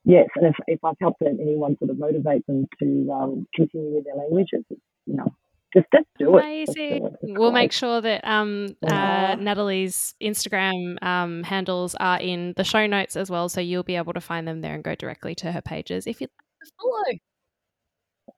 yes, 0.04 0.28
and 0.36 0.46
if, 0.46 0.54
if 0.66 0.84
I've 0.84 0.96
helped 1.00 1.22
anyone 1.22 1.76
sort 1.78 1.90
of 1.90 1.98
motivate 1.98 2.46
them 2.46 2.66
to 2.80 3.10
um, 3.12 3.46
continue 3.54 3.96
with 3.96 4.04
their 4.04 4.14
languages, 4.14 4.64
you 5.06 5.16
know, 5.16 5.34
just, 5.74 5.86
just 5.92 6.06
do 6.18 6.36
it. 6.38 6.44
Amazing. 6.44 7.06
it. 7.06 7.12
It's 7.22 7.38
We'll 7.38 7.52
make 7.52 7.72
sure 7.72 8.00
that 8.00 8.24
um, 8.24 8.76
uh, 8.86 9.36
Natalie's 9.38 10.14
Instagram 10.22 11.02
um, 11.02 11.42
handles 11.42 11.94
are 11.96 12.18
in 12.18 12.54
the 12.56 12.64
show 12.64 12.86
notes 12.86 13.16
as 13.16 13.30
well, 13.30 13.48
so 13.48 13.60
you'll 13.60 13.82
be 13.82 13.96
able 13.96 14.14
to 14.14 14.20
find 14.20 14.48
them 14.48 14.60
there 14.60 14.74
and 14.74 14.82
go 14.82 14.94
directly 14.94 15.34
to 15.36 15.52
her 15.52 15.60
pages 15.60 16.06
if 16.06 16.20
you'd 16.20 16.30
like 16.30 16.68
to 16.68 16.72
follow. 16.80 17.18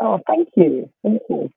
Oh, 0.01 0.19
thank 0.27 0.49
you. 0.57 0.91
Thank 1.03 1.23
you. 1.29 1.51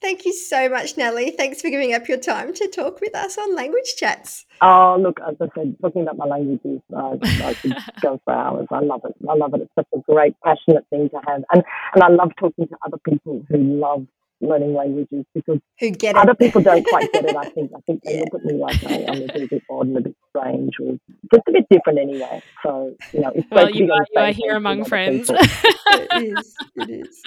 Thank 0.00 0.24
you 0.24 0.32
so 0.32 0.68
much, 0.68 0.96
Natalie. 0.96 1.32
Thanks 1.32 1.60
for 1.60 1.70
giving 1.70 1.92
up 1.92 2.06
your 2.06 2.18
time 2.18 2.54
to 2.54 2.68
talk 2.68 3.00
with 3.00 3.16
us 3.16 3.36
on 3.36 3.56
Language 3.56 3.96
Chats. 3.96 4.46
Oh, 4.62 4.96
look, 5.00 5.18
as 5.28 5.34
I 5.40 5.48
said, 5.56 5.76
talking 5.82 6.02
about 6.02 6.16
my 6.16 6.26
languages, 6.26 6.80
uh, 6.96 7.16
I 7.20 7.54
could 7.54 7.76
go 8.00 8.20
for 8.24 8.32
hours. 8.32 8.68
I 8.70 8.78
love 8.78 9.00
it. 9.04 9.14
I 9.28 9.34
love 9.34 9.54
it. 9.54 9.62
It's 9.62 9.72
such 9.74 9.88
a 9.92 9.98
great, 10.10 10.34
passionate 10.44 10.86
thing 10.90 11.10
to 11.10 11.20
have. 11.26 11.42
And, 11.52 11.64
and 11.94 12.02
I 12.04 12.08
love 12.10 12.30
talking 12.38 12.68
to 12.68 12.76
other 12.86 12.98
people 13.04 13.44
who 13.48 13.56
love 13.56 14.06
learning 14.40 14.74
languages 14.74 15.24
because 15.34 15.58
Who 15.80 15.90
get 15.90 16.16
it? 16.16 16.20
other 16.20 16.34
people 16.34 16.60
don't 16.62 16.84
quite 16.86 17.10
get 17.12 17.24
it, 17.24 17.36
I 17.36 17.48
think. 17.54 17.72
I 17.76 17.80
think 17.86 18.02
they 18.04 18.14
Yeah. 18.14 18.20
look 18.20 18.34
at 18.34 18.44
me 18.44 18.54
like 18.54 18.84
I, 18.84 19.04
I'm 19.08 19.16
a 19.16 19.20
little 19.24 19.48
bit 19.48 19.62
odd 19.70 19.86
and 19.88 19.96
a 19.96 20.00
bit 20.02 20.16
strange 20.30 20.72
or 20.80 20.96
just 21.34 21.48
a 21.48 21.52
bit 21.52 21.66
different 21.70 21.98
anyway. 21.98 22.42
So, 22.64 22.94
you 23.12 23.20
know, 23.20 23.32
it's 23.34 23.46
Well, 23.50 23.70
you 23.70 23.84
on 23.86 23.90
are, 24.00 24.06
you 24.14 24.20
are 24.20 24.32
here 24.32 24.56
among 24.56 24.84
friends. 24.84 25.30
it 25.30 26.08
is. 26.38 26.54
It 26.76 26.90
is. 26.90 27.22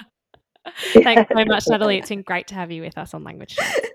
Thanks 1.02 1.30
so 1.36 1.44
much, 1.44 1.64
Natalie. 1.68 1.98
It's 1.98 2.08
been 2.08 2.22
great 2.22 2.46
to 2.48 2.54
have 2.54 2.70
you 2.70 2.82
with 2.82 2.96
us 2.96 3.14
on 3.14 3.24
Language 3.24 3.56
Chats. 3.56 3.80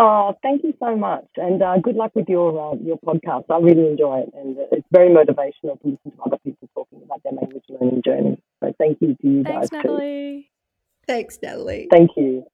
Oh, 0.00 0.34
thank 0.44 0.62
you 0.62 0.74
so 0.78 0.94
much, 0.94 1.24
and 1.36 1.60
uh, 1.60 1.76
good 1.78 1.96
luck 1.96 2.12
with 2.14 2.28
your 2.28 2.72
uh, 2.72 2.76
your 2.76 2.98
podcast. 2.98 3.46
I 3.50 3.58
really 3.58 3.88
enjoy 3.88 4.20
it, 4.20 4.30
and 4.32 4.56
it's 4.70 4.86
very 4.92 5.08
motivational 5.08 5.80
to 5.80 5.88
listen 5.88 6.12
to 6.12 6.22
other 6.24 6.38
people 6.44 6.68
talking 6.72 7.00
about 7.04 7.20
their 7.24 7.32
language 7.32 7.64
learning 7.68 8.02
journey. 8.04 8.40
So, 8.62 8.72
thank 8.78 8.98
you 9.00 9.16
to 9.20 9.26
you 9.28 9.42
Thanks, 9.42 9.70
guys 9.70 9.82
too. 9.82 10.44
Thanks, 11.08 11.38
Natalie. 11.42 11.88
Thank 11.90 12.12
you. 12.16 12.44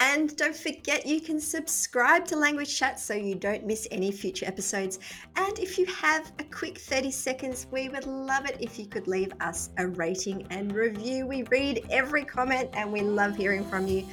And 0.00 0.36
don't 0.36 0.54
forget 0.54 1.06
you 1.06 1.20
can 1.20 1.40
subscribe 1.40 2.26
to 2.26 2.36
Language 2.36 2.76
Chat 2.76 3.00
so 3.00 3.14
you 3.14 3.34
don't 3.34 3.64
miss 3.64 3.88
any 3.90 4.12
future 4.12 4.44
episodes. 4.44 4.98
And 5.36 5.58
if 5.58 5.78
you 5.78 5.86
have 5.86 6.30
a 6.38 6.44
quick 6.44 6.78
30 6.78 7.10
seconds, 7.10 7.66
we 7.70 7.88
would 7.88 8.06
love 8.06 8.46
it 8.46 8.58
if 8.60 8.78
you 8.78 8.86
could 8.86 9.08
leave 9.08 9.32
us 9.40 9.70
a 9.78 9.86
rating 9.86 10.46
and 10.50 10.72
review. 10.72 11.26
We 11.26 11.44
read 11.44 11.86
every 11.90 12.24
comment 12.24 12.70
and 12.74 12.92
we 12.92 13.00
love 13.00 13.36
hearing 13.36 13.64
from 13.64 13.86
you. 13.86 14.06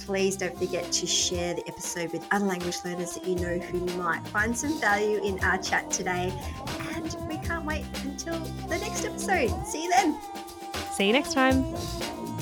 Please 0.00 0.36
don't 0.36 0.58
forget 0.58 0.90
to 0.90 1.06
share 1.06 1.54
the 1.54 1.62
episode 1.68 2.12
with 2.12 2.26
other 2.32 2.46
language 2.46 2.76
learners 2.84 3.14
that 3.14 3.26
you 3.26 3.36
know 3.36 3.58
who 3.58 3.80
might 3.98 4.26
find 4.28 4.56
some 4.56 4.80
value 4.80 5.22
in 5.22 5.38
our 5.44 5.58
chat 5.58 5.90
today. 5.90 6.32
And 6.94 7.16
we 7.28 7.36
can't 7.38 7.64
wait 7.64 7.84
until 8.04 8.38
the 8.68 8.78
next 8.78 9.04
episode. 9.04 9.50
See 9.66 9.84
you 9.84 9.90
then. 9.90 10.18
See 10.92 11.06
you 11.06 11.12
next 11.12 11.32
time. 11.32 12.37